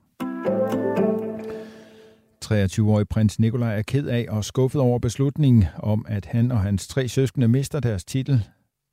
23-årig 2.46 3.08
prins 3.10 3.40
Nikolaj 3.40 3.78
er 3.78 3.82
ked 3.82 4.08
af 4.08 4.26
og 4.30 4.46
skuffet 4.46 4.82
over 4.82 5.00
beslutningen 5.00 5.66
om, 5.78 6.06
at 6.10 6.26
han 6.26 6.52
og 6.52 6.62
hans 6.62 6.88
tre 6.88 7.08
søskende 7.08 7.48
mister 7.48 7.80
deres 7.80 8.06
titel, 8.06 8.48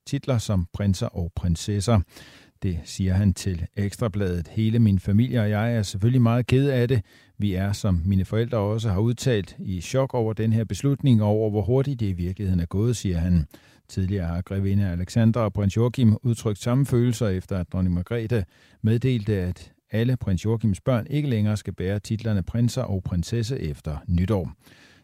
titler 0.06 0.38
som 0.38 0.66
prinser 0.72 1.06
og 1.06 1.32
prinsesser. 1.36 2.00
Det 2.62 2.78
siger 2.84 3.14
han 3.14 3.34
til 3.34 3.66
Ekstrabladet. 3.76 4.48
Hele 4.48 4.78
min 4.78 4.98
familie 4.98 5.40
og 5.40 5.50
jeg 5.50 5.74
er 5.74 5.82
selvfølgelig 5.82 6.22
meget 6.22 6.46
ked 6.46 6.68
af 6.68 6.88
det. 6.88 7.02
Vi 7.38 7.54
er, 7.54 7.72
som 7.72 8.02
mine 8.04 8.24
forældre 8.24 8.58
også 8.58 8.88
har 8.88 9.00
udtalt, 9.00 9.56
i 9.58 9.80
chok 9.80 10.14
over 10.14 10.32
den 10.32 10.52
her 10.52 10.64
beslutning 10.64 11.22
og 11.22 11.28
over, 11.28 11.50
hvor 11.50 11.62
hurtigt 11.62 12.00
det 12.00 12.06
i 12.06 12.12
virkeligheden 12.12 12.60
er 12.60 12.66
gået, 12.66 12.96
siger 12.96 13.18
han. 13.18 13.46
Tidligere 13.88 14.26
har 14.26 14.40
grevinde 14.42 14.88
Alexandra 14.88 15.40
og 15.40 15.52
prins 15.52 15.76
Joachim 15.76 16.16
udtrykt 16.22 16.58
samme 16.58 16.86
følelser 16.86 17.28
efter, 17.28 17.58
at 17.58 17.72
dronning 17.72 17.94
Margrethe 17.94 18.44
meddelte, 18.82 19.34
at 19.34 19.72
alle 19.90 20.16
prins 20.16 20.44
Joachims 20.44 20.80
børn 20.80 21.06
ikke 21.10 21.28
længere 21.28 21.56
skal 21.56 21.72
bære 21.72 21.98
titlerne 21.98 22.42
prinser 22.42 22.82
og 22.82 23.02
prinsesse 23.02 23.60
efter 23.60 23.96
nytår. 24.08 24.52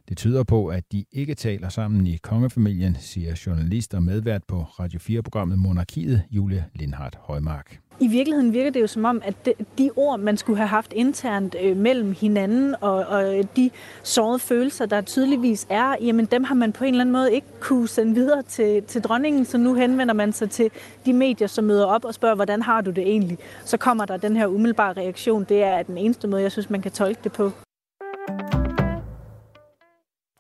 Det 0.08 0.16
tyder 0.16 0.42
på, 0.42 0.66
at 0.66 0.92
de 0.92 1.04
ikke 1.12 1.34
taler 1.34 1.68
sammen 1.68 2.06
i 2.06 2.16
kongefamilien, 2.22 2.96
siger 3.00 3.42
journalist 3.46 3.94
og 3.94 4.02
medvært 4.02 4.44
på 4.44 4.56
Radio 4.56 5.00
4-programmet 5.00 5.58
Monarkiet, 5.58 6.22
Julie 6.30 6.64
Lindhardt 6.74 7.18
Højmark. 7.20 7.78
I 8.00 8.08
virkeligheden 8.08 8.52
virker 8.52 8.70
det 8.70 8.80
jo 8.80 8.86
som 8.86 9.04
om, 9.04 9.22
at 9.24 9.48
de 9.78 9.90
ord, 9.96 10.20
man 10.20 10.36
skulle 10.36 10.56
have 10.56 10.68
haft 10.68 10.92
internt 10.92 11.56
øh, 11.62 11.76
mellem 11.76 12.14
hinanden, 12.20 12.74
og, 12.80 13.06
og 13.06 13.38
øh, 13.38 13.44
de 13.56 13.70
sårede 14.02 14.38
følelser, 14.38 14.86
der 14.86 15.00
tydeligvis 15.00 15.66
er, 15.70 15.96
jamen 16.00 16.24
dem 16.24 16.44
har 16.44 16.54
man 16.54 16.72
på 16.72 16.84
en 16.84 16.94
eller 16.94 17.00
anden 17.00 17.12
måde 17.12 17.34
ikke 17.34 17.46
kunne 17.60 17.88
sende 17.88 18.14
videre 18.14 18.42
til, 18.42 18.82
til 18.82 19.02
dronningen, 19.02 19.44
så 19.44 19.58
nu 19.58 19.74
henvender 19.74 20.14
man 20.14 20.32
sig 20.32 20.50
til 20.50 20.70
de 21.06 21.12
medier, 21.12 21.48
som 21.48 21.64
møder 21.64 21.86
op 21.86 22.04
og 22.04 22.14
spørger, 22.14 22.34
hvordan 22.34 22.62
har 22.62 22.80
du 22.80 22.90
det 22.90 23.02
egentlig? 23.08 23.38
Så 23.64 23.76
kommer 23.76 24.04
der 24.04 24.16
den 24.16 24.36
her 24.36 24.46
umiddelbare 24.46 24.92
reaktion. 24.92 25.44
Det 25.48 25.62
er 25.62 25.82
den 25.82 25.98
eneste 25.98 26.28
måde, 26.28 26.42
jeg 26.42 26.52
synes, 26.52 26.70
man 26.70 26.82
kan 26.82 26.92
tolke 26.92 27.20
det 27.24 27.32
på. 27.32 27.52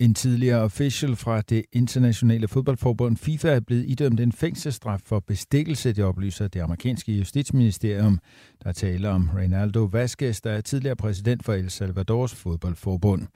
En 0.00 0.14
tidligere 0.14 0.62
official 0.62 1.16
fra 1.16 1.40
det 1.40 1.64
internationale 1.72 2.48
fodboldforbund 2.48 3.16
FIFA 3.16 3.48
er 3.48 3.60
blevet 3.60 3.84
idømt 3.88 4.20
en 4.20 4.32
fængselsstraf 4.32 5.00
for 5.04 5.20
bestikkelse, 5.20 5.92
det 5.92 6.04
oplyser 6.04 6.48
det 6.48 6.60
amerikanske 6.60 7.12
justitsministerium. 7.12 8.20
Der 8.64 8.72
taler 8.72 9.10
om 9.10 9.30
Reynaldo 9.36 9.84
Vasquez, 9.84 10.40
der 10.40 10.50
er 10.50 10.60
tidligere 10.60 10.96
præsident 10.96 11.44
for 11.44 11.52
El 11.52 11.70
Salvadors 11.70 12.34
fodboldforbund. 12.34 13.26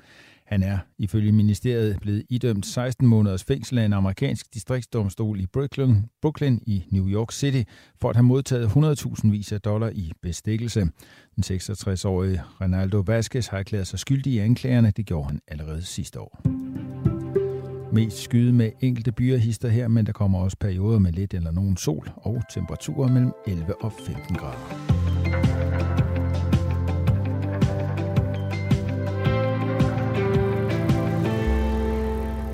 Han 0.48 0.62
er 0.62 0.78
ifølge 0.98 1.32
ministeriet 1.32 2.00
blevet 2.00 2.24
idømt 2.30 2.66
16 2.66 3.06
måneders 3.06 3.44
fængsel 3.44 3.78
af 3.78 3.84
en 3.84 3.92
amerikansk 3.92 4.54
distriktsdomstol 4.54 5.40
i 5.40 5.46
Brooklyn, 5.46 5.96
Brooklyn 6.22 6.58
i 6.66 6.84
New 6.90 7.08
York 7.08 7.32
City 7.32 7.62
for 8.00 8.10
at 8.10 8.16
have 8.16 8.22
modtaget 8.24 8.66
100.000 8.66 9.30
vis 9.30 9.52
af 9.52 9.60
dollar 9.60 9.88
i 9.88 10.12
bestikkelse. 10.22 10.80
Den 11.36 11.44
66-årige 11.44 12.42
Ronaldo 12.60 12.98
Vasquez 13.06 13.46
har 13.46 13.58
erklæret 13.58 13.86
sig 13.86 13.98
skyldig 13.98 14.32
i 14.32 14.38
anklagerne. 14.38 14.92
Det 14.96 15.06
gjorde 15.06 15.26
han 15.26 15.40
allerede 15.48 15.82
sidste 15.82 16.20
år. 16.20 16.40
Mest 17.92 18.22
skyde 18.22 18.52
med 18.52 18.70
enkelte 18.80 19.12
byer 19.12 19.68
her, 19.68 19.88
men 19.88 20.06
der 20.06 20.12
kommer 20.12 20.38
også 20.38 20.56
perioder 20.60 20.98
med 20.98 21.12
lidt 21.12 21.34
eller 21.34 21.50
nogen 21.50 21.76
sol 21.76 22.10
og 22.16 22.42
temperaturer 22.54 23.08
mellem 23.08 23.32
11 23.46 23.82
og 23.84 23.92
15 23.92 24.36
grader. 24.36 24.97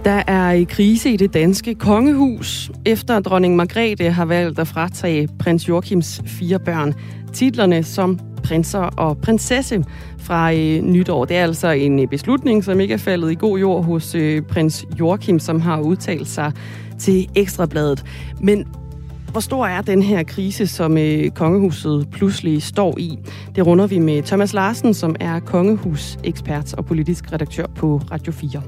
Der 0.04 0.22
er 0.26 0.50
i 0.50 0.64
krise 0.64 1.10
i 1.10 1.16
det 1.16 1.34
danske 1.34 1.74
kongehus, 1.74 2.70
efter 2.86 3.20
dronning 3.20 3.56
Margrethe 3.56 4.10
har 4.10 4.24
valgt 4.24 4.58
at 4.58 4.68
fratage 4.68 5.28
prins 5.38 5.68
Joachims 5.68 6.22
fire 6.26 6.58
børn 6.58 6.94
titlerne 7.32 7.82
som 7.82 8.18
prinser 8.42 8.78
og 8.78 9.18
prinsesse 9.18 9.84
fra 10.18 10.52
øh, 10.52 10.82
nytår. 10.82 11.24
Det 11.24 11.36
er 11.36 11.42
altså 11.42 11.68
en 11.68 11.98
øh, 12.00 12.08
beslutning, 12.08 12.64
som 12.64 12.80
ikke 12.80 12.94
er 12.94 12.98
faldet 12.98 13.32
i 13.32 13.34
god 13.34 13.58
jord 13.58 13.84
hos 13.84 14.14
øh, 14.14 14.42
prins 14.42 14.86
Joachim, 15.00 15.38
som 15.38 15.60
har 15.60 15.80
udtalt 15.80 16.28
sig 16.28 16.52
til 16.98 17.28
Ekstrabladet. 17.34 18.04
Men 18.40 18.66
hvor 19.30 19.40
stor 19.40 19.66
er 19.66 19.82
den 19.82 20.02
her 20.02 20.22
krise, 20.22 20.66
som 20.66 20.98
øh, 20.98 21.30
kongehuset 21.30 22.08
pludselig 22.12 22.62
står 22.62 22.98
i? 22.98 23.18
Det 23.56 23.66
runder 23.66 23.86
vi 23.86 23.98
med 23.98 24.22
Thomas 24.22 24.52
Larsen, 24.52 24.94
som 24.94 25.16
er 25.20 25.40
kongehusekspert 25.40 26.74
og 26.74 26.86
politisk 26.86 27.32
redaktør 27.32 27.66
på 27.76 28.00
Radio 28.10 28.32
4. 28.32 28.62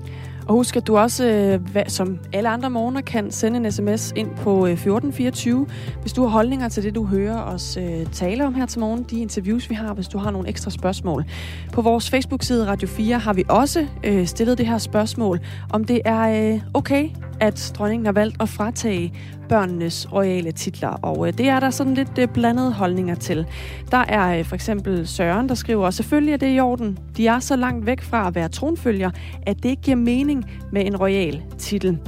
Og 0.47 0.55
husk, 0.55 0.77
at 0.77 0.87
du 0.87 0.97
også, 0.97 1.27
øh, 1.27 1.85
som 1.89 2.19
alle 2.33 2.49
andre 2.49 2.71
morgener, 2.71 3.01
kan 3.01 3.31
sende 3.31 3.57
en 3.57 3.73
sms 3.73 4.13
ind 4.17 4.31
på 4.37 4.67
øh, 4.67 4.73
1424, 4.73 5.67
hvis 6.01 6.13
du 6.13 6.23
har 6.23 6.29
holdninger 6.29 6.69
til 6.69 6.83
det, 6.83 6.95
du 6.95 7.05
hører 7.05 7.43
os 7.43 7.77
øh, 7.77 8.07
tale 8.13 8.47
om 8.47 8.55
her 8.55 8.67
til 8.67 8.81
morgen, 8.81 9.03
de 9.03 9.21
interviews, 9.21 9.71
vi 9.71 9.75
har, 9.75 9.95
hvis 9.95 10.09
du 10.09 10.19
har 10.19 10.31
nogle 10.31 10.49
ekstra 10.49 10.71
spørgsmål. 10.71 11.25
På 11.73 11.83
vores 11.83 12.11
Facebook-side 12.11 12.67
Radio 12.67 12.89
4 12.89 13.19
har 13.19 13.33
vi 13.33 13.45
også 13.49 13.87
stillet 14.25 14.59
det 14.59 14.67
her 14.67 14.79
spørgsmål, 14.79 15.41
om 15.71 15.85
det 15.85 16.01
er 16.05 16.61
okay, 16.75 17.09
at 17.41 17.73
dronningen 17.79 18.07
har 18.07 18.13
valgt 18.13 18.43
at 18.43 18.49
fratage 18.49 19.13
børnenes 19.49 20.13
royale 20.13 20.53
titler, 20.53 20.89
og 20.89 21.27
øh, 21.27 21.39
det 21.39 21.49
er 21.49 21.61
der 21.61 21.71
sådan 21.71 21.95
lidt 21.95 22.19
øh, 22.19 22.29
blandede 22.29 22.73
holdninger 22.73 23.15
til. 23.15 23.47
Der 23.91 24.05
er 24.09 24.39
øh, 24.39 24.45
for 24.45 24.55
eksempel 24.55 25.09
Søren, 25.09 25.49
der 25.49 25.55
skriver, 25.55 25.91
selvfølgelig 25.91 26.33
er 26.33 26.37
det 26.37 26.57
i 26.57 26.61
orden. 26.61 26.99
De 27.17 27.27
er 27.27 27.39
så 27.39 27.57
langt 27.57 27.87
væk 27.87 28.03
fra 28.03 28.29
at 28.29 28.35
være 28.35 28.49
tronfølger, 28.49 29.11
at 29.43 29.63
det 29.63 29.69
ikke 29.69 29.83
giver 29.83 29.97
mening 29.97 30.51
med 30.73 30.87
en 30.87 30.97
royal 30.97 31.43
titel. 31.59 31.99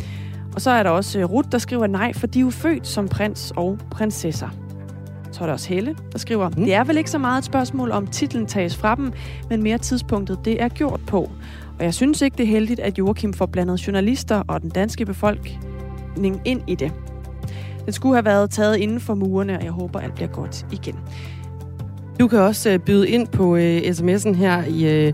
Og 0.54 0.60
så 0.60 0.70
er 0.70 0.82
der 0.82 0.90
også 0.90 1.24
Ruth, 1.24 1.48
der 1.52 1.58
skriver 1.58 1.86
nej, 1.86 2.12
for 2.12 2.26
de 2.26 2.38
er 2.38 2.42
jo 2.42 2.50
født 2.50 2.86
som 2.86 3.08
prins 3.08 3.52
og 3.56 3.78
prinsesser. 3.90 4.48
Så 5.32 5.40
er 5.44 5.46
der 5.46 5.52
også 5.52 5.68
Helle, 5.68 5.96
der 6.12 6.18
skriver, 6.18 6.48
mm. 6.48 6.54
det 6.54 6.74
er 6.74 6.84
vel 6.84 6.96
ikke 6.96 7.10
så 7.10 7.18
meget 7.18 7.38
et 7.38 7.44
spørgsmål 7.44 7.90
om 7.90 8.06
titlen 8.06 8.46
tages 8.46 8.76
fra 8.76 8.94
dem, 8.94 9.12
men 9.50 9.62
mere 9.62 9.78
tidspunktet 9.78 10.38
det 10.44 10.62
er 10.62 10.68
gjort 10.68 11.00
på. 11.06 11.30
Og 11.78 11.84
jeg 11.84 11.94
synes 11.94 12.22
ikke, 12.22 12.36
det 12.36 12.42
er 12.42 12.48
heldigt, 12.48 12.80
at 12.80 12.98
Joachim 12.98 13.32
får 13.32 13.46
blandet 13.46 13.86
journalister 13.86 14.42
og 14.48 14.62
den 14.62 14.70
danske 14.70 15.04
befolkning 15.04 16.40
ind 16.44 16.62
i 16.66 16.74
det. 16.74 16.92
Den 17.88 17.92
skulle 17.92 18.14
have 18.14 18.24
været 18.24 18.50
taget 18.50 18.76
inden 18.76 19.00
for 19.00 19.14
murene, 19.14 19.58
og 19.58 19.64
jeg 19.64 19.72
håber, 19.72 20.00
alt 20.00 20.14
bliver 20.14 20.28
godt 20.28 20.66
igen. 20.72 20.94
Du 22.20 22.28
kan 22.28 22.38
også 22.38 22.70
øh, 22.70 22.78
byde 22.78 23.08
ind 23.08 23.26
på 23.26 23.56
øh, 23.56 23.78
sms'en 23.78 24.34
her 24.34 24.64
i 24.64 25.06
øh, 25.06 25.12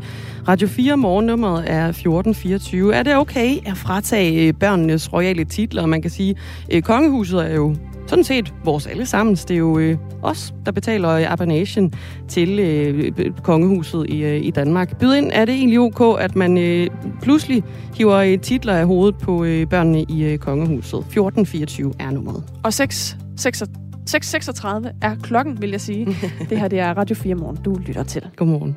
Radio 0.48 0.68
4. 0.68 0.96
Morgennummeret 0.96 1.70
er 1.70 1.88
1424. 1.88 2.94
Er 2.94 3.02
det 3.02 3.16
okay 3.16 3.56
at 3.66 3.76
fratage 3.76 4.48
øh, 4.48 4.54
børnenes 4.54 5.12
royale 5.12 5.44
titler? 5.44 5.87
Man 5.87 6.02
kan 6.02 6.10
sige, 6.10 6.37
øh, 6.72 6.82
kongehuset 6.82 7.50
er 7.50 7.54
jo 7.54 7.76
sådan 8.06 8.24
set 8.24 8.54
vores 8.64 8.86
allesammens. 8.86 9.44
Det 9.44 9.54
er 9.54 9.58
jo 9.58 9.78
øh, 9.78 9.98
os, 10.22 10.54
der 10.66 10.72
betaler 10.72 11.10
øh, 11.10 11.90
til 12.28 12.58
øh, 12.58 13.12
kongehuset 13.42 14.06
i, 14.08 14.24
øh, 14.24 14.44
i 14.44 14.50
Danmark. 14.50 14.98
Byd 14.98 15.14
ind, 15.14 15.30
er 15.32 15.44
det 15.44 15.54
egentlig 15.54 15.80
ok, 15.80 16.20
at 16.20 16.36
man 16.36 16.58
øh, 16.58 16.86
pludselig 17.22 17.64
hiver 17.94 18.16
øh, 18.16 18.38
titler 18.38 18.74
af 18.74 18.86
hovedet 18.86 19.18
på 19.18 19.44
øh, 19.44 19.66
børnene 19.66 20.02
i 20.08 20.24
øh, 20.24 20.38
kongehuset? 20.38 20.98
1424 20.98 21.92
er 21.98 22.10
nummeret. 22.10 22.44
Og 22.64 22.72
6, 22.72 23.16
6 23.36 23.62
6.36 24.10 24.68
er 25.02 25.16
klokken, 25.22 25.62
vil 25.62 25.70
jeg 25.70 25.80
sige. 25.80 26.06
det 26.50 26.58
her 26.58 26.68
det 26.68 26.78
er 26.78 26.94
Radio 26.94 27.16
4 27.16 27.34
Morgen, 27.34 27.56
du 27.64 27.74
lytter 27.74 28.02
til. 28.02 28.22
Godmorgen. 28.36 28.76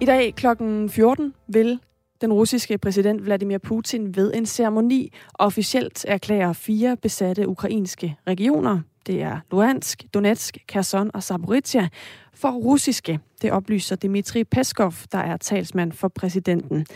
I 0.00 0.04
dag 0.04 0.34
klokken 0.34 0.90
14 0.90 1.32
vil 1.48 1.78
den 2.20 2.32
russiske 2.32 2.78
præsident 2.78 3.24
Vladimir 3.24 3.58
Putin 3.58 4.16
ved 4.16 4.34
en 4.34 4.46
ceremoni 4.46 5.12
officielt 5.34 6.04
erklærer 6.08 6.52
fire 6.52 6.96
besatte 6.96 7.48
ukrainske 7.48 8.16
regioner. 8.26 8.80
Det 9.06 9.22
er 9.22 9.40
Luhansk, 9.50 10.04
Donetsk, 10.14 10.58
Kherson 10.68 11.10
og 11.14 11.22
Zaporizhia 11.22 11.88
for 12.34 12.50
russiske. 12.50 13.20
Det 13.42 13.52
oplyser 13.52 13.96
Dmitri 13.96 14.44
Peskov, 14.44 14.92
der 15.12 15.18
er 15.18 15.36
talsmand 15.36 15.92
for 15.92 16.08
præsidenten. 16.08 16.86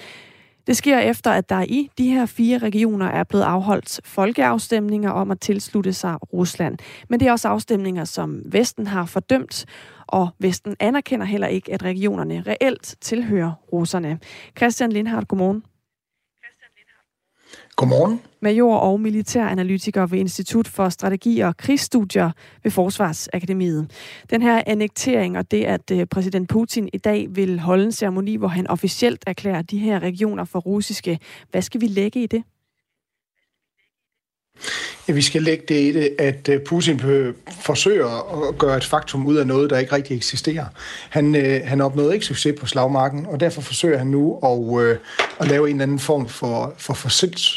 Det 0.67 0.77
sker 0.77 0.99
efter, 0.99 1.31
at 1.31 1.49
der 1.49 1.63
i 1.63 1.91
de 1.99 2.11
her 2.11 2.27
fire 2.27 2.59
regioner 2.59 3.07
er 3.07 3.25
blevet 3.25 3.45
afholdt 3.45 4.01
folkeafstemninger 4.05 5.11
om 5.11 5.31
at 5.31 5.41
tilslutte 5.41 5.93
sig 5.93 6.33
Rusland. 6.33 6.79
Men 7.09 7.21
det 7.21 7.29
er 7.29 7.33
også 7.33 7.49
afstemninger, 7.49 8.05
som 8.05 8.43
Vesten 8.45 8.87
har 8.87 9.07
fordømt, 9.07 9.65
og 10.13 10.29
Vesten 10.39 10.77
anerkender 10.81 11.27
heller 11.27 11.47
ikke, 11.47 11.75
at 11.75 11.83
regionerne 11.83 12.45
reelt 12.47 12.97
tilhører 13.01 13.53
russerne. 13.73 14.19
Christian 14.57 14.93
Lindhardt, 14.93 15.29
godmorgen. 15.29 15.65
Godmorgen. 17.77 18.21
Major 18.41 18.77
og 18.77 19.01
militæranalytiker 19.01 20.07
ved 20.07 20.19
Institut 20.19 20.69
for 20.69 20.89
Strategi 20.89 21.41
og 21.41 21.57
Krigsstudier 21.57 22.31
ved 22.63 22.71
Forsvarsakademiet. 22.71 23.91
Den 24.31 24.43
her 24.43 24.63
annektering 24.67 25.39
og 25.39 25.51
det, 25.51 25.65
at 25.65 25.91
øh, 25.91 26.07
præsident 26.07 26.49
Putin 26.49 26.89
i 26.93 26.99
dag 26.99 27.27
vil 27.31 27.61
holde 27.61 27.85
en 27.85 27.93
ceremoni, 27.93 28.37
hvor 28.37 28.49
han 28.49 28.67
officielt 28.67 29.25
erklærer 29.27 29.63
de 29.63 29.79
her 29.79 29.99
regioner 30.01 30.45
for 30.45 30.59
russiske. 30.59 31.19
Hvad 31.51 31.63
skal 31.63 31.81
vi 31.81 31.87
lægge 31.87 32.23
i 32.23 32.27
det? 32.27 32.45
Ja, 35.09 35.13
vi 35.13 35.23
skal 35.23 35.43
lægge 35.43 35.65
det 35.69 35.75
i 35.75 35.93
det, 35.93 36.17
at 36.19 36.49
øh, 36.49 36.61
Putin 36.61 37.01
forsøger 37.61 38.49
at 38.49 38.59
gøre 38.59 38.77
et 38.77 38.85
faktum 38.85 39.27
ud 39.27 39.37
af 39.37 39.47
noget, 39.47 39.71
der 39.71 39.79
ikke 39.79 39.93
rigtig 39.93 40.17
eksisterer. 40.17 40.67
Han, 41.11 41.35
øh, 41.35 41.61
han 41.65 41.81
opnåede 41.81 42.15
ikke 42.15 42.27
succes 42.27 42.61
på 42.61 42.67
slagmarken, 42.67 43.27
og 43.27 43.41
derfor 43.41 43.61
forsøger 43.61 43.99
han 43.99 44.07
nu 44.07 44.39
at, 44.45 44.85
øh, 44.85 44.99
at 45.41 45.49
lave 45.49 45.71
en 45.71 45.77
eller 45.77 45.83
anden 45.83 45.99
form 45.99 46.29
for, 46.29 46.75
for, 46.79 46.95
for 46.95 47.09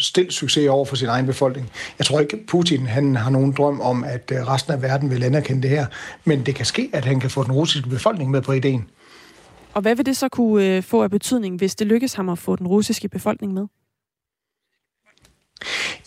stilt 0.02 0.34
succes 0.34 0.68
over 0.68 0.86
for 0.86 0.96
sin 0.96 1.08
egen 1.08 1.26
befolkning. 1.26 1.72
Jeg 2.00 2.06
tror 2.06 2.20
ikke, 2.20 2.40
Putin 2.48 2.86
han 2.86 3.16
har 3.16 3.30
nogen 3.30 3.52
drøm 3.52 3.82
om, 3.82 4.04
at 4.04 4.32
øh, 4.32 4.48
resten 4.48 4.74
af 4.74 4.82
verden 4.82 5.10
vil 5.10 5.24
anerkende 5.24 5.62
det 5.62 5.70
her, 5.70 5.86
men 6.26 6.46
det 6.46 6.56
kan 6.56 6.66
ske, 6.66 6.90
at 6.94 7.06
han 7.06 7.20
kan 7.20 7.30
få 7.30 7.44
den 7.44 7.52
russiske 7.52 7.90
befolkning 7.90 8.32
med 8.32 8.42
på 8.42 8.52
ideen. 8.52 8.90
Og 9.74 9.82
hvad 9.82 9.96
vil 9.96 10.06
det 10.06 10.18
så 10.18 10.30
kunne 10.30 10.66
øh, 10.66 10.84
få 10.84 11.04
af 11.04 11.10
betydning, 11.10 11.58
hvis 11.58 11.76
det 11.76 11.88
lykkes 11.88 12.14
ham 12.14 12.30
at 12.30 12.38
få 12.38 12.56
den 12.56 12.68
russiske 12.68 13.10
befolkning 13.10 13.54
med? 13.54 13.68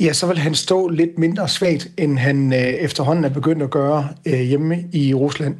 Ja, 0.01 0.13
så 0.13 0.27
vil 0.27 0.39
han 0.39 0.55
stå 0.55 0.89
lidt 0.89 1.19
mindre 1.19 1.49
svagt, 1.49 1.89
end 1.97 2.19
han 2.19 2.53
øh, 2.53 2.59
efterhånden 2.59 3.25
er 3.25 3.29
begyndt 3.29 3.63
at 3.63 3.71
gøre 3.71 4.09
øh, 4.27 4.41
hjemme 4.41 4.85
i 4.93 5.15
Rusland. 5.15 5.57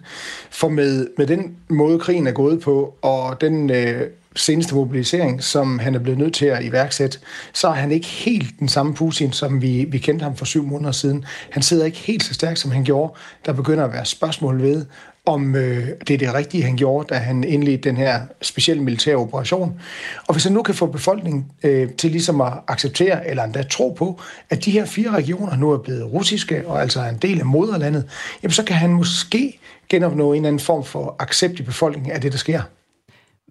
For 0.51 0.69
med, 0.69 1.07
med 1.19 1.27
den 1.27 1.57
måde, 1.69 1.99
krigen 1.99 2.27
er 2.27 2.33
gået 2.33 2.61
på, 2.61 2.95
og 3.03 3.41
den 3.41 3.71
øh, 3.71 4.03
seneste 4.37 4.75
mobilisering, 4.75 5.43
som 5.43 5.79
han 5.79 5.95
er 5.95 5.99
blevet 5.99 6.19
nødt 6.19 6.35
til 6.35 6.47
at 6.47 6.65
iværksætte, 6.65 7.19
så 7.53 7.69
er 7.69 7.73
han 7.73 7.93
ikke 7.93 8.07
helt 8.07 8.59
den 8.59 8.69
samme 8.69 8.95
Putin, 8.95 9.33
som 9.33 9.63
vi, 9.63 9.87
vi 9.89 9.99
kendte 9.99 10.23
ham 10.23 10.37
for 10.37 10.45
syv 10.45 10.63
måneder 10.63 10.93
siden. 10.93 11.25
Han 11.51 11.63
sidder 11.63 11.85
ikke 11.85 11.99
helt 11.99 12.25
så 12.25 12.35
stærkt, 12.35 12.59
som 12.59 12.71
han 12.71 12.85
gjorde. 12.85 13.13
Der 13.47 13.53
begynder 13.53 13.85
at 13.85 13.93
være 13.93 14.05
spørgsmål 14.05 14.63
ved, 14.63 14.85
om 15.29 15.57
øh, 15.57 15.89
det 16.09 16.15
er 16.15 16.19
det 16.19 16.35
rigtige, 16.35 16.63
han 16.63 16.77
gjorde, 16.77 17.15
da 17.15 17.19
han 17.19 17.45
indledte 17.45 17.89
den 17.89 17.97
her 17.97 18.21
specielle 18.43 18.83
militære 18.83 19.17
operation. 19.17 19.81
Og 20.27 20.35
hvis 20.35 20.45
han 20.45 20.53
nu 20.53 20.63
kan 20.63 20.75
få 20.75 20.87
befolkningen 20.87 21.47
øh, 21.63 21.93
til 21.93 22.11
ligesom 22.11 22.41
at 22.41 22.53
acceptere, 22.69 23.29
eller 23.29 23.45
endda 23.45 23.63
tro 23.63 23.91
på, 23.91 24.21
at 24.51 24.65
de 24.65 24.71
her 24.71 24.85
fire 24.85 25.11
regioner 25.11 25.57
nu 25.57 25.71
er 25.71 25.79
blevet 25.79 26.13
russiske, 26.13 26.69
og 26.69 26.83
altså 26.83 27.01
er 27.01 27.09
en 27.09 27.17
del 27.17 27.41
af 27.41 27.47
moderlandet, 27.47 28.11
jamen 28.43 28.53
så 28.53 28.65
kan 28.65 28.77
han 28.77 28.91
måske 28.91 29.59
genopnå 29.89 30.33
en 30.33 30.37
eller 30.37 30.49
anden 30.49 30.61
form 30.61 30.85
for 30.85 31.17
accept 31.19 31.61
i 31.61 31.63
befolkningen 31.63 32.13
af 32.13 32.21
det, 32.21 32.33
der 32.33 32.39
sker. 32.39 32.63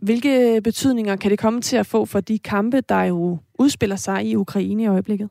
Hvilke 0.01 0.61
betydninger 0.63 1.15
kan 1.15 1.31
det 1.31 1.39
komme 1.39 1.61
til 1.61 1.77
at 1.77 1.85
få 1.85 2.05
for 2.05 2.19
de 2.19 2.39
kampe, 2.39 2.81
der 2.81 3.03
jo 3.03 3.37
udspiller 3.59 3.95
sig 3.95 4.25
i 4.25 4.35
Ukraine 4.35 4.83
i 4.83 4.87
øjeblikket? 4.87 5.29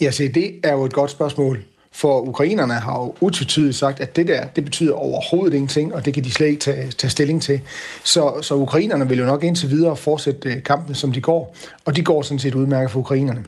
Ja, 0.00 0.10
se, 0.10 0.28
det 0.28 0.60
er 0.64 0.72
jo 0.72 0.84
et 0.84 0.92
godt 0.92 1.10
spørgsmål. 1.10 1.64
For 1.92 2.20
ukrainerne 2.20 2.74
har 2.74 2.98
jo 2.98 3.14
utvetydigt 3.20 3.76
sagt, 3.76 4.00
at 4.00 4.16
det 4.16 4.28
der, 4.28 4.44
det 4.46 4.64
betyder 4.64 4.94
overhovedet 4.94 5.54
ingenting, 5.54 5.94
og 5.94 6.04
det 6.04 6.14
kan 6.14 6.24
de 6.24 6.30
slet 6.30 6.46
ikke 6.46 6.60
tage, 6.60 6.90
tage 6.90 7.10
stilling 7.10 7.42
til. 7.42 7.60
Så, 8.04 8.32
så 8.42 8.54
ukrainerne 8.54 9.08
vil 9.08 9.18
jo 9.18 9.24
nok 9.24 9.44
indtil 9.44 9.70
videre 9.70 9.96
fortsætte 9.96 10.48
øh, 10.48 10.62
kampen, 10.62 10.94
som 10.94 11.12
de 11.12 11.20
går, 11.20 11.56
og 11.84 11.96
de 11.96 12.02
går 12.02 12.22
sådan 12.22 12.38
set 12.38 12.54
udmærket 12.54 12.90
for 12.90 13.00
ukrainerne. 13.00 13.44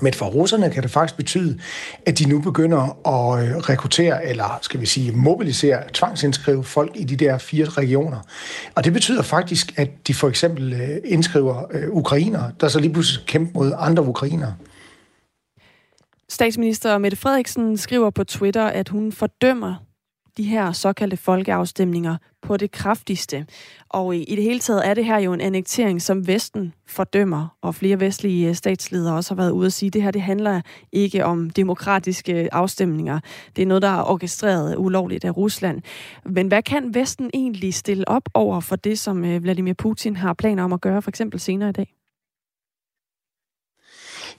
Men 0.00 0.14
for 0.14 0.26
russerne 0.26 0.70
kan 0.70 0.82
det 0.82 0.90
faktisk 0.90 1.16
betyde, 1.16 1.58
at 2.06 2.18
de 2.18 2.28
nu 2.28 2.40
begynder 2.40 3.08
at 3.08 3.48
øh, 3.48 3.56
rekruttere, 3.56 4.26
eller 4.26 4.58
skal 4.62 4.80
vi 4.80 4.86
sige 4.86 5.12
mobilisere, 5.12 5.82
tvangsindskrive 5.92 6.64
folk 6.64 6.92
i 6.94 7.04
de 7.04 7.16
der 7.16 7.38
fire 7.38 7.64
regioner. 7.64 8.18
Og 8.74 8.84
det 8.84 8.92
betyder 8.92 9.22
faktisk, 9.22 9.72
at 9.76 9.90
de 10.06 10.14
for 10.14 10.28
eksempel 10.28 10.72
øh, 10.72 10.96
indskriver 11.04 11.64
ukrainer, 11.88 12.42
der 12.60 12.68
så 12.68 12.78
lige 12.78 12.92
pludselig 12.92 13.26
kæmper 13.26 13.60
mod 13.60 13.72
andre 13.78 14.02
ukrainere. 14.02 14.54
Statsminister 16.30 16.98
Mette 16.98 17.16
Frederiksen 17.16 17.76
skriver 17.76 18.10
på 18.10 18.24
Twitter, 18.24 18.64
at 18.64 18.88
hun 18.88 19.12
fordømmer 19.12 19.74
de 20.36 20.42
her 20.42 20.72
såkaldte 20.72 21.16
folkeafstemninger 21.16 22.16
på 22.42 22.56
det 22.56 22.70
kraftigste. 22.70 23.46
Og 23.88 24.16
i 24.16 24.34
det 24.36 24.44
hele 24.44 24.58
taget 24.58 24.88
er 24.88 24.94
det 24.94 25.04
her 25.04 25.18
jo 25.18 25.32
en 25.32 25.40
annektering, 25.40 26.02
som 26.02 26.26
Vesten 26.26 26.74
fordømmer, 26.86 27.56
og 27.62 27.74
flere 27.74 28.00
vestlige 28.00 28.48
øh, 28.48 28.54
statsledere 28.54 29.16
også 29.16 29.34
har 29.34 29.42
været 29.42 29.50
ude 29.50 29.66
at 29.66 29.72
sige, 29.72 29.86
at 29.86 29.92
det 29.92 30.02
her 30.02 30.10
det 30.10 30.22
handler 30.22 30.60
ikke 30.92 31.24
om 31.24 31.50
demokratiske 31.50 32.54
afstemninger. 32.54 33.20
Det 33.56 33.62
er 33.62 33.66
noget, 33.66 33.82
der 33.82 33.88
er 33.88 34.10
orkestreret 34.10 34.76
ulovligt 34.76 35.24
af 35.24 35.36
Rusland. 35.36 35.82
Men 36.26 36.48
hvad 36.48 36.62
kan 36.62 36.94
Vesten 36.94 37.30
egentlig 37.34 37.74
stille 37.74 38.08
op 38.08 38.28
over 38.34 38.60
for 38.60 38.76
det, 38.76 38.98
som 38.98 39.24
øh, 39.24 39.42
Vladimir 39.42 39.74
Putin 39.74 40.16
har 40.16 40.34
planer 40.34 40.64
om 40.64 40.72
at 40.72 40.80
gøre, 40.80 41.02
for 41.02 41.10
eksempel 41.10 41.40
senere 41.40 41.68
i 41.68 41.72
dag? 41.72 41.99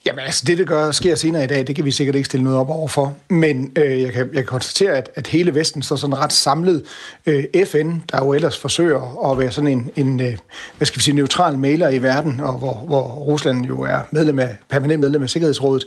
Jamen 0.06 0.26
altså, 0.26 0.44
det, 0.48 0.58
der 0.58 0.64
gør, 0.64 0.92
sker 0.92 1.16
senere 1.16 1.44
i 1.44 1.48
dag, 1.48 1.68
det 1.68 1.76
kan 1.76 1.86
vi 1.86 1.92
sikkert 1.92 2.16
ikke 2.16 2.26
stille 2.26 2.44
noget 2.44 2.60
op 2.60 2.70
overfor. 2.70 3.18
Men 3.30 3.72
øh, 3.76 4.02
jeg, 4.02 4.14
kan, 4.14 4.26
jeg 4.26 4.36
kan 4.36 4.46
konstatere, 4.46 4.98
at, 4.98 5.10
at 5.16 5.28
hele 5.28 5.56
Vesten 5.56 5.82
står 5.82 5.96
sådan 5.96 6.18
ret 6.18 6.34
samlet. 6.34 6.84
Øh, 7.26 7.44
FN, 7.66 7.92
der 8.12 8.26
jo 8.26 8.34
ellers 8.34 8.58
forsøger 8.58 9.32
at 9.32 9.40
være 9.40 9.52
sådan 9.52 9.68
en, 9.68 9.92
en 9.96 10.22
øh, 10.22 10.38
hvad 10.78 10.86
skal 10.86 10.98
vi 10.98 11.04
sige, 11.04 11.16
neutral 11.16 11.58
mailer 11.58 11.90
i 11.90 12.02
verden, 12.02 12.40
og 12.40 12.54
hvor, 12.54 12.74
hvor 12.74 13.02
Rusland 13.02 13.66
jo 13.66 13.82
er 13.82 14.00
medlem 14.12 14.40
af, 14.40 14.56
permanent 14.70 15.00
medlem 15.00 15.24
af 15.24 15.30
Sikkerhedsrådet. 15.30 15.86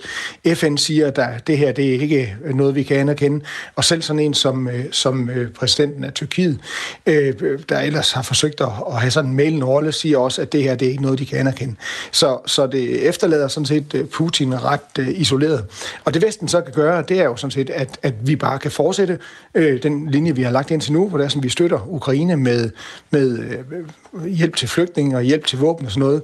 FN 0.54 0.76
siger, 0.76 1.06
at 1.06 1.16
der, 1.16 1.38
det 1.38 1.58
her 1.58 1.72
det 1.72 1.94
er 1.94 2.00
ikke 2.00 2.36
noget, 2.54 2.74
vi 2.74 2.82
kan 2.82 2.96
anerkende. 2.96 3.44
Og 3.76 3.84
selv 3.84 4.02
sådan 4.02 4.20
en 4.20 4.34
som, 4.34 4.68
øh, 4.68 4.84
som 4.90 5.30
øh, 5.30 5.50
præsidenten 5.50 6.04
af 6.04 6.12
Tyrkiet, 6.12 6.60
øh, 7.06 7.34
der 7.68 7.80
ellers 7.80 8.12
har 8.12 8.22
forsøgt 8.22 8.60
at, 8.60 8.68
at 8.90 9.00
have 9.00 9.10
sådan 9.10 9.30
en 9.30 9.36
mailende 9.36 9.66
rolle, 9.66 9.92
siger 9.92 10.18
også, 10.18 10.42
at 10.42 10.52
det 10.52 10.62
her 10.62 10.74
det 10.74 10.86
er 10.86 10.90
ikke 10.90 11.02
noget, 11.02 11.18
de 11.18 11.26
kan 11.26 11.38
anerkende. 11.38 11.74
Så, 12.12 12.38
så 12.46 12.66
det 12.66 13.08
efterlader 13.08 13.48
sådan 13.48 13.66
set 13.66 13.94
øh, 13.94 14.03
Putin 14.06 14.64
ret 14.64 14.80
øh, 14.98 15.08
isoleret. 15.20 15.64
Og 16.04 16.14
det 16.14 16.22
Vesten 16.22 16.48
så 16.48 16.60
kan 16.60 16.72
gøre, 16.72 17.04
det 17.08 17.20
er 17.20 17.24
jo 17.24 17.36
sådan 17.36 17.50
set, 17.50 17.70
at, 17.70 17.98
at 18.02 18.14
vi 18.20 18.36
bare 18.36 18.58
kan 18.58 18.70
fortsætte 18.70 19.18
øh, 19.54 19.82
den 19.82 20.10
linje, 20.10 20.34
vi 20.34 20.42
har 20.42 20.50
lagt 20.50 20.70
indtil 20.70 20.92
nu, 20.92 21.08
hvor 21.08 21.18
det 21.18 21.24
er, 21.24 21.28
som 21.28 21.42
vi 21.42 21.48
støtter 21.48 21.88
Ukraine 21.88 22.36
med, 22.36 22.70
med 23.10 23.38
øh, 23.38 24.26
hjælp 24.26 24.56
til 24.56 24.68
flygtninge 24.68 25.16
og 25.16 25.22
hjælp 25.22 25.46
til 25.46 25.58
våben 25.58 25.86
og 25.86 25.92
sådan 25.92 26.06
noget. 26.06 26.22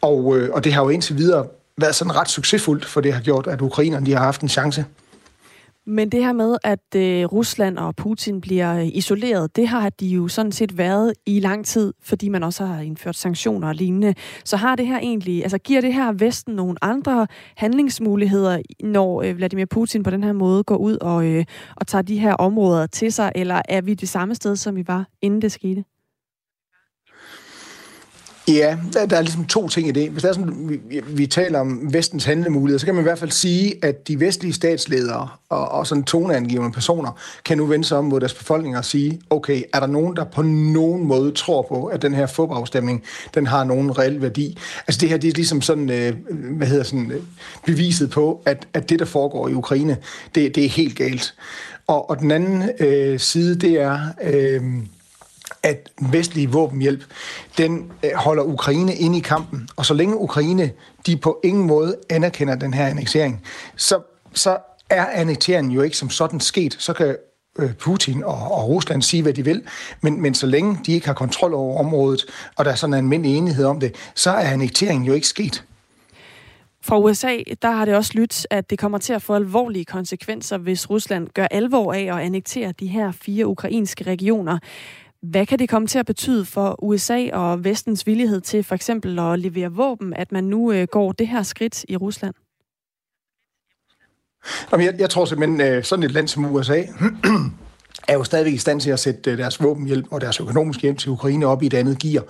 Og, 0.00 0.38
øh, 0.38 0.50
og 0.52 0.64
det 0.64 0.72
har 0.72 0.82
jo 0.82 0.88
indtil 0.88 1.16
videre 1.16 1.46
været 1.76 1.94
sådan 1.94 2.16
ret 2.16 2.28
succesfuldt, 2.28 2.84
for 2.84 3.00
det 3.00 3.12
har 3.12 3.20
gjort, 3.20 3.46
at 3.46 3.60
ukrainerne 3.60 4.06
de 4.06 4.12
har 4.12 4.24
haft 4.24 4.40
en 4.40 4.48
chance. 4.48 4.84
Men 5.90 6.08
det 6.08 6.24
her 6.24 6.32
med, 6.32 6.56
at 6.64 6.94
øh, 6.96 7.24
Rusland 7.24 7.78
og 7.78 7.96
Putin 7.96 8.40
bliver 8.40 8.78
øh, 8.78 8.86
isoleret, 8.86 9.56
det 9.56 9.68
har 9.68 9.90
de 9.90 10.06
jo 10.06 10.28
sådan 10.28 10.52
set 10.52 10.78
været 10.78 11.12
i 11.26 11.40
lang 11.40 11.66
tid, 11.66 11.92
fordi 12.02 12.28
man 12.28 12.42
også 12.42 12.64
har 12.64 12.80
indført 12.80 13.16
sanktioner 13.16 13.68
og 13.68 13.74
lignende. 13.74 14.14
Så 14.44 14.56
har 14.56 14.76
det 14.76 14.86
her 14.86 14.98
egentlig, 14.98 15.42
altså 15.42 15.58
giver 15.58 15.80
det 15.80 15.94
her 15.94 16.12
Vesten 16.12 16.54
nogle 16.54 16.76
andre 16.82 17.26
handlingsmuligheder, 17.56 18.62
når 18.82 19.22
øh, 19.22 19.36
Vladimir 19.36 19.64
Putin 19.64 20.02
på 20.02 20.10
den 20.10 20.24
her 20.24 20.32
måde 20.32 20.64
går 20.64 20.76
ud 20.76 20.96
og, 20.96 21.26
øh, 21.26 21.44
og 21.76 21.86
tager 21.86 22.02
de 22.02 22.18
her 22.18 22.34
områder 22.34 22.86
til 22.86 23.12
sig, 23.12 23.32
eller 23.34 23.62
er 23.68 23.80
vi 23.80 23.94
det 23.94 24.08
samme 24.08 24.34
sted, 24.34 24.56
som 24.56 24.76
vi 24.76 24.84
var, 24.86 25.06
inden 25.22 25.42
det 25.42 25.52
skete? 25.52 25.84
Ja, 28.48 28.76
der, 28.92 29.06
der 29.06 29.16
er 29.16 29.20
ligesom 29.20 29.44
to 29.44 29.68
ting 29.68 29.88
i 29.88 29.90
det. 29.90 30.10
Hvis 30.10 30.22
der 30.22 30.28
er 30.28 30.32
sådan, 30.32 30.80
vi, 30.88 31.00
vi 31.06 31.26
taler 31.26 31.60
om 31.60 31.92
vestens 31.92 32.24
handlemuligheder, 32.24 32.78
så 32.78 32.86
kan 32.86 32.94
man 32.94 33.02
i 33.02 33.08
hvert 33.08 33.18
fald 33.18 33.30
sige, 33.30 33.74
at 33.84 34.08
de 34.08 34.20
vestlige 34.20 34.52
statsledere 34.52 35.28
og, 35.48 35.68
og 35.68 35.86
sådan 35.86 36.04
toneangivende 36.04 36.72
personer 36.72 37.18
kan 37.44 37.58
nu 37.58 37.66
vende 37.66 37.84
sig 37.84 37.98
om 37.98 38.04
mod 38.04 38.20
deres 38.20 38.34
befolkninger 38.34 38.78
og 38.78 38.84
sige, 38.84 39.20
okay, 39.30 39.62
er 39.72 39.80
der 39.80 39.86
nogen, 39.86 40.16
der 40.16 40.24
på 40.24 40.42
nogen 40.42 41.06
måde 41.06 41.32
tror 41.32 41.62
på, 41.62 41.84
at 41.84 42.02
den 42.02 42.14
her 42.14 42.26
fodboldafstemning, 42.26 43.02
den 43.34 43.46
har 43.46 43.64
nogen 43.64 43.98
reel 43.98 44.22
værdi? 44.22 44.58
Altså 44.86 45.00
det 45.00 45.08
her, 45.08 45.16
det 45.16 45.28
er 45.28 45.34
ligesom 45.34 45.60
sådan, 45.60 45.90
øh, 45.90 46.14
hvad 46.30 46.66
hedder 46.66 46.84
sådan, 46.84 47.10
øh, 47.10 47.22
beviset 47.66 48.10
på, 48.10 48.42
at, 48.46 48.68
at 48.74 48.90
det, 48.90 48.98
der 48.98 49.04
foregår 49.04 49.48
i 49.48 49.54
Ukraine, 49.54 49.96
det, 50.34 50.54
det 50.54 50.64
er 50.64 50.68
helt 50.68 50.96
galt. 50.96 51.34
Og, 51.86 52.10
og 52.10 52.18
den 52.18 52.30
anden 52.30 52.70
øh, 52.80 53.18
side, 53.18 53.54
det 53.54 53.80
er... 53.80 54.00
Øh, 54.22 54.62
at 55.62 55.88
vestlige 56.00 56.50
våbenhjælp, 56.50 57.04
den 57.58 57.92
øh, 58.04 58.10
holder 58.14 58.42
Ukraine 58.42 58.94
inde 58.94 59.18
i 59.18 59.20
kampen. 59.20 59.68
Og 59.76 59.86
så 59.86 59.94
længe 59.94 60.16
Ukraine, 60.16 60.70
de 61.06 61.16
på 61.16 61.40
ingen 61.44 61.66
måde 61.66 61.96
anerkender 62.10 62.54
den 62.54 62.74
her 62.74 62.86
annektering, 62.86 63.42
så, 63.76 64.00
så 64.34 64.56
er 64.90 65.06
annekteringen 65.06 65.72
jo 65.72 65.82
ikke 65.82 65.96
som 65.96 66.10
sådan 66.10 66.40
sket. 66.40 66.76
Så 66.78 66.92
kan 66.92 67.16
øh, 67.58 67.74
Putin 67.74 68.24
og, 68.24 68.52
og 68.52 68.68
Rusland 68.68 69.02
sige, 69.02 69.22
hvad 69.22 69.32
de 69.32 69.44
vil, 69.44 69.62
men, 70.00 70.22
men 70.22 70.34
så 70.34 70.46
længe 70.46 70.78
de 70.86 70.92
ikke 70.92 71.06
har 71.06 71.14
kontrol 71.14 71.54
over 71.54 71.78
området, 71.78 72.24
og 72.56 72.64
der 72.64 72.70
er 72.70 72.74
sådan 72.74 72.94
en 72.94 72.98
almindelig 72.98 73.36
enighed 73.36 73.64
om 73.64 73.80
det, 73.80 73.94
så 74.14 74.30
er 74.30 74.52
annekteringen 74.52 75.06
jo 75.06 75.12
ikke 75.12 75.26
sket. 75.26 75.64
Fra 76.82 76.98
USA, 76.98 77.36
der 77.62 77.70
har 77.70 77.84
det 77.84 77.94
også 77.94 78.12
lyttet, 78.14 78.46
at 78.50 78.70
det 78.70 78.78
kommer 78.78 78.98
til 78.98 79.12
at 79.12 79.22
få 79.22 79.34
alvorlige 79.34 79.84
konsekvenser, 79.84 80.58
hvis 80.58 80.90
Rusland 80.90 81.28
gør 81.34 81.46
alvor 81.50 81.92
af 81.92 82.02
at 82.02 82.18
annektere 82.18 82.72
de 82.72 82.86
her 82.86 83.12
fire 83.12 83.46
ukrainske 83.46 84.04
regioner. 84.04 84.58
Hvad 85.22 85.46
kan 85.46 85.58
det 85.58 85.68
komme 85.68 85.88
til 85.88 85.98
at 85.98 86.06
betyde 86.06 86.44
for 86.44 86.84
USA 86.84 87.30
og 87.32 87.64
vestens 87.64 88.06
villighed 88.06 88.40
til 88.40 88.64
for 88.64 88.74
eksempel 88.74 89.18
at 89.18 89.38
levere 89.38 89.72
våben, 89.72 90.14
at 90.14 90.32
man 90.32 90.44
nu 90.44 90.72
øh, 90.72 90.86
går 90.86 91.12
det 91.12 91.28
her 91.28 91.42
skridt 91.42 91.84
i 91.88 91.96
Rusland? 91.96 92.34
Jamen, 94.72 94.86
jeg, 94.86 94.94
jeg 94.98 95.10
tror 95.10 95.24
simpelthen, 95.24 95.60
øh, 95.60 95.84
sådan 95.84 96.02
et 96.02 96.10
land 96.10 96.28
som 96.28 96.44
USA 96.44 96.82
er 98.08 98.14
jo 98.14 98.24
stadigvæk 98.24 98.54
i 98.54 98.58
stand 98.58 98.80
til 98.80 98.90
at 98.90 99.00
sætte 99.00 99.30
øh, 99.30 99.38
deres 99.38 99.62
våbenhjælp 99.62 100.06
og 100.10 100.20
deres 100.20 100.40
økonomiske 100.40 100.82
hjælp 100.82 100.98
til 100.98 101.10
Ukraine 101.10 101.46
op 101.46 101.62
i 101.62 101.66
et 101.66 101.74
andet 101.74 101.98
gear. 101.98 102.24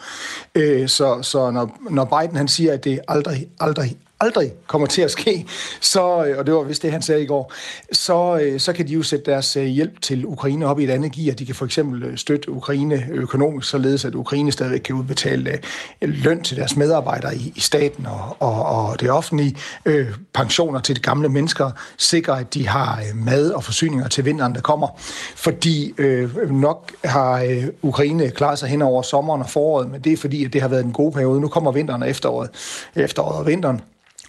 Øh, 0.55 0.89
så 0.89 1.23
så 1.23 1.51
når, 1.51 1.79
når 1.91 2.05
Biden 2.05 2.37
han 2.37 2.49
siger, 2.49 2.73
at 2.73 2.85
det 2.85 3.01
aldrig, 3.09 3.49
aldrig, 3.61 3.97
aldrig 4.21 4.53
kommer 4.67 4.87
til 4.87 5.03
at 5.03 5.11
ske, 5.11 5.47
så, 5.81 6.25
øh, 6.25 6.39
og 6.39 6.47
det 6.47 6.55
var 6.55 6.63
vist 6.63 6.83
det, 6.83 6.93
han 6.93 7.03
sagde 7.03 7.23
i 7.23 7.27
går, 7.27 7.53
så, 7.93 8.41
øh, 8.43 8.61
så 8.61 8.73
kan 8.73 8.89
de 8.89 8.93
jo 8.93 9.03
sætte 9.03 9.31
deres 9.31 9.57
øh, 9.57 9.65
hjælp 9.65 10.01
til 10.03 10.27
Ukraine 10.27 10.67
op 10.67 10.81
i 10.81 10.85
et 10.85 10.91
andet 10.91 11.13
gear. 11.13 11.35
De 11.35 11.47
kan 11.47 11.55
for 11.55 11.65
eksempel 11.65 12.19
støtte 12.19 12.51
Ukraine 12.51 13.07
økonomisk, 13.11 13.69
således 13.69 14.05
at 14.05 14.15
Ukraine 14.15 14.53
stadig 14.53 14.83
kan 14.83 14.95
udbetale 14.95 15.59
løn 16.01 16.43
til 16.43 16.57
deres 16.57 16.77
medarbejdere 16.77 17.37
i, 17.37 17.53
i 17.57 17.61
staten 17.61 18.07
og, 18.07 18.37
og, 18.39 18.65
og 18.65 19.01
det 19.01 19.11
offentlige, 19.11 19.57
øh, 19.85 20.09
pensioner 20.35 20.81
til 20.81 20.97
de 20.97 21.01
gamle 21.01 21.29
mennesker, 21.29 21.71
sikre, 21.97 22.41
at 22.41 22.55
de 22.55 22.69
har 22.69 23.03
mad 23.15 23.51
og 23.51 23.65
forsyninger 23.65 24.09
til 24.09 24.25
vinteren, 24.25 24.55
der 24.55 24.61
kommer. 24.61 24.89
Fordi 25.37 25.95
øh, 25.99 26.51
nok 26.51 26.93
har 27.05 27.43
øh, 27.43 27.65
Ukraine 27.83 28.31
klaret 28.31 28.59
sig 28.59 28.69
hen 28.69 28.83
over 28.83 29.03
sommeren 29.03 29.43
og 29.43 29.51
foråret, 29.51 29.91
men 29.91 30.01
det 30.01 30.13
er 30.13 30.17
fordi, 30.17 30.45
at 30.45 30.53
det 30.53 30.61
har 30.61 30.69
været 30.69 30.85
en 30.85 30.93
god 30.93 31.13
periode. 31.13 31.41
Nu 31.41 31.49
kommer 31.49 31.73
vinteren 31.73 32.03
og 32.03 32.11
efteråret, 32.11 32.51
efteråret 32.97 33.39
og 33.39 33.47
vinteren. 33.47 33.81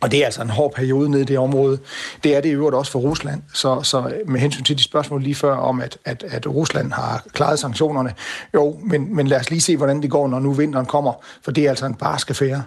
Og 0.02 0.12
det 0.12 0.22
er 0.22 0.26
altså 0.26 0.42
en 0.42 0.50
hård 0.50 0.74
periode 0.74 1.10
nede 1.10 1.22
i 1.22 1.26
det 1.26 1.38
område. 1.38 1.80
Det 2.24 2.36
er 2.36 2.42
det 2.42 2.50
i 2.50 2.52
øvrigt 2.52 2.76
også 2.76 2.92
for 2.92 3.00
Rusland. 3.00 3.42
Så, 3.54 3.82
så 3.82 4.14
med 4.28 4.40
hensyn 4.40 4.64
til 4.64 4.78
de 4.78 4.84
spørgsmål 4.84 5.24
lige 5.24 5.36
før 5.36 5.56
om, 5.56 5.82
at, 5.82 5.98
at, 6.06 6.24
at 6.24 6.48
Rusland 6.48 6.92
har 6.92 7.24
klaret 7.34 7.60
sanktionerne, 7.60 8.14
jo, 8.54 8.80
men, 8.84 9.16
men 9.16 9.28
lad 9.28 9.40
os 9.40 9.50
lige 9.50 9.62
se, 9.62 9.78
hvordan 9.78 10.02
det 10.02 10.10
går, 10.10 10.28
når 10.28 10.40
nu 10.40 10.54
vinteren 10.54 10.86
kommer, 10.86 11.14
for 11.42 11.52
det 11.52 11.66
er 11.66 11.70
altså 11.70 11.86
en 11.86 11.96
barsk 11.96 12.30
affære. 12.30 12.64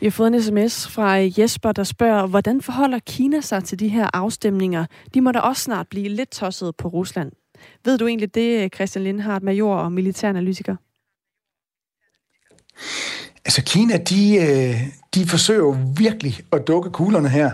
Vi 0.00 0.06
har 0.06 0.10
fået 0.10 0.34
en 0.34 0.42
sms 0.42 0.88
fra 0.88 1.12
Jesper, 1.38 1.72
der 1.72 1.84
spørger, 1.84 2.26
hvordan 2.26 2.62
forholder 2.62 2.98
Kina 3.06 3.40
sig 3.40 3.64
til 3.64 3.78
de 3.78 3.88
her 3.88 4.10
afstemninger? 4.12 4.86
De 5.14 5.20
må 5.20 5.32
da 5.32 5.38
også 5.38 5.62
snart 5.62 5.86
blive 5.88 6.08
lidt 6.08 6.30
tosset 6.30 6.76
på 6.76 6.88
Rusland. 6.88 7.32
Ved 7.84 7.98
du 7.98 8.06
egentlig 8.06 8.34
det, 8.34 8.74
Christian 8.74 9.04
Lindhardt, 9.04 9.44
major 9.44 9.76
og 9.76 9.92
militæranalytiker? 9.92 10.76
Altså 13.44 13.62
Kina, 13.62 13.96
de, 13.96 14.36
øh, 14.36 14.80
de 15.18 15.26
forsøger 15.26 15.60
jo 15.60 15.76
virkelig 15.96 16.40
at 16.52 16.66
dukke 16.66 16.90
kuglerne 16.90 17.28
her. 17.28 17.50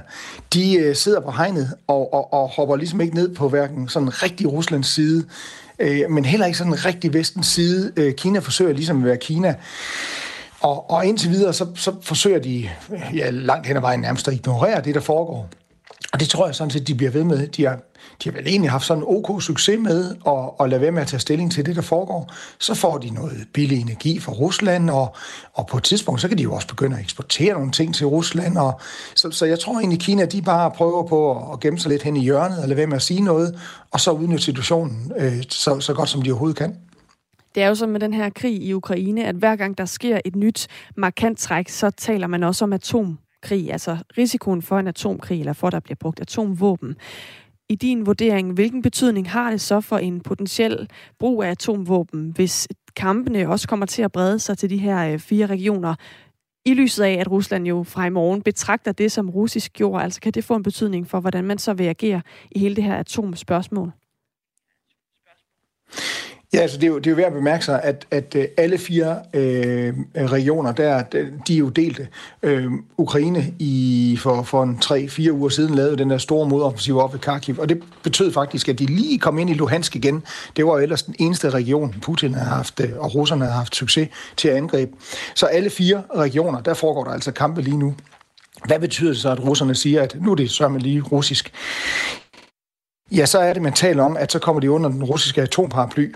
De 0.52 0.76
øh, 0.76 0.96
sidder 0.96 1.20
på 1.20 1.30
hegnet 1.30 1.74
og, 1.86 2.14
og, 2.14 2.32
og 2.32 2.48
hopper 2.48 2.76
ligesom 2.76 3.00
ikke 3.00 3.14
ned 3.14 3.34
på 3.34 3.48
hverken 3.48 3.88
sådan 3.88 4.22
rigtig 4.22 4.52
Ruslands 4.52 4.86
side, 4.86 5.24
øh, 5.78 6.10
men 6.10 6.24
heller 6.24 6.46
ikke 6.46 6.58
sådan 6.58 6.84
rigtig 6.84 7.14
vestens 7.14 7.46
side. 7.46 7.92
Øh, 7.96 8.14
Kina 8.14 8.38
forsøger 8.38 8.72
ligesom 8.72 8.98
at 8.98 9.04
være 9.04 9.16
Kina. 9.16 9.54
Og, 10.60 10.90
og 10.90 11.06
indtil 11.06 11.30
videre, 11.30 11.52
så, 11.52 11.66
så 11.74 11.94
forsøger 12.02 12.38
de 12.38 12.68
ja, 13.14 13.30
langt 13.30 13.66
hen 13.66 13.76
ad 13.76 13.80
vejen 13.80 14.00
nærmest 14.00 14.28
at 14.28 14.34
ignorere 14.34 14.80
det, 14.80 14.94
der 14.94 15.00
foregår. 15.00 15.48
Og 16.12 16.20
det 16.20 16.28
tror 16.28 16.46
jeg 16.46 16.54
sådan 16.54 16.70
set, 16.70 16.88
de 16.88 16.94
bliver 16.94 17.10
ved 17.10 17.24
med. 17.24 17.46
De 17.46 17.64
har, 17.64 17.78
de 18.22 18.28
har 18.28 18.32
vel 18.32 18.46
egentlig 18.46 18.70
haft 18.70 18.84
sådan 18.84 19.02
en 19.02 19.08
ok 19.08 19.42
succes 19.42 19.78
med 19.80 20.16
at, 20.26 20.50
at 20.60 20.70
lade 20.70 20.80
være 20.80 20.90
med 20.90 21.02
at 21.02 21.08
tage 21.08 21.20
stilling 21.20 21.52
til 21.52 21.66
det, 21.66 21.76
der 21.76 21.82
foregår. 21.82 22.32
Så 22.58 22.74
får 22.74 22.98
de 22.98 23.10
noget 23.10 23.46
billig 23.52 23.80
energi 23.80 24.20
fra 24.20 24.32
Rusland, 24.32 24.90
og, 24.90 25.16
og 25.54 25.66
på 25.66 25.76
et 25.76 25.82
tidspunkt, 25.82 26.20
så 26.20 26.28
kan 26.28 26.38
de 26.38 26.42
jo 26.42 26.54
også 26.54 26.68
begynde 26.68 26.96
at 26.96 27.02
eksportere 27.02 27.54
nogle 27.54 27.70
ting 27.70 27.94
til 27.94 28.06
Rusland. 28.06 28.58
Og, 28.58 28.80
så, 29.14 29.30
så 29.30 29.46
jeg 29.46 29.58
tror 29.58 29.78
egentlig, 29.78 30.00
Kina 30.00 30.24
de 30.24 30.42
bare 30.42 30.70
prøver 30.70 31.06
på 31.06 31.52
at 31.52 31.60
gemme 31.60 31.78
sig 31.78 31.90
lidt 31.90 32.02
hen 32.02 32.16
i 32.16 32.22
hjørnet, 32.22 32.58
og 32.58 32.68
lade 32.68 32.76
være 32.76 32.86
med 32.86 32.96
at 32.96 33.02
sige 33.02 33.20
noget, 33.20 33.58
og 33.90 34.00
så 34.00 34.10
udnytte 34.10 34.44
situationen 34.44 35.12
øh, 35.18 35.42
så, 35.48 35.80
så 35.80 35.94
godt, 35.94 36.08
som 36.08 36.22
de 36.22 36.30
overhovedet 36.30 36.56
kan. 36.58 36.76
Det 37.54 37.62
er 37.62 37.68
jo 37.68 37.74
som 37.74 37.88
med 37.88 38.00
den 38.00 38.14
her 38.14 38.30
krig 38.30 38.62
i 38.62 38.72
Ukraine, 38.72 39.24
at 39.24 39.34
hver 39.34 39.56
gang 39.56 39.78
der 39.78 39.84
sker 39.84 40.20
et 40.24 40.36
nyt 40.36 40.68
markant 40.96 41.38
træk, 41.38 41.68
så 41.68 41.90
taler 41.90 42.26
man 42.26 42.42
også 42.42 42.64
om 42.64 42.72
atom 42.72 43.18
krig, 43.42 43.72
altså 43.72 43.96
risikoen 44.18 44.62
for 44.62 44.78
en 44.78 44.86
atomkrig, 44.86 45.40
eller 45.40 45.52
for, 45.52 45.66
at 45.66 45.72
der 45.72 45.80
bliver 45.80 45.96
brugt 46.00 46.20
atomvåben. 46.20 46.96
I 47.68 47.74
din 47.74 48.06
vurdering, 48.06 48.52
hvilken 48.52 48.82
betydning 48.82 49.30
har 49.30 49.50
det 49.50 49.60
så 49.60 49.80
for 49.80 49.98
en 49.98 50.20
potentiel 50.20 50.88
brug 51.18 51.42
af 51.42 51.50
atomvåben, 51.50 52.30
hvis 52.30 52.68
kampene 52.96 53.48
også 53.48 53.68
kommer 53.68 53.86
til 53.86 54.02
at 54.02 54.12
brede 54.12 54.38
sig 54.38 54.58
til 54.58 54.70
de 54.70 54.76
her 54.76 55.12
øh, 55.12 55.18
fire 55.18 55.46
regioner, 55.46 55.94
i 56.66 56.74
lyset 56.74 57.04
af, 57.04 57.12
at 57.12 57.30
Rusland 57.30 57.66
jo 57.66 57.82
fra 57.82 58.06
i 58.06 58.10
morgen 58.10 58.42
betragter 58.42 58.92
det 58.92 59.12
som 59.12 59.30
russisk 59.30 59.80
jord, 59.80 60.02
altså 60.02 60.20
kan 60.20 60.32
det 60.32 60.44
få 60.44 60.54
en 60.56 60.62
betydning 60.62 61.10
for, 61.10 61.20
hvordan 61.20 61.44
man 61.44 61.58
så 61.58 61.74
vil 61.74 61.84
agere 61.84 62.22
i 62.50 62.58
hele 62.58 62.76
det 62.76 62.84
her 62.84 62.96
atomspørgsmål? 62.96 63.92
Ja, 66.54 66.60
altså 66.60 66.76
det 66.76 66.84
er 66.84 66.88
jo, 66.88 66.98
det 66.98 67.06
er 67.06 67.10
jo 67.10 67.16
værd 67.16 67.26
at 67.26 67.32
bemærke 67.32 67.64
sig, 67.64 67.80
at, 67.82 68.06
at 68.10 68.34
øh, 68.36 68.44
alle 68.56 68.78
fire 68.78 69.18
øh, 69.34 69.94
regioner, 70.16 70.72
der, 70.72 71.02
de 71.46 71.54
er 71.54 71.58
jo 71.58 71.68
delte. 71.68 72.08
Øh, 72.42 72.70
Ukraine 72.96 73.54
i, 73.58 74.16
for, 74.20 74.42
for 74.42 74.62
en 74.62 74.78
tre-fire 74.78 75.32
uger 75.32 75.48
siden 75.48 75.74
lavede 75.74 75.96
den 75.96 76.10
der 76.10 76.18
store 76.18 76.48
modoffensiv 76.48 76.98
op 76.98 77.12
ved 77.12 77.20
Kharkiv, 77.20 77.58
og 77.58 77.68
det 77.68 77.82
betød 78.02 78.32
faktisk, 78.32 78.68
at 78.68 78.78
de 78.78 78.86
lige 78.86 79.18
kom 79.18 79.38
ind 79.38 79.50
i 79.50 79.54
Luhansk 79.54 79.96
igen. 79.96 80.22
Det 80.56 80.66
var 80.66 80.72
jo 80.72 80.78
ellers 80.78 81.02
den 81.02 81.14
eneste 81.18 81.50
region, 81.50 81.94
Putin 82.02 82.34
havde 82.34 82.48
haft, 82.48 82.80
øh, 82.80 82.90
og 82.98 83.14
russerne 83.14 83.44
havde 83.44 83.56
haft 83.56 83.76
succes 83.76 84.08
til 84.36 84.48
at 84.48 84.56
angribe. 84.56 84.92
Så 85.34 85.46
alle 85.46 85.70
fire 85.70 86.02
regioner, 86.16 86.60
der 86.60 86.74
foregår 86.74 87.04
der 87.04 87.10
altså 87.10 87.32
kampe 87.32 87.62
lige 87.62 87.78
nu. 87.78 87.94
Hvad 88.66 88.78
betyder 88.78 89.10
det 89.10 89.20
så, 89.20 89.30
at 89.30 89.44
russerne 89.44 89.74
siger, 89.74 90.02
at 90.02 90.16
nu 90.20 90.30
er 90.30 90.34
det 90.34 90.50
sørme 90.50 90.78
lige 90.78 91.00
russisk? 91.00 91.52
Ja, 93.12 93.26
så 93.26 93.38
er 93.38 93.52
det, 93.52 93.62
man 93.62 93.72
taler 93.72 94.04
om, 94.04 94.16
at 94.16 94.32
så 94.32 94.38
kommer 94.38 94.60
de 94.60 94.70
under 94.70 94.90
den 94.90 95.04
russiske 95.04 95.42
atomparaply. 95.42 96.12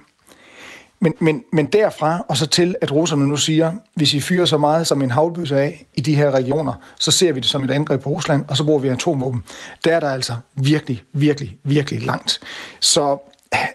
Men, 1.01 1.15
men, 1.19 1.45
men 1.53 1.67
derfra 1.67 2.25
og 2.29 2.37
så 2.37 2.47
til, 2.47 2.75
at 2.81 2.93
russerne 2.93 3.29
nu 3.29 3.37
siger, 3.37 3.73
hvis 3.95 4.15
I 4.15 4.21
fyrer 4.21 4.45
så 4.45 4.59
meget 4.59 4.87
som 4.87 5.03
en 5.03 5.11
havlbøsse 5.11 5.57
af 5.61 5.87
i 5.95 6.01
de 6.01 6.15
her 6.15 6.31
regioner, 6.31 6.73
så 6.99 7.11
ser 7.11 7.33
vi 7.33 7.41
det 7.41 7.49
som 7.49 7.65
et 7.65 7.71
angreb 7.71 8.03
på 8.03 8.11
Rusland, 8.11 8.45
og 8.49 8.57
så 8.57 8.65
bruger 8.65 8.79
vi 8.79 8.89
atomvåben. 8.89 9.43
Der 9.85 9.97
er 9.97 10.01
der 10.01 10.11
altså 10.11 10.33
virkelig, 10.55 11.03
virkelig, 11.13 11.57
virkelig 11.65 12.03
langt. 12.03 12.41
Så 12.81 13.19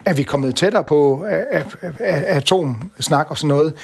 er 0.04 0.14
vi 0.14 0.22
kommet 0.22 0.56
tættere 0.56 0.84
på 0.84 1.26
atomsnak 2.00 3.30
og 3.30 3.38
sådan 3.38 3.48
noget? 3.48 3.74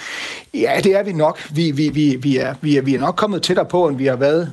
Ja, 0.55 0.80
det 0.84 0.97
er 0.97 1.03
vi 1.03 1.12
nok. 1.12 1.51
Vi, 1.51 1.70
vi, 1.70 1.88
vi, 1.88 2.16
vi, 2.16 2.36
er, 2.36 2.55
vi, 2.61 2.76
er, 2.76 2.82
vi 2.82 2.95
er 2.95 3.01
nok 3.01 3.16
kommet 3.16 3.43
tættere 3.43 3.66
på, 3.66 3.88
end 3.88 3.97
vi 3.97 4.07
har 4.07 4.16
været 4.16 4.53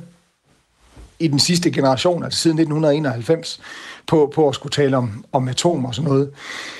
i 1.18 1.28
den 1.28 1.38
sidste 1.38 1.70
generation, 1.70 2.24
altså 2.24 2.40
siden 2.40 2.58
1991, 2.58 3.60
på, 4.08 4.32
på 4.34 4.48
at 4.48 4.54
skulle 4.54 4.70
tale 4.70 4.96
om, 4.96 5.24
om 5.32 5.48
atomer 5.48 5.88
og 5.88 5.94
sådan 5.94 6.10
noget. 6.10 6.30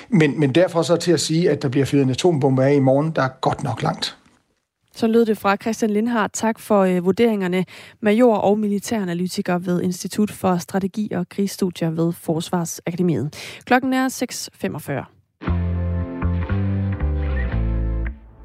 Men, 0.09 0.41
men 0.41 0.55
derfor 0.55 0.83
så 0.83 0.97
til 0.97 1.12
at 1.12 1.20
sige, 1.20 1.51
at 1.51 1.62
der 1.62 1.68
bliver 1.68 1.87
fyret 1.87 2.03
en 2.03 2.11
atombombe 2.11 2.64
af 2.64 2.74
i 2.74 2.79
morgen, 2.79 3.11
der 3.11 3.22
er 3.22 3.29
godt 3.41 3.62
nok 3.62 3.83
langt. 3.83 4.16
Så 4.95 5.07
lød 5.07 5.26
det 5.26 5.39
fra 5.39 5.57
Christian 5.57 5.91
Lindhardt. 5.91 6.33
Tak 6.33 6.59
for 6.59 6.81
øh, 6.81 7.05
vurderingerne. 7.05 7.64
Major 8.01 8.37
og 8.37 8.59
militæranalytiker 8.59 9.59
ved 9.59 9.83
Institut 9.83 10.31
for 10.31 10.57
Strategi 10.57 11.12
og 11.12 11.29
Krigsstudier 11.29 11.91
ved 11.91 12.12
Forsvarsakademiet. 12.12 13.35
Klokken 13.64 13.93
er 13.93 14.09
6.45. 15.05 15.18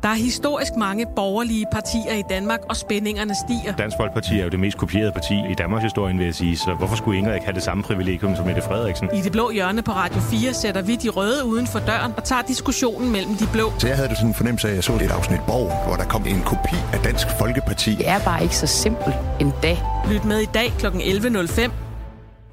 Der 0.03 0.09
er 0.09 0.13
historisk 0.13 0.75
mange 0.77 1.05
borgerlige 1.15 1.65
partier 1.71 2.13
i 2.13 2.23
Danmark, 2.29 2.59
og 2.69 2.75
spændingerne 2.75 3.35
stiger. 3.35 3.75
Dansk 3.75 3.97
Folkeparti 3.97 4.39
er 4.39 4.43
jo 4.43 4.49
det 4.49 4.59
mest 4.59 4.77
kopierede 4.77 5.11
parti 5.11 5.33
i 5.51 5.53
Danmarks 5.57 5.83
historie, 5.83 6.17
vil 6.17 6.25
jeg 6.25 6.35
sige, 6.35 6.57
så 6.57 6.73
hvorfor 6.73 6.95
skulle 6.95 7.17
Ingrid 7.17 7.33
ikke 7.33 7.45
have 7.45 7.55
det 7.55 7.63
samme 7.63 7.83
privilegium 7.83 8.35
som 8.35 8.45
Mette 8.45 8.61
Frederiksen? 8.61 9.09
I 9.13 9.21
det 9.21 9.31
blå 9.31 9.51
hjørne 9.51 9.81
på 9.81 9.91
Radio 9.91 10.21
4 10.21 10.53
sætter 10.53 10.81
vi 10.81 10.95
de 10.95 11.09
røde 11.09 11.45
uden 11.45 11.67
for 11.67 11.79
døren 11.79 12.13
og 12.17 12.23
tager 12.23 12.41
diskussionen 12.41 13.11
mellem 13.11 13.35
de 13.35 13.47
blå. 13.53 13.73
Så 13.77 13.87
jeg 13.87 13.95
havde 13.95 14.09
det 14.09 14.17
sådan 14.17 14.29
en 14.29 14.35
fornemmelse 14.35 14.67
af, 14.67 14.71
at 14.71 14.75
jeg 14.75 14.83
så 14.83 14.93
et 14.93 15.11
afsnit 15.11 15.39
Borg, 15.47 15.87
hvor 15.87 15.95
der 15.95 16.03
kom 16.03 16.25
en 16.27 16.41
kopi 16.41 16.75
af 16.93 16.99
Dansk 17.03 17.27
Folkeparti. 17.39 17.95
Det 17.95 18.09
er 18.09 18.19
bare 18.19 18.43
ikke 18.43 18.57
så 18.57 18.67
simpelt 18.67 19.15
en 19.39 19.53
dag. 19.61 19.77
Lyt 20.09 20.25
med 20.25 20.39
i 20.39 20.49
dag 20.53 20.73
kl. 20.79 20.85
11.05. 20.85 21.71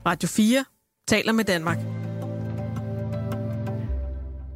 Radio 0.07 0.29
4 0.29 0.65
taler 1.09 1.33
med 1.33 1.45
Danmark. 1.45 2.00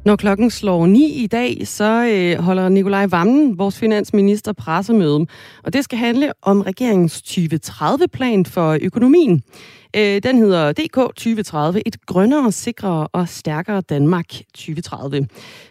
Når 0.05 0.15
klokken 0.15 0.49
slår 0.49 0.87
9 0.87 1.13
i 1.23 1.27
dag, 1.27 1.67
så 1.67 2.05
øh, 2.05 2.43
holder 2.43 2.69
Nikolaj 2.69 3.05
Vammen, 3.05 3.57
vores 3.57 3.79
finansminister, 3.79 4.53
pressemøde. 4.53 5.25
Og 5.63 5.73
det 5.73 5.83
skal 5.83 5.97
handle 5.97 6.31
om 6.41 6.61
regeringens 6.61 7.21
2030-plan 7.27 8.45
for 8.45 8.77
økonomien. 8.81 9.43
Øh, 9.95 10.23
den 10.23 10.37
hedder 10.37 10.71
DK 10.71 10.95
2030, 10.95 11.87
et 11.87 12.05
grønnere, 12.05 12.51
sikrere 12.51 13.07
og 13.07 13.29
stærkere 13.29 13.81
Danmark 13.81 14.27
2030. 14.29 15.27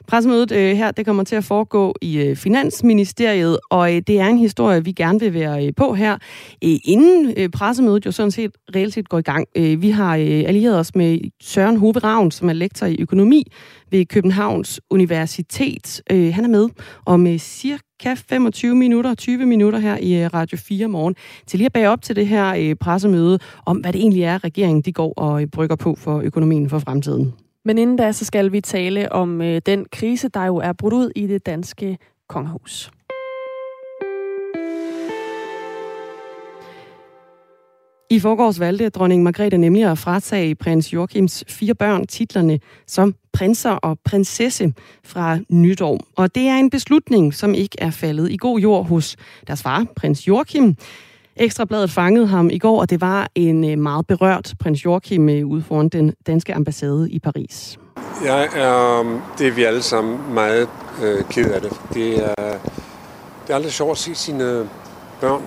Pressemødet 0.09 0.53
øh, 0.53 0.77
her, 0.77 0.91
det 0.91 1.07
kommer 1.07 1.25
til 1.25 1.37
at 1.37 1.45
foregå 1.45 1.95
i 2.01 2.19
øh, 2.19 2.37
Finansministeriet, 2.37 3.59
og 3.71 3.95
øh, 3.95 4.03
det 4.07 4.21
er 4.21 4.27
en 4.27 4.39
historie, 4.39 4.85
vi 4.85 4.93
gerne 4.93 5.21
vil 5.21 5.35
være 5.35 5.67
øh, 5.67 5.73
på 5.77 5.95
her, 5.95 6.13
øh, 6.65 6.77
inden 6.85 7.35
øh, 7.37 7.49
pressemødet 7.49 8.07
jo 8.07 8.13
sådan 8.13 8.31
set 8.31 8.51
reelt 8.75 8.95
set 8.95 9.09
går 9.09 9.19
i 9.19 9.23
gang. 9.23 9.47
Øh, 9.57 9.83
vi 9.83 9.91
har 9.91 10.17
øh, 10.17 10.45
allieret 10.47 10.79
os 10.79 10.95
med 10.95 11.19
Søren 11.43 11.77
Hove 11.77 11.99
Ravn, 11.99 12.31
som 12.31 12.49
er 12.49 12.53
lektor 12.53 12.87
i 12.87 12.97
økonomi 13.01 13.45
ved 13.91 14.07
Københavns 14.07 14.81
Universitet. 14.91 16.03
Øh, 16.11 16.35
han 16.35 16.45
er 16.45 16.49
med 16.49 16.69
om 17.07 17.27
øh, 17.27 17.39
cirka 17.39 17.84
25 18.03 18.75
minutter, 18.75 19.15
20 19.15 19.47
minutter 19.47 19.79
her 19.79 19.97
i 19.97 20.23
øh, 20.23 20.31
Radio 20.35 20.59
4 20.59 20.89
morgen, 20.89 21.15
til 21.47 21.59
lige 21.59 21.67
at 21.67 21.73
bage 21.73 21.91
op 21.91 22.03
til 22.03 22.17
det 22.17 22.27
her 22.27 22.55
øh, 22.59 22.75
pressemøde 22.75 23.39
om, 23.67 23.77
hvad 23.77 23.93
det 23.93 24.01
egentlig 24.01 24.23
er, 24.23 24.45
regeringen 24.45 24.83
de 24.83 24.93
går 24.93 25.13
og 25.17 25.43
øh, 25.43 25.49
brygger 25.49 25.77
på 25.77 25.95
for 25.95 26.21
økonomien 26.21 26.71
for 26.71 26.79
fremtiden. 26.79 27.35
Men 27.65 27.79
inden 27.79 27.97
da, 27.97 28.13
så 28.13 28.25
skal 28.25 28.53
vi 28.53 28.61
tale 28.61 29.13
om 29.13 29.43
øh, 29.43 29.61
den 29.67 29.87
krise, 29.93 30.29
der 30.29 30.45
jo 30.45 30.57
er 30.57 30.73
brudt 30.73 30.95
ud 30.95 31.11
i 31.17 31.27
det 31.27 31.47
danske 31.47 31.99
kongehus. 32.29 32.91
I 38.11 38.21
forgårs 38.21 38.61
valgte 38.61 38.89
dronning 38.89 39.23
Margrethe 39.23 39.59
nemlig 39.59 39.85
at 39.85 39.99
fratage 39.99 40.55
prins 40.55 40.93
Joachims 40.93 41.45
fire 41.49 41.75
børn 41.75 42.07
titlerne 42.07 42.61
som 42.87 43.15
prinser 43.33 43.71
og 43.71 43.99
prinsesse 44.05 44.75
fra 45.05 45.39
nytår. 45.49 46.01
Og 46.17 46.35
det 46.35 46.43
er 46.43 46.57
en 46.57 46.71
beslutning, 46.71 47.35
som 47.35 47.55
ikke 47.55 47.77
er 47.79 47.91
faldet 47.91 48.31
i 48.31 48.37
god 48.37 48.61
jord 48.61 48.87
hos 48.87 49.17
deres 49.47 49.63
far, 49.63 49.87
prins 49.97 50.29
Joachim. 50.29 50.77
Ekstrabladet 51.37 51.91
fangede 51.91 52.27
ham 52.27 52.51
i 52.51 52.59
går, 52.59 52.81
og 52.81 52.91
det 52.91 53.01
var 53.01 53.29
en 53.35 53.71
øh, 53.71 53.79
meget 53.79 54.07
berørt 54.07 54.55
prins 54.61 54.85
Joachim 54.85 55.29
øh, 55.29 55.47
ude 55.47 55.63
foran 55.63 55.89
den 55.89 56.15
danske 56.27 56.55
ambassade 56.55 57.11
i 57.11 57.19
Paris. 57.19 57.79
Jeg 58.25 58.49
er, 58.57 59.01
øh, 59.01 59.21
det 59.39 59.47
er 59.47 59.53
vi 59.53 59.65
alle 59.65 59.83
sammen 59.83 60.35
meget 60.35 60.69
øh, 61.03 61.25
ked 61.31 61.51
af 61.51 61.61
det. 61.61 61.73
Det 61.95 62.25
er, 62.25 62.59
det 63.47 63.51
er 63.51 63.55
aldrig 63.55 63.73
sjovt 63.73 63.91
at 63.91 63.99
se 63.99 64.15
sine 64.15 64.69
børn 65.21 65.43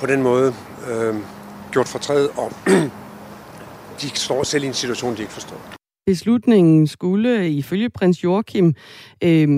på 0.00 0.06
den 0.06 0.22
måde 0.22 0.54
øh, 0.88 1.14
gjort 1.72 1.88
fortræd, 1.88 2.28
og 2.36 2.52
de 4.00 4.08
står 4.14 4.42
selv 4.42 4.64
i 4.64 4.66
en 4.66 4.74
situation, 4.74 5.16
de 5.16 5.20
ikke 5.20 5.32
forstår. 5.32 5.60
Beslutningen 6.06 6.86
skulle 6.86 7.50
ifølge 7.50 7.90
prins 7.90 8.24
Joachim, 8.24 8.74
øh, 9.24 9.48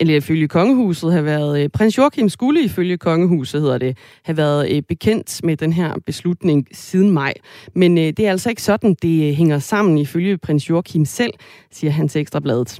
eller 0.00 0.16
ifølge 0.16 0.48
kongehuset, 0.48 1.12
have 1.12 1.24
været, 1.24 1.62
øh, 1.62 1.68
prins 1.68 1.98
Joachim 1.98 2.28
skulle 2.28 2.62
ifølge 2.62 2.98
kongehuset, 2.98 3.60
hedder 3.60 3.78
det, 3.78 3.98
have 4.24 4.36
været 4.36 4.76
øh, 4.76 4.82
bekendt 4.82 5.44
med 5.44 5.56
den 5.56 5.72
her 5.72 5.94
beslutning 6.06 6.66
siden 6.72 7.10
maj. 7.10 7.34
Men 7.74 7.98
øh, 7.98 8.04
det 8.04 8.20
er 8.20 8.30
altså 8.30 8.48
ikke 8.48 8.62
sådan, 8.62 8.96
det 9.02 9.36
hænger 9.36 9.58
sammen 9.58 9.98
ifølge 9.98 10.38
prins 10.38 10.70
Joachim 10.70 11.04
selv, 11.04 11.32
siger 11.70 11.90
han 11.90 12.08
til 12.08 12.20
Ekstrabladet. 12.20 12.78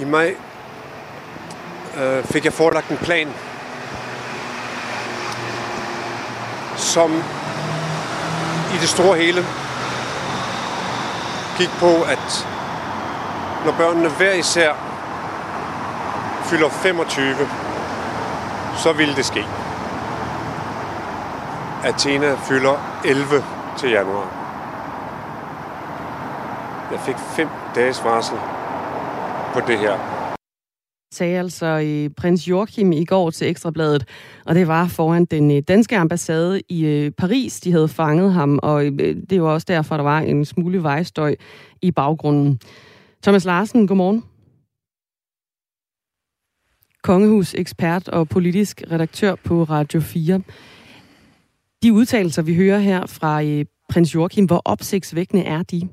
I 0.00 0.04
maj 0.04 0.34
øh, 2.02 2.24
fik 2.24 2.44
jeg 2.44 2.52
forelagt 2.52 2.90
en 2.90 2.96
plan 2.96 3.28
som 6.80 7.12
i 8.74 8.78
det 8.80 8.88
store 8.88 9.18
hele 9.18 9.44
gik 11.58 11.70
på, 11.80 12.02
at 12.02 12.48
når 13.64 13.72
børnene 13.72 14.08
hver 14.08 14.32
især 14.32 14.72
fylder 16.44 16.68
25, 16.68 17.48
så 18.76 18.92
ville 18.92 19.16
det 19.16 19.24
ske. 19.24 19.46
Athena 21.84 22.34
fylder 22.34 22.76
11 23.04 23.44
til 23.78 23.90
januar. 23.90 24.26
Jeg 26.92 27.00
fik 27.00 27.16
fem 27.18 27.48
dages 27.74 28.04
varsel 28.04 28.38
på 29.54 29.60
det 29.60 29.78
her 29.78 30.19
sagde 31.12 31.38
altså 31.38 31.76
i 31.76 32.08
prins 32.08 32.48
Joachim 32.48 32.92
i 32.92 33.04
går 33.04 33.30
til 33.30 33.48
Ekstrabladet, 33.48 34.08
og 34.44 34.54
det 34.54 34.68
var 34.68 34.88
foran 34.88 35.24
den 35.24 35.50
øh, 35.50 35.62
danske 35.68 35.96
ambassade 35.96 36.62
i 36.68 36.86
øh, 36.86 37.10
Paris. 37.10 37.60
De 37.60 37.72
havde 37.72 37.88
fanget 37.88 38.32
ham, 38.32 38.58
og 38.62 38.86
øh, 38.86 39.16
det 39.30 39.42
var 39.42 39.48
også 39.48 39.64
derfor, 39.68 39.96
der 39.96 40.04
var 40.04 40.20
en 40.20 40.44
smule 40.44 40.82
vejstøj 40.82 41.36
i 41.82 41.90
baggrunden. 41.90 42.60
Thomas 43.22 43.44
Larsen, 43.44 43.86
godmorgen. 43.86 44.24
Kongehus 47.02 47.54
ekspert 47.54 48.08
og 48.08 48.28
politisk 48.28 48.82
redaktør 48.90 49.34
på 49.34 49.62
Radio 49.62 50.00
4. 50.00 50.42
De 51.82 51.92
udtalelser, 51.92 52.42
vi 52.42 52.54
hører 52.54 52.78
her 52.78 53.06
fra 53.06 53.42
øh, 53.42 53.64
prins 53.88 54.14
Joachim, 54.14 54.44
hvor 54.44 54.62
opsigtsvækkende 54.64 55.44
er 55.44 55.62
de? 55.62 55.88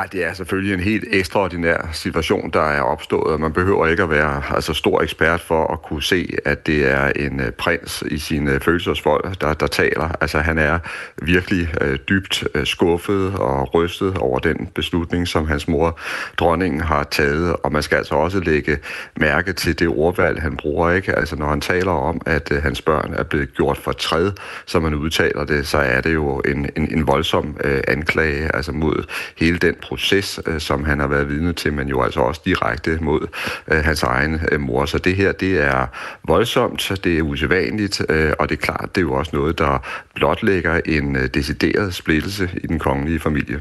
Ej, 0.00 0.06
det 0.12 0.24
er 0.24 0.32
selvfølgelig 0.32 0.74
en 0.74 0.80
helt 0.80 1.04
ekstraordinær 1.10 1.90
situation, 1.92 2.50
der 2.50 2.60
er 2.60 2.80
opstået, 2.80 3.32
og 3.32 3.40
man 3.40 3.52
behøver 3.52 3.86
ikke 3.86 4.02
at 4.02 4.10
være 4.10 4.42
altså, 4.54 4.74
stor 4.74 5.02
ekspert 5.02 5.40
for 5.40 5.72
at 5.72 5.82
kunne 5.82 6.02
se, 6.02 6.36
at 6.44 6.66
det 6.66 6.90
er 6.90 7.12
en 7.16 7.40
uh, 7.40 7.46
prins 7.50 8.04
i 8.10 8.18
sin 8.18 8.48
uh, 8.48 8.60
følelsesvold, 8.60 9.36
der, 9.40 9.54
der 9.54 9.66
taler. 9.66 10.08
Altså, 10.20 10.38
han 10.38 10.58
er 10.58 10.78
virkelig 11.22 11.74
øh, 11.80 11.98
dybt 12.08 12.44
øh, 12.54 12.66
skuffet 12.66 13.34
og 13.34 13.74
rystet 13.74 14.18
over 14.18 14.38
den 14.38 14.66
beslutning, 14.74 15.28
som 15.28 15.46
hans 15.46 15.68
mor, 15.68 15.98
dronningen, 16.36 16.80
har 16.80 17.04
taget, 17.04 17.56
og 17.62 17.72
man 17.72 17.82
skal 17.82 17.96
altså 17.96 18.14
også 18.14 18.40
lægge 18.40 18.78
mærke 19.16 19.52
til 19.52 19.78
det 19.78 19.88
ordvalg, 19.88 20.42
han 20.42 20.56
bruger, 20.56 20.90
ikke? 20.90 21.12
Altså, 21.16 21.36
når 21.36 21.48
han 21.48 21.60
taler 21.60 21.92
om, 21.92 22.20
at 22.26 22.52
øh, 22.52 22.62
hans 22.62 22.82
børn 22.82 23.14
er 23.14 23.22
blevet 23.22 23.54
gjort 23.54 23.78
for 23.78 23.92
træd, 23.92 24.32
som 24.66 24.82
man 24.82 24.94
udtaler 24.94 25.44
det, 25.44 25.66
så 25.66 25.78
er 25.78 26.00
det 26.00 26.14
jo 26.14 26.38
en, 26.38 26.70
en, 26.76 26.90
en 26.90 27.06
voldsom 27.06 27.56
øh, 27.64 27.80
anklage, 27.88 28.56
altså 28.56 28.72
mod 28.72 29.04
hele 29.36 29.58
den 29.58 29.74
proces, 29.88 30.40
øh, 30.46 30.60
som 30.60 30.84
han 30.84 31.00
har 31.00 31.06
været 31.06 31.28
vidne 31.28 31.52
til, 31.52 31.72
men 31.72 31.88
jo 31.88 32.02
altså 32.02 32.20
også 32.20 32.40
direkte 32.44 32.98
mod 33.00 33.26
øh, 33.68 33.78
hans 33.78 34.02
egen 34.02 34.40
øh, 34.52 34.60
mor. 34.60 34.84
Så 34.86 34.98
det 34.98 35.16
her, 35.16 35.32
det 35.32 35.60
er 35.60 35.86
voldsomt, 36.24 36.92
det 37.04 37.18
er 37.18 37.22
usædvanligt, 37.22 38.02
øh, 38.08 38.32
og 38.38 38.48
det 38.48 38.54
er 38.54 38.60
klart, 38.60 38.88
det 38.94 39.00
er 39.00 39.02
jo 39.02 39.14
også 39.14 39.30
noget, 39.34 39.58
der 39.58 39.78
blotlægger 40.14 40.80
en 40.86 41.16
øh, 41.16 41.28
decideret 41.34 41.94
splittelse 41.94 42.50
i 42.64 42.66
den 42.66 42.78
kongelige 42.78 43.20
familie. 43.20 43.60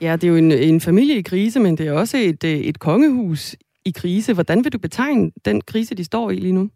Ja, 0.00 0.12
det 0.12 0.24
er 0.24 0.28
jo 0.28 0.36
en, 0.36 0.52
en 0.52 0.80
familie 0.80 1.16
i 1.16 1.22
krise, 1.22 1.60
men 1.60 1.78
det 1.78 1.86
er 1.86 1.92
også 1.92 2.16
et, 2.16 2.44
øh, 2.44 2.50
et 2.50 2.78
kongehus 2.78 3.56
i 3.84 3.90
krise. 3.90 4.34
Hvordan 4.34 4.64
vil 4.64 4.72
du 4.72 4.78
betegne 4.78 5.30
den 5.44 5.60
krise, 5.60 5.94
de 5.94 6.04
står 6.04 6.30
i 6.30 6.36
lige 6.36 6.52
nu? 6.52 6.70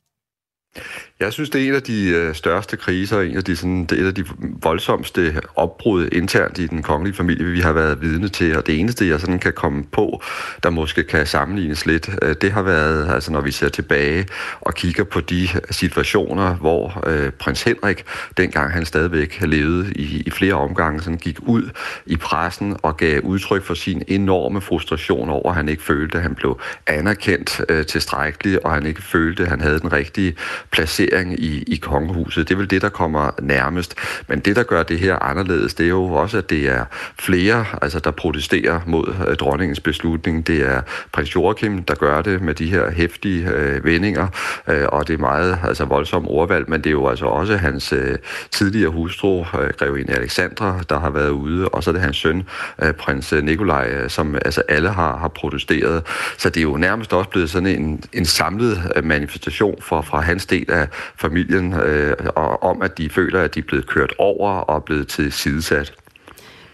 Jeg 1.20 1.32
synes, 1.32 1.50
det 1.50 1.62
er 1.62 1.68
en 1.68 1.74
af 1.74 1.82
de 1.82 2.08
øh, 2.08 2.34
største 2.34 2.76
kriser, 2.76 3.20
en 3.20 3.36
af 3.36 3.44
de, 3.44 3.56
sådan, 3.56 3.84
det 3.84 3.98
er 3.98 4.02
et 4.02 4.06
af 4.06 4.14
de 4.14 4.24
voldsomste 4.62 5.40
opbrud 5.56 6.08
internt 6.12 6.58
i 6.58 6.66
den 6.66 6.82
kongelige 6.82 7.14
familie, 7.14 7.44
vi 7.44 7.60
har 7.60 7.72
været 7.72 8.00
vidne 8.00 8.28
til. 8.28 8.56
Og 8.56 8.66
det 8.66 8.80
eneste, 8.80 9.08
jeg 9.08 9.20
sådan 9.20 9.38
kan 9.38 9.52
komme 9.52 9.84
på, 9.92 10.22
der 10.62 10.70
måske 10.70 11.04
kan 11.04 11.26
sammenlignes 11.26 11.86
lidt, 11.86 12.10
øh, 12.22 12.34
det 12.40 12.52
har 12.52 12.62
været, 12.62 13.14
altså 13.14 13.32
når 13.32 13.40
vi 13.40 13.50
ser 13.50 13.68
tilbage 13.68 14.26
og 14.60 14.74
kigger 14.74 15.04
på 15.04 15.20
de 15.20 15.48
situationer, 15.70 16.54
hvor 16.54 17.02
øh, 17.06 17.30
prins 17.30 17.62
Henrik, 17.62 18.04
dengang 18.36 18.72
han 18.72 18.84
stadigvæk 18.84 19.38
levede 19.40 19.92
i, 19.92 20.22
i 20.26 20.30
flere 20.30 20.54
omgange, 20.54 21.00
sådan 21.00 21.18
gik 21.18 21.38
ud 21.40 21.70
i 22.06 22.16
pressen 22.16 22.76
og 22.82 22.96
gav 22.96 23.20
udtryk 23.20 23.64
for 23.64 23.74
sin 23.74 24.02
enorme 24.08 24.60
frustration 24.60 25.30
over, 25.30 25.50
at 25.50 25.56
han 25.56 25.68
ikke 25.68 25.82
følte, 25.82 26.16
at 26.16 26.22
han 26.22 26.34
blev 26.34 26.60
anerkendt 26.86 27.60
øh, 27.68 27.86
tilstrækkeligt, 27.86 28.58
og 28.58 28.72
han 28.72 28.86
ikke 28.86 29.02
følte, 29.02 29.42
at 29.42 29.48
han 29.48 29.60
havde 29.60 29.80
den 29.80 29.92
rigtige 29.92 30.34
placering 30.70 31.09
i, 31.38 31.64
i 31.66 31.76
kongehuset. 31.76 32.48
Det 32.48 32.54
er 32.54 32.58
vel 32.58 32.70
det, 32.70 32.82
der 32.82 32.88
kommer 32.88 33.30
nærmest. 33.42 33.94
Men 34.28 34.38
det, 34.40 34.56
der 34.56 34.62
gør 34.62 34.82
det 34.82 34.98
her 34.98 35.16
anderledes, 35.22 35.74
det 35.74 35.84
er 35.84 35.88
jo 35.88 36.04
også, 36.04 36.38
at 36.38 36.50
det 36.50 36.68
er 36.68 36.84
flere, 37.18 37.64
altså, 37.82 37.98
der 37.98 38.10
protesterer 38.10 38.80
mod 38.86 39.14
øh, 39.28 39.36
dronningens 39.36 39.80
beslutning. 39.80 40.46
Det 40.46 40.62
er 40.68 40.80
prins 41.12 41.34
Joachim, 41.34 41.82
der 41.82 41.94
gør 41.94 42.22
det 42.22 42.42
med 42.42 42.54
de 42.54 42.70
her 42.70 42.90
hæftige 42.90 43.48
øh, 43.50 43.84
vendinger, 43.84 44.28
øh, 44.68 44.86
og 44.88 45.08
det 45.08 45.14
er 45.14 45.18
meget 45.18 45.58
altså, 45.64 45.84
voldsomt 45.84 46.26
ordvalg, 46.28 46.70
men 46.70 46.80
det 46.80 46.86
er 46.86 46.90
jo 46.90 47.08
altså 47.08 47.24
også 47.24 47.56
hans 47.56 47.92
øh, 47.92 48.18
tidligere 48.50 48.90
hustru, 48.90 49.40
øh, 49.40 49.70
grevinde 49.78 50.12
Alexandra, 50.12 50.80
der 50.88 51.00
har 51.00 51.10
været 51.10 51.30
ude, 51.30 51.68
og 51.68 51.84
så 51.84 51.90
er 51.90 51.92
det 51.92 52.02
hans 52.02 52.16
søn, 52.16 52.42
øh, 52.82 52.92
prins 52.92 53.32
øh, 53.32 53.44
Nikolaj, 53.44 53.88
øh, 53.90 54.10
som 54.10 54.34
altså 54.34 54.62
alle 54.68 54.88
har, 54.88 55.16
har 55.16 55.28
protesteret. 55.28 56.02
Så 56.38 56.50
det 56.50 56.56
er 56.56 56.62
jo 56.62 56.76
nærmest 56.76 57.12
også 57.12 57.30
blevet 57.30 57.50
sådan 57.50 57.66
en, 57.66 58.02
en 58.12 58.24
samlet 58.24 58.92
øh, 58.96 59.04
manifestation 59.04 59.76
for, 59.82 60.02
fra 60.02 60.20
hans 60.20 60.46
del 60.46 60.70
af 60.70 60.88
familien, 61.16 61.72
øh, 61.72 62.16
og 62.36 62.62
om 62.62 62.82
at 62.82 62.98
de 62.98 63.10
føler, 63.10 63.40
at 63.40 63.54
de 63.54 63.60
er 63.60 63.64
blevet 63.64 63.86
kørt 63.86 64.14
over 64.18 64.50
og 64.50 64.84
blevet 64.84 65.08
til 65.08 65.32
sidesat. 65.32 65.94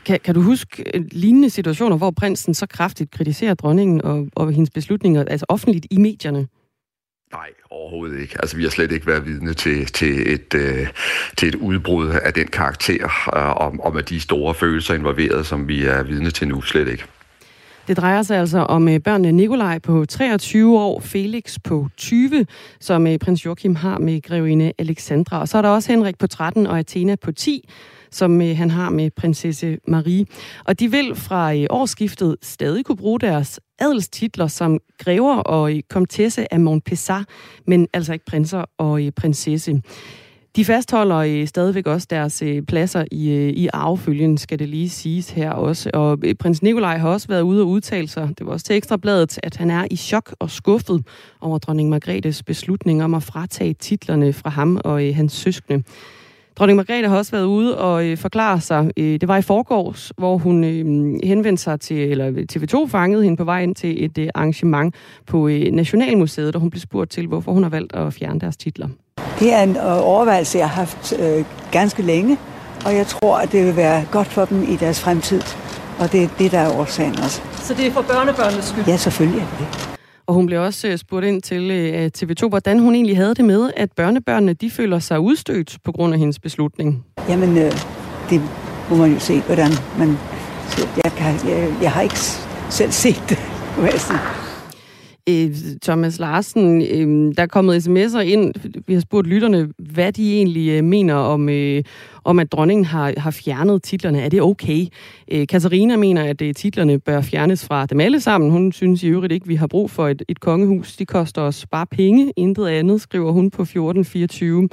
Kan, 0.07 0.21
kan 0.25 0.35
du 0.35 0.41
huske 0.41 0.85
lignende 1.13 1.51
situationer, 1.51 1.97
hvor 1.97 2.11
prinsen 2.11 2.55
så 2.55 2.67
kraftigt 2.67 3.11
kritiserer 3.11 3.55
dronningen 3.55 4.03
og, 4.03 4.29
og 4.35 4.53
hendes 4.53 4.71
beslutninger, 4.71 5.25
altså 5.25 5.47
offentligt 5.49 5.87
i 5.91 5.97
medierne? 5.99 6.49
Nej, 7.33 7.49
overhovedet 7.71 8.21
ikke. 8.21 8.37
Altså, 8.41 8.57
vi 8.57 8.63
har 8.63 8.71
slet 8.71 8.93
ikke 8.93 9.07
været 9.07 9.27
vidne 9.27 9.55
til, 9.55 9.87
til, 9.87 10.33
et, 10.33 10.55
øh, 10.55 10.89
til 11.37 11.49
et 11.49 11.55
udbrud 11.55 12.09
af 12.09 12.35
den 12.35 12.47
karakter, 12.47 13.05
øh, 13.37 13.67
om, 13.67 13.81
om 13.81 13.97
at 13.97 14.09
de 14.09 14.21
store 14.21 14.55
følelser 14.55 14.95
involveret, 14.95 15.47
som 15.47 15.69
vi 15.69 15.85
er 15.85 16.03
vidne 16.03 16.31
til 16.31 16.49
nu, 16.49 16.63
slet 16.63 16.89
ikke. 16.89 17.05
Det 17.89 17.97
drejer 17.97 18.23
sig 18.23 18.39
altså 18.39 18.59
om 18.59 18.89
øh, 18.89 19.01
børnene 19.01 19.33
Nikolaj 19.33 19.79
på 19.79 20.05
23 20.05 20.79
år, 20.79 21.01
Felix 21.01 21.57
på 21.65 21.89
20, 21.97 22.47
som 22.81 23.07
øh, 23.07 23.19
prins 23.19 23.45
Joachim 23.45 23.75
har 23.75 23.99
med 23.99 24.23
grevinde 24.23 24.73
Alexandra. 24.79 25.41
Og 25.41 25.49
så 25.49 25.59
er 25.59 25.63
der 25.63 25.69
også 25.69 25.93
Henrik 25.93 26.19
på 26.19 26.27
13 26.27 26.67
og 26.67 26.79
Athena 26.79 27.17
på 27.17 27.33
10, 27.33 27.69
som 28.11 28.43
øh, 28.43 28.57
han 28.57 28.71
har 28.71 28.91
med 28.91 29.11
prinsesse 29.11 29.79
Marie. 29.89 30.27
Og 30.65 30.81
de 30.81 30.91
vil 30.91 31.15
fra 31.15 31.67
årsskiftet 31.71 32.37
stadig 32.43 32.85
kunne 32.85 32.97
bruge 32.97 33.21
deres 33.21 33.61
adelstitler 33.79 34.47
som 34.47 34.79
grever 34.99 35.37
og 35.37 35.73
komtesse 35.91 36.53
af 36.55 36.61
Montpessar, 36.61 37.25
men 37.67 37.89
altså 37.93 38.13
ikke 38.13 38.25
prinser 38.25 38.65
og 38.79 39.01
prinsesse. 39.17 39.83
De 40.57 40.65
fastholder 40.65 41.17
øh, 41.17 41.47
stadigvæk 41.47 41.87
også 41.87 42.07
deres 42.11 42.43
øh, 42.43 42.63
pladser 42.63 43.05
i, 43.13 43.31
øh, 43.31 43.49
i 43.49 43.69
arvefølgen, 43.73 44.39
skal 44.39 44.59
det 44.59 44.69
lige 44.69 44.89
siges 44.89 45.31
her 45.31 45.51
også. 45.51 45.91
Og 45.95 46.19
øh, 46.25 46.35
prins 46.35 46.63
Nikolaj 46.63 46.97
har 46.97 47.09
også 47.09 47.29
været 47.29 47.43
ude 47.43 47.63
og 47.63 47.69
udtale 47.69 48.09
sig, 48.09 48.29
det 48.39 48.47
var 48.47 48.53
også 48.53 48.67
til 48.67 48.77
Ekstrabladet, 48.77 49.39
at 49.43 49.57
han 49.57 49.71
er 49.71 49.87
i 49.91 49.97
chok 49.97 50.35
og 50.39 50.51
skuffet 50.51 51.07
over 51.41 51.59
dronning 51.59 51.89
Margrethes 51.89 52.43
beslutning 52.43 53.05
om 53.05 53.15
at 53.15 53.23
fratage 53.23 53.75
titlerne 53.75 54.33
fra 54.33 54.51
ham 54.51 54.81
og 54.85 55.09
øh, 55.09 55.17
hans 55.17 55.33
søskende. 55.33 55.85
Dronning 56.57 56.77
Margrethe 56.77 57.09
har 57.09 57.17
også 57.17 57.33
været 57.33 57.45
ude 57.45 57.79
og 57.79 58.07
øh, 58.07 58.17
forklare 58.17 58.61
sig. 58.61 58.91
Øh, 58.97 59.21
det 59.21 59.29
var 59.29 59.37
i 59.37 59.43
forgårs, 59.43 60.13
hvor 60.19 60.39
hun 60.39 60.65
øh, 60.65 61.15
henvendte 61.25 61.63
sig 61.63 61.81
til, 61.81 62.11
eller 62.11 62.29
øh, 62.29 62.47
TV2 62.53 62.87
fangede 62.87 63.23
hende 63.23 63.37
på 63.37 63.45
vej 63.45 63.63
ind 63.63 63.75
til 63.75 64.05
et 64.05 64.19
øh, 64.19 64.29
arrangement 64.35 64.95
på 65.27 65.49
øh, 65.49 65.61
Nationalmuseet, 65.73 66.55
og 66.55 66.61
hun 66.61 66.71
blev 66.71 66.81
spurgt 66.81 67.11
til, 67.11 67.27
hvorfor 67.27 67.53
hun 67.53 67.63
har 67.63 67.71
valgt 67.71 67.97
at 67.97 68.15
fjerne 68.15 68.41
deres 68.41 68.57
titler. 68.57 68.89
Det 69.39 69.53
er 69.53 69.63
en 69.63 69.77
øh, 69.77 70.07
overvejelse, 70.07 70.59
jeg 70.59 70.69
har 70.69 70.75
haft 70.75 71.13
øh, 71.19 71.45
ganske 71.73 72.03
længe, 72.03 72.39
og 72.85 72.97
jeg 72.97 73.07
tror, 73.07 73.37
at 73.39 73.53
det 73.53 73.67
vil 73.67 73.77
være 73.77 74.05
godt 74.13 74.27
for 74.27 74.45
dem 74.45 74.63
i 74.63 74.77
deres 74.77 75.01
fremtid. 75.01 75.41
Og 75.99 76.13
det 76.13 76.23
er 76.23 76.29
det, 76.39 76.53
der 76.53 76.59
er 76.59 76.79
årsagen 76.79 77.19
også. 77.19 77.43
Så 77.63 77.75
det 77.75 77.87
er 77.87 77.91
for 77.91 78.03
børnebørnenes 78.03 78.65
skyld? 78.65 78.85
Ja, 78.87 78.97
selvfølgelig 78.97 79.41
er 79.41 79.47
det 79.59 79.99
Og 80.27 80.35
hun 80.35 80.47
blev 80.47 80.63
også 80.63 80.89
øh, 80.89 80.99
spurgt 80.99 81.27
ind 81.27 81.43
til 81.43 81.71
øh, 81.71 82.11
TV2, 82.19 82.49
hvordan 82.49 82.79
hun 82.79 82.95
egentlig 82.95 83.17
havde 83.17 83.35
det 83.35 83.45
med, 83.45 83.71
at 83.77 83.93
børnebørnene 83.93 84.53
de 84.53 84.71
føler 84.71 84.99
sig 84.99 85.21
udstødt 85.21 85.77
på 85.85 85.93
grund 85.93 86.13
af 86.13 86.19
hendes 86.19 86.39
beslutning. 86.39 87.05
Jamen, 87.29 87.59
øh, 87.59 87.73
det 88.31 88.43
må 88.91 88.97
man 88.97 89.13
jo 89.13 89.19
se, 89.19 89.41
hvordan 89.41 89.71
man... 89.99 90.19
Jeg, 91.05 91.13
kan, 91.13 91.35
jeg, 91.49 91.73
jeg 91.83 91.93
har 91.93 92.03
ikke 92.03 92.19
selv 92.71 92.93
set 92.93 93.23
det, 93.29 93.39
må 93.79 93.85
jeg 93.85 94.01
sige 94.01 94.46
øh, 95.29 95.51
Thomas 95.83 96.19
Larsen, 96.19 96.83
øh, 96.83 97.35
der 97.37 97.43
er 97.43 97.47
kommet 97.47 97.87
sms'er 97.87 98.19
ind. 98.19 98.55
Vi 98.87 98.95
har 98.95 99.01
spurgt 99.01 99.27
lytterne, 99.27 99.69
hvad 99.79 100.13
de 100.13 100.35
egentlig 100.37 100.69
øh, 100.71 100.85
mener 100.85 101.15
om, 101.15 101.49
øh, 101.49 101.83
om, 102.25 102.39
at 102.39 102.53
dronningen 102.53 102.85
har, 102.85 103.15
har 103.17 103.31
fjernet 103.31 103.83
titlerne. 103.83 104.21
Er 104.21 104.29
det 104.29 104.43
okay? 104.43 104.87
Øh, 105.33 105.47
Katarina 105.47 105.97
mener, 105.97 106.25
at 106.25 106.43
øh, 106.43 106.55
titlerne 106.55 106.99
bør 106.99 107.21
fjernes 107.21 107.65
fra 107.65 107.87
dem 107.87 108.01
alle 108.01 108.21
sammen. 108.21 108.51
Hun 108.51 108.73
synes 108.73 109.03
i 109.03 109.09
øvrigt 109.09 109.33
ikke, 109.33 109.47
vi 109.47 109.55
har 109.55 109.67
brug 109.67 109.91
for 109.91 110.09
et, 110.09 110.23
et 110.29 110.41
kongehus. 110.41 110.97
De 110.97 111.07
koster 111.07 111.43
os 111.43 111.67
bare 111.67 111.87
penge, 111.87 112.33
intet 112.37 112.67
andet, 112.67 113.01
skriver 113.01 113.33
hun 113.33 113.51
på 113.51 113.63
1424. 113.63 114.69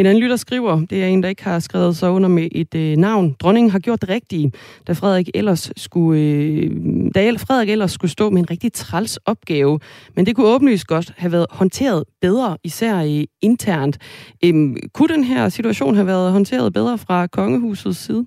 En 0.00 0.06
anden 0.06 0.22
lytter 0.22 0.36
skriver, 0.36 0.86
det 0.90 1.02
er 1.02 1.06
en, 1.06 1.22
der 1.22 1.28
ikke 1.28 1.44
har 1.44 1.58
skrevet 1.58 1.96
sig 1.96 2.10
under 2.10 2.28
med 2.28 2.48
et 2.52 2.74
øh, 2.74 2.96
navn. 2.96 3.36
Dronningen 3.40 3.70
har 3.70 3.78
gjort 3.78 4.00
det 4.00 4.08
rigtige, 4.08 4.52
da 4.86 4.92
Frederik 4.92 5.30
ellers 5.34 5.72
skulle, 5.76 6.20
øh, 6.20 6.70
da 7.14 7.30
Frederik 7.30 7.70
ellers 7.70 7.92
skulle 7.92 8.10
stå 8.10 8.30
med 8.30 8.38
en 8.38 8.50
rigtig 8.50 8.72
træls 8.72 9.16
opgave. 9.16 9.80
Men 10.16 10.26
det 10.26 10.36
kunne 10.36 10.46
åbenlyst 10.46 10.86
godt 10.86 11.14
have 11.16 11.32
været 11.32 11.46
håndteret 11.50 12.04
bedre, 12.20 12.56
især 12.64 13.00
i 13.00 13.26
internt. 13.42 13.98
Øh, 14.44 14.76
kunne 14.94 15.08
den 15.08 15.24
her 15.24 15.48
situation 15.48 15.94
have 15.94 16.06
været 16.06 16.32
håndteret 16.32 16.72
bedre 16.72 16.98
fra 16.98 17.26
kongehusets 17.26 17.98
side? 17.98 18.26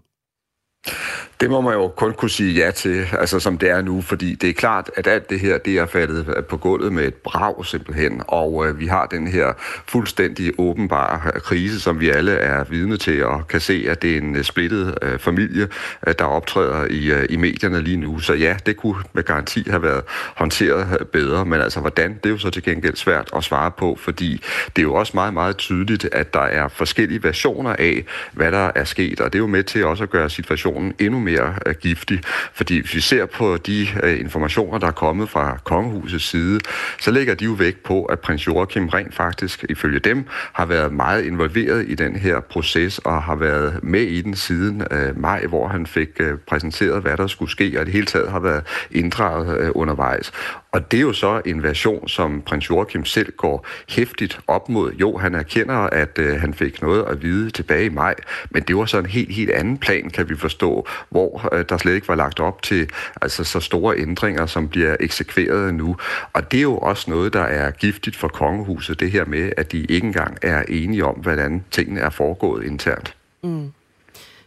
Det 1.43 1.49
må 1.49 1.61
man 1.61 1.73
jo 1.73 1.87
kun 1.87 2.13
kunne 2.13 2.29
sige 2.29 2.53
ja 2.53 2.71
til, 2.71 3.05
altså 3.19 3.39
som 3.39 3.57
det 3.57 3.69
er 3.69 3.81
nu, 3.81 4.01
fordi 4.01 4.35
det 4.35 4.49
er 4.49 4.53
klart, 4.53 4.91
at 4.95 5.07
alt 5.07 5.29
det 5.29 5.39
her, 5.39 5.57
det 5.57 5.77
er 5.77 5.85
faldet 5.85 6.45
på 6.49 6.57
gulvet 6.57 6.93
med 6.93 7.03
et 7.03 7.13
brag 7.13 7.65
simpelthen, 7.65 8.21
og 8.27 8.67
øh, 8.67 8.79
vi 8.79 8.87
har 8.87 9.05
den 9.05 9.27
her 9.27 9.53
fuldstændig 9.87 10.51
åbenbare 10.57 11.31
krise, 11.31 11.79
som 11.79 11.99
vi 11.99 12.09
alle 12.09 12.31
er 12.31 12.63
vidne 12.63 12.97
til, 12.97 13.25
og 13.25 13.47
kan 13.47 13.59
se, 13.59 13.85
at 13.89 14.01
det 14.01 14.13
er 14.13 14.17
en 14.17 14.35
øh, 14.35 14.43
splittet 14.43 14.97
øh, 15.01 15.19
familie, 15.19 15.67
øh, 16.07 16.13
der 16.19 16.25
optræder 16.25 16.85
i, 16.85 17.11
øh, 17.11 17.25
i 17.29 17.35
medierne 17.35 17.81
lige 17.81 17.97
nu. 17.97 18.19
Så 18.19 18.33
ja, 18.33 18.57
det 18.65 18.77
kunne 18.77 19.03
med 19.13 19.23
garanti 19.23 19.63
have 19.69 19.83
været 19.83 20.01
håndteret 20.35 20.97
øh, 20.99 21.05
bedre, 21.05 21.45
men 21.45 21.61
altså 21.61 21.79
hvordan, 21.79 22.13
det 22.13 22.25
er 22.25 22.29
jo 22.29 22.37
så 22.37 22.49
til 22.49 22.63
gengæld 22.63 22.95
svært 22.95 23.29
at 23.35 23.43
svare 23.43 23.71
på, 23.71 23.97
fordi 23.99 24.41
det 24.75 24.81
er 24.81 24.83
jo 24.83 24.93
også 24.93 25.11
meget, 25.15 25.33
meget 25.33 25.57
tydeligt, 25.57 26.05
at 26.11 26.33
der 26.33 26.39
er 26.39 26.67
forskellige 26.67 27.23
versioner 27.23 27.75
af, 27.79 28.05
hvad 28.33 28.51
der 28.51 28.71
er 28.75 28.83
sket, 28.83 29.21
og 29.21 29.33
det 29.33 29.39
er 29.39 29.43
jo 29.43 29.47
med 29.47 29.63
til 29.63 29.85
også 29.85 30.03
at 30.03 30.09
gøre 30.09 30.29
situationen 30.29 30.72
endnu 30.99 31.19
mere 31.19 31.55
øh, 31.65 31.75
giftig. 31.81 32.21
Fordi 32.53 32.79
hvis 32.79 32.95
vi 32.95 33.01
ser 33.01 33.25
på 33.25 33.57
de 33.57 33.87
øh, 34.03 34.19
informationer, 34.19 34.77
der 34.77 34.87
er 34.87 34.91
kommet 34.91 35.29
fra 35.29 35.57
kongehusets 35.63 36.29
side, 36.29 36.59
så 36.99 37.11
lægger 37.11 37.35
de 37.35 37.45
jo 37.45 37.51
vægt 37.51 37.83
på, 37.83 38.03
at 38.03 38.19
prins 38.19 38.47
Joachim 38.47 38.87
rent 38.87 39.15
faktisk, 39.15 39.65
ifølge 39.69 39.99
dem, 39.99 40.25
har 40.53 40.65
været 40.65 40.93
meget 40.93 41.25
involveret 41.25 41.85
i 41.87 41.95
den 41.95 42.15
her 42.15 42.39
proces 42.39 42.99
og 42.99 43.23
har 43.23 43.35
været 43.35 43.83
med 43.83 44.01
i 44.01 44.21
den 44.21 44.35
siden 44.35 44.83
øh, 44.91 45.19
maj, 45.19 45.45
hvor 45.45 45.67
han 45.67 45.85
fik 45.85 46.09
præsenteret, 46.47 47.01
hvad 47.01 47.17
der 47.17 47.27
skulle 47.27 47.51
ske, 47.51 47.79
og 47.79 47.85
det 47.85 47.93
hele 47.93 48.05
taget 48.05 48.31
har 48.31 48.39
været 48.39 48.63
inddraget 48.91 49.71
undervejs. 49.71 50.31
Og 50.73 50.91
det 50.91 50.97
er 50.97 51.01
jo 51.01 51.13
så 51.13 51.41
en 51.45 51.63
version, 51.63 52.07
som 52.07 52.41
prins 52.41 52.69
Joachim 52.69 53.05
selv 53.05 53.33
går 53.37 53.67
hæftigt 53.89 54.39
op 54.47 54.69
mod. 54.69 54.93
Jo, 54.93 55.17
han 55.17 55.35
erkender, 55.35 55.75
at 55.75 56.19
øh, 56.19 56.41
han 56.41 56.53
fik 56.53 56.81
noget 56.81 57.03
at 57.03 57.21
vide 57.21 57.49
tilbage 57.49 57.85
i 57.85 57.89
maj, 57.89 58.15
men 58.49 58.63
det 58.63 58.75
var 58.75 58.85
så 58.85 58.97
en 58.97 59.05
helt, 59.05 59.31
helt 59.31 59.51
anden 59.51 59.77
plan, 59.77 60.09
kan 60.09 60.29
vi 60.29 60.35
forstå, 60.35 60.87
hvor 61.09 61.49
øh, 61.53 61.65
der 61.69 61.77
slet 61.77 61.95
ikke 61.95 62.07
var 62.07 62.15
lagt 62.15 62.39
op 62.39 62.61
til 62.61 62.89
altså, 63.21 63.43
så 63.43 63.59
store 63.59 63.97
ændringer, 63.97 64.45
som 64.45 64.69
bliver 64.69 64.95
eksekveret 64.99 65.73
nu. 65.73 65.97
Og 66.33 66.51
det 66.51 66.57
er 66.57 66.61
jo 66.61 66.77
også 66.77 67.11
noget, 67.11 67.33
der 67.33 67.43
er 67.43 67.71
giftigt 67.71 68.15
for 68.15 68.27
kongehuset, 68.27 68.99
det 68.99 69.11
her 69.11 69.25
med, 69.25 69.51
at 69.57 69.71
de 69.71 69.79
ikke 69.79 70.07
engang 70.07 70.37
er 70.41 70.63
enige 70.69 71.05
om, 71.05 71.15
hvordan 71.15 71.63
tingene 71.71 71.99
er 71.99 72.09
foregået 72.09 72.65
internt. 72.65 73.15
Mm. 73.43 73.71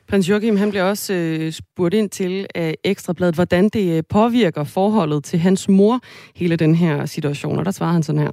Prins 0.09 0.29
Joachim 0.29 0.57
han 0.57 0.71
bliver 0.71 0.85
også 0.85 1.13
øh, 1.15 1.53
spurgt 1.53 1.95
ind 1.95 2.11
til 2.11 2.47
af 2.55 2.75
Ekstrabladet, 2.85 3.35
hvordan 3.35 3.69
det 3.69 3.97
øh, 3.97 4.03
påvirker 4.09 4.65
forholdet 4.65 5.25
til 5.25 5.39
hans 5.39 5.69
mor, 5.69 6.01
hele 6.37 6.57
den 6.57 6.75
her 6.75 7.07
situation. 7.07 7.59
Og 7.59 7.65
der 7.65 7.71
svarer 7.71 7.93
han 7.93 8.03
sådan 8.03 8.21
her. 8.21 8.31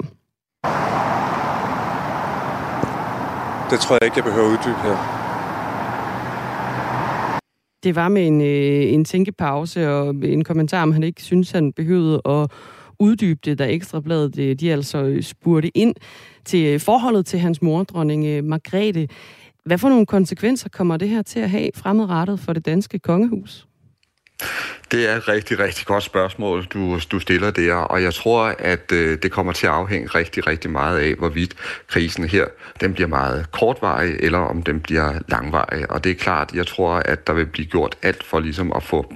Det 3.71 3.79
tror 3.79 3.95
jeg 3.95 4.05
ikke, 4.05 4.17
jeg 4.17 4.23
behøver 4.23 4.47
uddybe 4.47 4.79
her. 4.83 5.19
Det 7.83 7.95
var 7.95 8.09
med 8.09 8.27
en, 8.27 8.41
øh, 8.41 8.93
en 8.93 9.05
tænkepause 9.05 9.89
og 9.91 10.09
en 10.09 10.43
kommentar, 10.43 10.83
om 10.83 10.91
han 10.91 11.03
ikke 11.03 11.23
synes, 11.23 11.51
han 11.51 11.73
behøvede 11.73 12.21
at 12.25 12.51
uddybe 12.99 13.39
det, 13.45 13.59
da 13.59 13.65
Ekstrabladet 13.65 14.35
de, 14.35 14.55
de 14.55 14.71
altså 14.71 15.17
spurgte 15.21 15.77
ind 15.77 15.95
til 16.45 16.79
forholdet 16.79 17.25
til 17.25 17.39
hans 17.39 17.61
mor, 17.61 17.83
dronning 17.83 18.43
Margrethe. 18.43 19.07
Hvad 19.65 19.77
for 19.77 19.89
nogle 19.89 20.05
konsekvenser 20.05 20.69
kommer 20.69 20.97
det 20.97 21.09
her 21.09 21.21
til 21.21 21.39
at 21.39 21.49
have 21.49 21.69
fremadrettet 21.75 22.39
for 22.39 22.53
det 22.53 22.65
danske 22.65 22.99
kongehus? 22.99 23.67
Det 24.93 25.09
er 25.09 25.15
et 25.15 25.27
rigtig, 25.27 25.59
rigtig 25.59 25.85
godt 25.85 26.03
spørgsmål, 26.03 26.65
du, 26.65 26.99
du 27.11 27.19
stiller 27.19 27.51
der, 27.51 27.73
og 27.73 28.03
jeg 28.03 28.13
tror, 28.13 28.55
at 28.59 28.91
øh, 28.91 29.17
det 29.23 29.31
kommer 29.31 29.53
til 29.53 29.67
at 29.67 29.73
afhænge 29.73 30.07
rigtig, 30.07 30.47
rigtig 30.47 30.71
meget 30.71 30.99
af, 30.99 31.13
hvorvidt 31.13 31.55
krisen 31.87 32.23
her, 32.23 32.45
den 32.81 32.93
bliver 32.93 33.07
meget 33.07 33.51
kortvarig, 33.51 34.15
eller 34.19 34.39
om 34.39 34.63
den 34.63 34.79
bliver 34.79 35.13
langvarig. 35.27 35.91
Og 35.91 36.03
det 36.03 36.11
er 36.11 36.15
klart, 36.15 36.51
jeg 36.53 36.67
tror, 36.67 36.93
at 36.93 37.27
der 37.27 37.33
vil 37.33 37.45
blive 37.45 37.65
gjort 37.65 37.95
alt 38.01 38.23
for 38.23 38.39
ligesom 38.39 38.73
at 38.75 38.83
få 38.83 39.13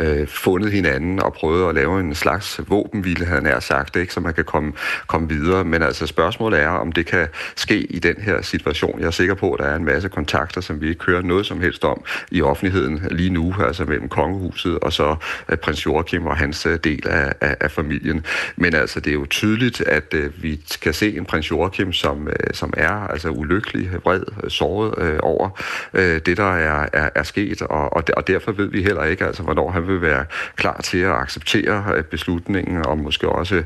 øh, 0.00 0.28
fundet 0.28 0.72
hinanden 0.72 1.22
og 1.22 1.32
prøvet 1.32 1.68
at 1.68 1.74
lave 1.74 2.00
en 2.00 2.14
slags 2.14 2.60
våbenhvile, 2.68 3.26
havde 3.26 3.42
nær 3.42 3.60
sagt, 3.60 3.96
ikke, 3.96 4.12
så 4.12 4.20
man 4.20 4.34
kan 4.34 4.44
komme, 4.44 4.72
komme 5.06 5.28
videre. 5.28 5.64
Men 5.64 5.82
altså 5.82 6.06
spørgsmålet 6.06 6.60
er, 6.60 6.68
om 6.68 6.92
det 6.92 7.06
kan 7.06 7.28
ske 7.56 7.78
i 7.80 7.98
den 7.98 8.16
her 8.18 8.42
situation. 8.42 9.00
Jeg 9.00 9.06
er 9.06 9.10
sikker 9.10 9.34
på, 9.34 9.52
at 9.52 9.58
der 9.60 9.66
er 9.66 9.76
en 9.76 9.84
masse 9.84 10.08
kontakter, 10.08 10.60
som 10.60 10.80
vi 10.80 10.88
ikke 10.88 11.04
hører 11.04 11.22
noget 11.22 11.46
som 11.46 11.60
helst 11.60 11.84
om 11.84 12.04
i 12.30 12.42
offentligheden 12.42 13.06
lige 13.10 13.30
nu, 13.30 13.54
altså 13.66 13.84
mellem 13.84 14.08
kongehuset 14.08 14.59
og 14.66 14.92
så 14.92 15.16
øh, 15.48 15.56
prins 15.56 15.86
Joachim 15.86 16.26
og 16.26 16.36
hans 16.36 16.66
øh, 16.66 16.78
del 16.84 17.08
af, 17.08 17.32
af, 17.40 17.56
af 17.60 17.70
familien. 17.70 18.24
Men 18.56 18.74
altså, 18.74 19.00
det 19.00 19.10
er 19.10 19.14
jo 19.14 19.26
tydeligt, 19.26 19.80
at 19.80 20.14
øh, 20.14 20.42
vi 20.42 20.60
kan 20.82 20.94
se 20.94 21.16
en 21.16 21.24
prins 21.24 21.50
Joachim, 21.50 21.92
som, 21.92 22.28
øh, 22.28 22.34
som 22.52 22.72
er 22.76 22.90
altså 22.90 23.28
ulykkelig, 23.28 23.90
vred, 24.04 24.22
såret 24.48 24.94
øh, 24.98 25.18
over 25.22 25.50
øh, 25.94 26.20
det, 26.26 26.36
der 26.36 26.54
er, 26.54 26.88
er, 26.92 27.08
er 27.14 27.22
sket, 27.22 27.62
og, 27.62 27.92
og, 27.92 28.04
og 28.16 28.26
derfor 28.26 28.52
ved 28.52 28.66
vi 28.66 28.82
heller 28.82 29.04
ikke, 29.04 29.24
altså, 29.24 29.42
hvornår 29.42 29.70
han 29.70 29.88
vil 29.88 30.02
være 30.02 30.24
klar 30.56 30.80
til 30.80 30.98
at 30.98 31.12
acceptere 31.12 31.84
øh, 31.96 32.04
beslutningen, 32.04 32.86
og 32.86 32.98
måske 32.98 33.28
også 33.28 33.62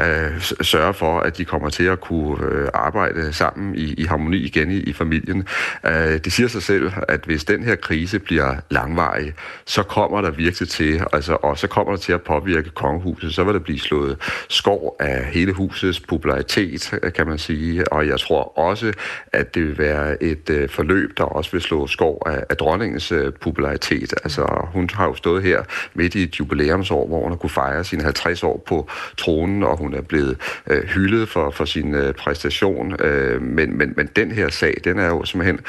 øh, 0.00 0.40
sørge 0.60 0.94
for, 0.94 1.20
at 1.20 1.38
de 1.38 1.44
kommer 1.44 1.68
til 1.68 1.84
at 1.84 2.00
kunne 2.00 2.76
arbejde 2.76 3.32
sammen 3.32 3.74
i, 3.74 3.94
i 3.94 4.04
harmoni 4.04 4.36
igen 4.36 4.70
i, 4.70 4.76
i 4.76 4.92
familien. 4.92 5.46
Øh, 5.86 6.18
det 6.24 6.32
siger 6.32 6.48
sig 6.48 6.62
selv, 6.62 6.92
at 7.08 7.20
hvis 7.24 7.44
den 7.44 7.64
her 7.64 7.74
krise 7.76 8.18
bliver 8.18 8.56
langvarig, 8.70 9.34
så 9.64 9.82
kommer 9.82 10.20
der 10.20 10.27
virkelig 10.30 10.68
til, 10.68 11.02
altså, 11.12 11.34
og 11.42 11.58
så 11.58 11.66
kommer 11.66 11.92
der 11.92 11.98
til 11.98 12.12
at 12.12 12.22
påvirke 12.22 12.70
kongehuset, 12.70 13.34
så 13.34 13.44
vil 13.44 13.54
der 13.54 13.60
blive 13.60 13.78
slået 13.78 14.16
skov 14.48 14.96
af 15.00 15.24
hele 15.24 15.52
husets 15.52 16.00
popularitet, 16.00 17.00
kan 17.14 17.26
man 17.26 17.38
sige, 17.38 17.92
og 17.92 18.06
jeg 18.08 18.20
tror 18.20 18.58
også, 18.58 18.92
at 19.32 19.54
det 19.54 19.62
vil 19.66 19.78
være 19.78 20.22
et 20.22 20.50
øh, 20.50 20.68
forløb, 20.68 21.18
der 21.18 21.24
også 21.24 21.50
vil 21.52 21.60
slå 21.60 21.86
skov 21.86 22.22
af, 22.26 22.44
af 22.50 22.56
dronningens 22.56 23.12
øh, 23.12 23.32
popularitet. 23.40 24.14
Altså, 24.24 24.68
hun 24.72 24.90
har 24.92 25.06
jo 25.06 25.14
stået 25.14 25.42
her 25.42 25.62
midt 25.94 26.14
i 26.14 26.22
et 26.22 26.40
jubilæumsår, 26.40 27.06
hvor 27.06 27.22
hun 27.22 27.30
har 27.30 27.36
kunne 27.36 27.50
fejre 27.50 27.84
sine 27.84 28.02
50 28.02 28.42
år 28.42 28.62
på 28.66 28.88
tronen, 29.16 29.62
og 29.62 29.76
hun 29.76 29.94
er 29.94 30.02
blevet 30.02 30.36
øh, 30.66 30.84
hyldet 30.84 31.28
for, 31.28 31.50
for 31.50 31.64
sin 31.64 31.94
øh, 31.94 32.14
præstation, 32.14 33.02
øh, 33.02 33.42
men, 33.42 33.78
men, 33.78 33.94
men 33.96 34.08
den 34.16 34.30
her 34.30 34.48
sag, 34.48 34.74
den 34.84 34.98
er 34.98 35.06
jo 35.06 35.24
simpelthen 35.24 35.60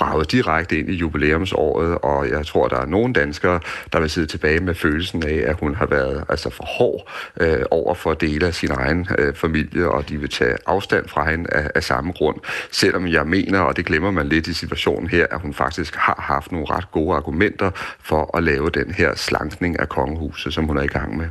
braget 0.00 0.32
direkte 0.32 0.78
ind 0.78 0.88
i 0.88 0.94
jubilæumsåret, 0.94 1.98
og 2.02 2.30
jeg 2.30 2.46
tror, 2.46 2.68
der 2.68 2.76
er 2.76 2.86
nogle 2.86 3.12
danskere, 3.12 3.60
der 3.92 4.00
vil 4.00 4.10
sidde 4.10 4.26
tilbage 4.26 4.60
med 4.60 4.74
følelsen 4.74 5.22
af, 5.22 5.42
at 5.46 5.56
hun 5.60 5.74
har 5.74 5.86
været 5.86 6.24
altså 6.28 6.50
for 6.50 6.64
hård 6.64 7.10
øh, 7.40 7.62
over 7.70 7.94
for 7.94 8.14
dele 8.14 8.46
af 8.46 8.54
sin 8.54 8.70
egen 8.70 9.08
øh, 9.18 9.34
familie, 9.34 9.90
og 9.90 10.08
de 10.08 10.16
vil 10.16 10.28
tage 10.28 10.56
afstand 10.66 11.08
fra 11.08 11.30
hende 11.30 11.52
af, 11.52 11.70
af 11.74 11.82
samme 11.84 12.12
grund. 12.12 12.36
Selvom 12.70 13.06
jeg 13.06 13.26
mener, 13.26 13.60
og 13.60 13.76
det 13.76 13.86
glemmer 13.86 14.10
man 14.10 14.28
lidt 14.28 14.46
i 14.46 14.54
situationen 14.54 15.10
her, 15.10 15.26
at 15.30 15.40
hun 15.40 15.54
faktisk 15.54 15.94
har 15.96 16.24
haft 16.28 16.52
nogle 16.52 16.66
ret 16.70 16.90
gode 16.90 17.16
argumenter 17.16 17.70
for 18.02 18.36
at 18.36 18.42
lave 18.42 18.70
den 18.70 18.90
her 18.90 19.14
slankning 19.14 19.80
af 19.80 19.88
kongehuset, 19.88 20.54
som 20.54 20.64
hun 20.64 20.76
er 20.76 20.82
i 20.82 20.86
gang 20.86 21.16
med. 21.16 21.28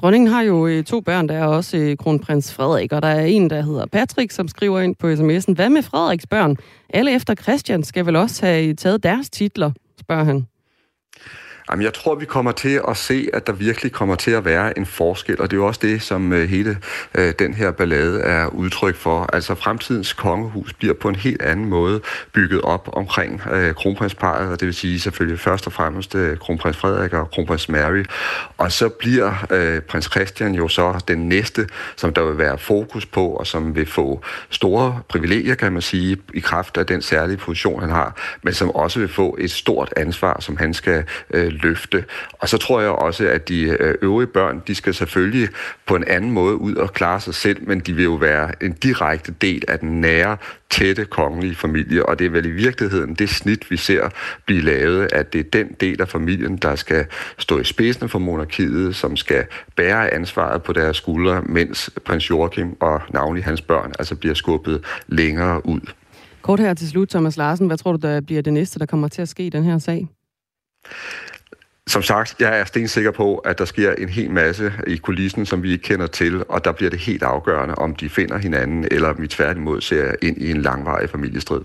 Dronningen 0.00 0.30
har 0.30 0.42
jo 0.42 0.66
øh, 0.66 0.84
to 0.84 1.00
børn, 1.00 1.28
der 1.28 1.34
er 1.34 1.46
også 1.46 1.76
øh, 1.76 1.96
kronprins 1.96 2.54
Frederik, 2.54 2.92
og 2.92 3.02
der 3.02 3.08
er 3.08 3.24
en, 3.24 3.50
der 3.50 3.62
hedder 3.62 3.86
Patrick, 3.86 4.30
som 4.30 4.48
skriver 4.48 4.80
ind 4.80 4.96
på 4.96 5.06
sms'en, 5.06 5.54
hvad 5.54 5.70
med 5.70 5.82
Frederiks 5.82 6.26
børn? 6.26 6.56
Alle 6.88 7.14
efter 7.14 7.34
Christian 7.34 7.82
skal 7.82 8.06
vel 8.06 8.16
også 8.16 8.46
have 8.46 8.68
øh, 8.68 8.74
taget 8.74 9.02
deres 9.02 9.30
titler, 9.30 9.70
spørger 10.00 10.24
han. 10.24 10.46
Jamen, 11.70 11.84
jeg 11.84 11.94
tror, 11.94 12.14
vi 12.14 12.24
kommer 12.24 12.52
til 12.52 12.80
at 12.88 12.96
se, 12.96 13.28
at 13.32 13.46
der 13.46 13.52
virkelig 13.52 13.92
kommer 13.92 14.14
til 14.14 14.30
at 14.30 14.44
være 14.44 14.78
en 14.78 14.86
forskel, 14.86 15.40
og 15.40 15.50
det 15.50 15.56
er 15.56 15.60
jo 15.60 15.66
også 15.66 15.80
det, 15.82 16.02
som 16.02 16.32
øh, 16.32 16.48
hele 16.48 16.78
øh, 17.14 17.32
den 17.38 17.54
her 17.54 17.70
ballade 17.70 18.20
er 18.20 18.46
udtryk 18.46 18.96
for. 18.96 19.30
Altså, 19.32 19.54
fremtidens 19.54 20.12
kongehus 20.12 20.72
bliver 20.72 20.94
på 20.94 21.08
en 21.08 21.14
helt 21.16 21.42
anden 21.42 21.66
måde 21.66 22.00
bygget 22.32 22.60
op 22.62 22.88
omkring 22.92 23.42
øh, 23.52 23.74
kronprinsparet, 23.74 24.52
og 24.52 24.60
det 24.60 24.66
vil 24.66 24.74
sige 24.74 25.00
selvfølgelig 25.00 25.40
først 25.40 25.66
og 25.66 25.72
fremmest 25.72 26.14
øh, 26.14 26.38
kronprins 26.38 26.76
Frederik 26.76 27.12
og 27.12 27.30
kronprins 27.30 27.68
Mary. 27.68 28.04
Og 28.58 28.72
så 28.72 28.88
bliver 28.88 29.46
øh, 29.50 29.80
prins 29.80 30.04
Christian 30.04 30.54
jo 30.54 30.68
så 30.68 31.04
den 31.08 31.28
næste, 31.28 31.68
som 31.96 32.12
der 32.12 32.22
vil 32.22 32.38
være 32.38 32.58
fokus 32.58 33.06
på, 33.06 33.26
og 33.26 33.46
som 33.46 33.74
vil 33.74 33.86
få 33.86 34.22
store 34.50 35.00
privilegier, 35.08 35.54
kan 35.54 35.72
man 35.72 35.82
sige, 35.82 36.16
i 36.34 36.40
kraft 36.40 36.76
af 36.76 36.86
den 36.86 37.02
særlige 37.02 37.36
position, 37.36 37.80
han 37.80 37.90
har, 37.90 38.38
men 38.42 38.54
som 38.54 38.70
også 38.70 38.98
vil 38.98 39.08
få 39.08 39.36
et 39.40 39.50
stort 39.50 39.92
ansvar, 39.96 40.40
som 40.40 40.56
han 40.56 40.74
skal 40.74 41.04
øh, 41.30 41.55
løfte. 41.62 42.04
Og 42.32 42.48
så 42.48 42.58
tror 42.58 42.80
jeg 42.80 42.90
også, 42.90 43.28
at 43.28 43.48
de 43.48 43.62
øh, 43.62 43.94
øvrige 44.02 44.26
børn, 44.26 44.62
de 44.66 44.74
skal 44.74 44.94
selvfølgelig 44.94 45.48
på 45.86 45.96
en 45.96 46.04
anden 46.08 46.30
måde 46.30 46.56
ud 46.56 46.74
og 46.74 46.92
klare 46.92 47.20
sig 47.20 47.34
selv, 47.34 47.68
men 47.68 47.80
de 47.80 47.92
vil 47.92 48.04
jo 48.04 48.14
være 48.14 48.64
en 48.64 48.72
direkte 48.72 49.32
del 49.40 49.64
af 49.68 49.78
den 49.78 50.00
nære, 50.00 50.36
tætte 50.70 51.04
kongelige 51.04 51.54
familie, 51.54 52.06
og 52.06 52.18
det 52.18 52.26
er 52.26 52.30
vel 52.30 52.46
i 52.46 52.50
virkeligheden 52.50 53.14
det 53.14 53.28
snit, 53.28 53.70
vi 53.70 53.76
ser 53.76 54.08
blive 54.46 54.60
lavet, 54.60 55.12
at 55.12 55.32
det 55.32 55.38
er 55.38 55.50
den 55.52 55.72
del 55.80 56.00
af 56.00 56.08
familien, 56.08 56.56
der 56.56 56.76
skal 56.76 57.06
stå 57.38 57.58
i 57.58 57.64
spidsen 57.64 58.08
for 58.08 58.18
monarkiet, 58.18 58.96
som 58.96 59.16
skal 59.16 59.44
bære 59.76 60.14
ansvaret 60.14 60.62
på 60.62 60.72
deres 60.72 60.96
skuldre, 60.96 61.42
mens 61.42 61.90
prins 62.04 62.30
Joachim 62.30 62.76
og 62.80 63.00
navnlig 63.12 63.44
hans 63.44 63.62
børn 63.62 63.92
altså 63.98 64.16
bliver 64.16 64.34
skubbet 64.34 64.84
længere 65.06 65.66
ud. 65.66 65.80
Kort 66.42 66.60
her 66.60 66.74
til 66.74 66.88
slut, 66.88 67.08
Thomas 67.08 67.36
Larsen. 67.36 67.66
Hvad 67.66 67.76
tror 67.76 67.92
du, 67.92 67.98
der 68.08 68.20
bliver 68.20 68.42
det 68.42 68.52
næste, 68.52 68.78
der 68.78 68.86
kommer 68.86 69.08
til 69.08 69.22
at 69.22 69.28
ske 69.28 69.46
i 69.46 69.50
den 69.50 69.64
her 69.64 69.78
sag? 69.78 70.08
Som 71.88 72.02
sagt, 72.02 72.40
jeg 72.40 72.60
er 72.60 72.64
stensikker 72.64 73.10
på, 73.10 73.36
at 73.36 73.58
der 73.58 73.64
sker 73.64 73.92
en 73.92 74.08
hel 74.08 74.30
masse 74.30 74.72
i 74.86 74.96
kulissen, 74.96 75.46
som 75.46 75.62
vi 75.62 75.72
ikke 75.72 75.82
kender 75.82 76.06
til, 76.06 76.44
og 76.48 76.64
der 76.64 76.72
bliver 76.72 76.90
det 76.90 76.98
helt 76.98 77.22
afgørende, 77.22 77.74
om 77.74 77.94
de 77.94 78.08
finder 78.08 78.38
hinanden, 78.38 78.88
eller 78.90 79.08
om 79.08 79.22
vi 79.22 79.28
tværtimod 79.28 79.80
ser 79.80 80.14
ind 80.22 80.38
i 80.38 80.50
en 80.50 80.62
langvarig 80.62 81.10
familiestrid. 81.10 81.60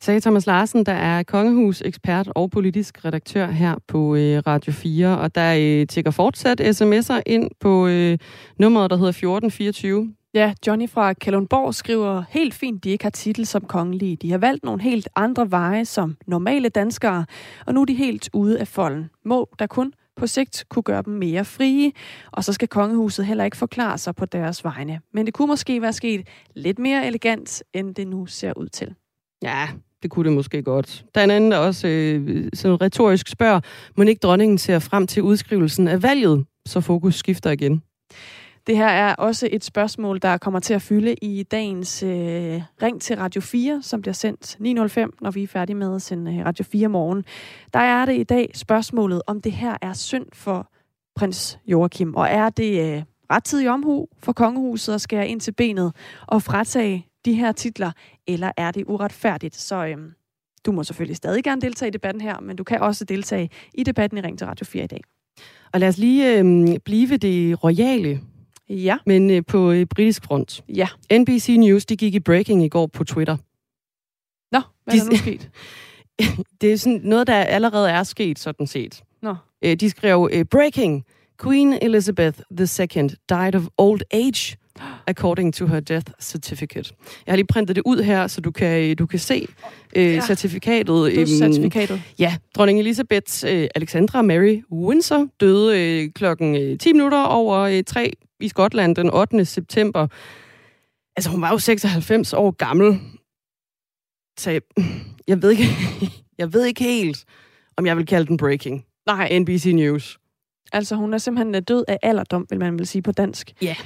Sagde 0.00 0.20
Thomas 0.20 0.46
Larsen, 0.46 0.86
der 0.86 0.92
er 0.92 1.22
kongehus-ekspert 1.22 2.28
og 2.34 2.50
politisk 2.50 3.04
redaktør 3.04 3.46
her 3.46 3.74
på 3.88 4.16
øh, 4.16 4.42
Radio 4.46 4.72
4, 4.72 5.18
og 5.18 5.34
der 5.34 5.54
øh, 5.60 5.86
tækker 5.86 6.10
fortsat 6.10 6.60
sms'er 6.60 7.20
ind 7.26 7.50
på 7.60 7.86
øh, 7.86 8.18
nummeret, 8.58 8.90
der 8.90 8.96
hedder 8.96 9.08
1424. 9.08 10.14
Ja, 10.38 10.52
Johnny 10.66 10.88
fra 10.88 11.12
Kalundborg 11.12 11.74
skriver 11.74 12.22
helt 12.28 12.54
fint, 12.54 12.84
de 12.84 12.90
ikke 12.90 13.04
har 13.04 13.10
titel 13.10 13.46
som 13.46 13.64
kongelige. 13.64 14.16
De 14.16 14.30
har 14.30 14.38
valgt 14.38 14.64
nogle 14.64 14.82
helt 14.82 15.08
andre 15.16 15.50
veje 15.50 15.84
som 15.84 16.16
normale 16.26 16.68
danskere, 16.68 17.26
og 17.66 17.74
nu 17.74 17.80
er 17.80 17.84
de 17.84 17.94
helt 17.94 18.30
ude 18.32 18.60
af 18.60 18.68
folden. 18.68 19.10
Må 19.24 19.48
der 19.58 19.66
kun 19.66 19.92
på 20.16 20.26
sigt 20.26 20.64
kunne 20.68 20.82
gøre 20.82 21.02
dem 21.02 21.14
mere 21.14 21.44
frie, 21.44 21.92
og 22.32 22.44
så 22.44 22.52
skal 22.52 22.68
kongehuset 22.68 23.26
heller 23.26 23.44
ikke 23.44 23.56
forklare 23.56 23.98
sig 23.98 24.14
på 24.14 24.24
deres 24.24 24.64
vegne. 24.64 25.00
Men 25.12 25.26
det 25.26 25.34
kunne 25.34 25.48
måske 25.48 25.82
være 25.82 25.92
sket 25.92 26.26
lidt 26.54 26.78
mere 26.78 27.06
elegant, 27.06 27.62
end 27.74 27.94
det 27.94 28.06
nu 28.06 28.26
ser 28.26 28.52
ud 28.56 28.68
til. 28.68 28.94
Ja, 29.42 29.68
det 30.02 30.10
kunne 30.10 30.28
det 30.28 30.32
måske 30.32 30.62
godt. 30.62 31.04
Der 31.14 31.20
er 31.20 31.24
en 31.24 31.30
anden, 31.30 31.50
der 31.50 31.58
også 31.58 31.88
øh, 31.88 32.48
sådan 32.54 32.80
retorisk 32.80 33.28
spørger, 33.28 33.60
må 33.96 34.04
ikke 34.04 34.20
dronningen 34.20 34.58
ser 34.58 34.78
frem 34.78 35.06
til 35.06 35.22
udskrivelsen 35.22 35.88
af 35.88 36.02
valget, 36.02 36.44
så 36.66 36.80
fokus 36.80 37.14
skifter 37.14 37.50
igen. 37.50 37.82
Det 38.68 38.76
her 38.76 38.86
er 38.88 39.14
også 39.14 39.48
et 39.52 39.64
spørgsmål, 39.64 40.18
der 40.22 40.36
kommer 40.36 40.60
til 40.60 40.74
at 40.74 40.82
fylde 40.82 41.14
i 41.14 41.42
dagens 41.42 42.02
øh, 42.02 42.62
Ring 42.82 43.00
til 43.00 43.16
Radio 43.16 43.40
4, 43.40 43.82
som 43.82 44.00
bliver 44.02 44.14
sendt 44.14 44.56
9.05, 45.06 45.18
når 45.20 45.30
vi 45.30 45.42
er 45.42 45.46
færdige 45.46 45.76
med 45.76 45.94
at 45.94 46.02
sende 46.02 46.34
øh, 46.34 46.46
Radio 46.46 46.64
4 46.64 46.88
morgen. 46.88 47.24
Der 47.72 47.78
er 47.78 48.04
det 48.04 48.16
i 48.16 48.22
dag 48.22 48.50
spørgsmålet, 48.54 49.22
om 49.26 49.40
det 49.40 49.52
her 49.52 49.76
er 49.82 49.92
synd 49.92 50.26
for 50.32 50.70
prins 51.16 51.58
Joachim, 51.66 52.14
og 52.14 52.28
er 52.28 52.50
det 52.50 52.96
øh, 52.96 53.02
rettidig 53.30 53.70
omhu 53.70 54.08
for 54.22 54.32
kongehuset 54.32 54.94
at 54.94 55.00
skære 55.00 55.28
ind 55.28 55.40
til 55.40 55.52
benet 55.52 55.92
og 56.26 56.42
fratage 56.42 57.06
de 57.24 57.34
her 57.34 57.52
titler, 57.52 57.92
eller 58.26 58.52
er 58.56 58.70
det 58.70 58.84
uretfærdigt? 58.86 59.56
Så 59.56 59.86
øh, 59.86 59.96
du 60.66 60.72
må 60.72 60.84
selvfølgelig 60.84 61.16
stadig 61.16 61.44
gerne 61.44 61.60
deltage 61.60 61.88
i 61.88 61.92
debatten 61.92 62.20
her, 62.20 62.40
men 62.40 62.56
du 62.56 62.64
kan 62.64 62.80
også 62.80 63.04
deltage 63.04 63.50
i 63.74 63.84
debatten 63.84 64.18
i 64.18 64.20
Ring 64.20 64.38
til 64.38 64.46
Radio 64.46 64.66
4 64.66 64.84
i 64.84 64.86
dag. 64.86 65.00
Og 65.72 65.80
lad 65.80 65.88
os 65.88 65.98
lige 65.98 66.38
øh, 66.38 66.78
blive 66.84 67.16
det 67.16 67.64
royale 67.64 68.20
Ja. 68.70 68.96
Men 69.06 69.30
øh, 69.30 69.42
på 69.46 69.70
øh, 69.70 69.86
britisk 69.86 70.24
front. 70.24 70.64
Ja. 70.68 70.88
NBC 71.12 71.56
News, 71.58 71.86
de 71.86 71.96
gik 71.96 72.14
i 72.14 72.20
breaking 72.20 72.64
i 72.64 72.68
går 72.68 72.86
på 72.86 73.04
Twitter. 73.04 73.36
Nå, 74.52 74.60
hvad 74.84 74.94
de, 74.94 74.98
er 74.98 75.04
der 75.04 75.10
nu 75.10 75.16
sket? 75.16 75.50
det 76.60 76.72
er 76.72 76.76
sådan 76.76 77.00
noget, 77.04 77.26
der 77.26 77.34
allerede 77.34 77.90
er 77.90 78.02
sket, 78.02 78.38
sådan 78.38 78.66
set. 78.66 79.02
Nå. 79.22 79.34
Øh, 79.64 79.76
de 79.76 79.90
skrev, 79.90 80.28
øh, 80.32 80.44
breaking, 80.44 81.04
Queen 81.42 81.78
Elizabeth 81.82 82.40
II 82.60 83.08
died 83.28 83.54
of 83.54 83.62
old 83.78 84.00
age 84.10 84.56
according 85.06 85.54
to 85.54 85.66
her 85.66 85.80
death 85.80 86.12
certificate. 86.20 86.94
Jeg 87.26 87.32
har 87.32 87.36
lige 87.36 87.46
printet 87.46 87.76
det 87.76 87.82
ud 87.86 88.02
her, 88.02 88.26
så 88.26 88.40
du 88.40 88.50
kan, 88.50 88.96
du 88.96 89.06
kan 89.06 89.18
se 89.18 89.46
øh, 89.96 90.14
ja. 90.14 90.20
certifikatet. 90.20 90.86
Dødscertifikatet. 90.86 92.02
ja, 92.18 92.36
dronning 92.54 92.80
Elizabeth 92.80 93.44
øh, 93.46 93.68
Alexandra 93.74 94.22
Mary 94.22 94.62
Windsor 94.72 95.26
døde 95.40 95.80
øh, 95.80 96.10
klokken 96.14 96.56
øh, 96.56 96.78
10 96.78 96.92
minutter 96.92 97.22
over 97.22 97.58
øh, 97.58 97.84
3 97.84 98.12
i 98.40 98.48
Skotland 98.48 98.96
den 98.96 99.10
8. 99.10 99.44
september. 99.44 100.06
Altså, 101.16 101.30
hun 101.30 101.42
var 101.42 101.50
jo 101.50 101.58
96 101.58 102.32
år 102.32 102.50
gammel. 102.50 103.00
Så 104.38 104.60
jeg, 105.28 105.42
ved 105.42 105.50
ikke, 105.50 105.64
jeg 106.38 106.52
ved 106.52 106.64
ikke 106.64 106.84
helt, 106.84 107.24
om 107.76 107.86
jeg 107.86 107.96
vil 107.96 108.06
kalde 108.06 108.26
den 108.26 108.36
breaking. 108.36 108.84
Nej. 109.06 109.38
NBC 109.38 109.72
News. 109.74 110.18
Altså, 110.72 110.96
hun 110.96 111.14
er 111.14 111.18
simpelthen 111.18 111.64
død 111.64 111.84
af 111.88 111.98
alderdom, 112.02 112.46
vil 112.50 112.58
man 112.58 112.78
vel 112.78 112.86
sige 112.86 113.02
på 113.02 113.12
dansk. 113.12 113.52
Ja. 113.62 113.76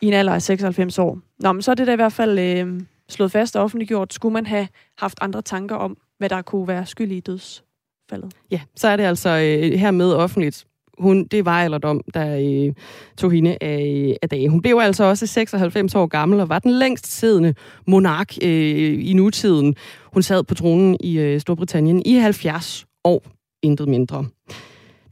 I 0.00 0.06
en 0.06 0.12
alder 0.12 0.32
af 0.32 0.42
96 0.42 0.98
år. 0.98 1.18
Nå, 1.38 1.52
men 1.52 1.62
så 1.62 1.70
er 1.70 1.74
det 1.74 1.86
da 1.86 1.92
i 1.92 1.96
hvert 1.96 2.12
fald 2.12 2.38
øh, 2.38 2.80
slået 3.08 3.32
fast 3.32 3.56
og 3.56 3.62
offentliggjort. 3.62 4.14
Skulle 4.14 4.32
man 4.32 4.46
have 4.46 4.68
haft 4.98 5.18
andre 5.20 5.42
tanker 5.42 5.76
om, 5.76 5.96
hvad 6.18 6.28
der 6.28 6.42
kunne 6.42 6.68
være 6.68 6.86
skyld 6.86 7.12
i 7.12 7.20
dødsfaldet? 7.20 8.32
Ja, 8.50 8.60
så 8.76 8.88
er 8.88 8.96
det 8.96 9.04
altså 9.04 9.28
øh, 9.28 9.78
hermed 9.78 10.12
offentligt. 10.12 10.66
Hun, 10.98 11.24
det 11.24 11.44
var 11.44 11.62
alderdom, 11.62 12.00
der 12.14 12.36
øh, 12.36 12.74
tog 13.18 13.32
hende 13.32 13.56
af, 13.60 14.16
af 14.22 14.28
dage. 14.28 14.48
Hun 14.48 14.62
blev 14.62 14.78
altså 14.82 15.04
også 15.04 15.26
96 15.26 15.94
år 15.94 16.06
gammel 16.06 16.40
og 16.40 16.48
var 16.48 16.58
den 16.58 16.70
længst 16.70 17.18
siddende 17.18 17.54
monark 17.86 18.34
øh, 18.42 19.08
i 19.08 19.12
nutiden. 19.12 19.74
Hun 20.12 20.22
sad 20.22 20.44
på 20.44 20.54
tronen 20.54 20.96
i 21.00 21.18
øh, 21.18 21.40
Storbritannien 21.40 22.02
i 22.06 22.14
70 22.14 22.86
år, 23.04 23.22
intet 23.62 23.88
mindre. 23.88 24.24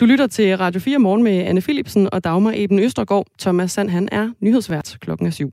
Du 0.00 0.04
lytter 0.04 0.26
til 0.26 0.56
Radio 0.56 0.80
4 0.80 0.98
morgen 0.98 1.22
med 1.22 1.38
Anne 1.38 1.60
Philipsen 1.60 2.08
og 2.12 2.24
Dagmar 2.24 2.52
Eben 2.56 2.78
Østergaard. 2.78 3.26
Thomas 3.40 3.72
Sand, 3.72 3.90
han 3.90 4.08
er 4.12 4.30
nyhedsvært 4.40 4.96
klokken 5.00 5.26
er 5.26 5.30
syv. 5.30 5.52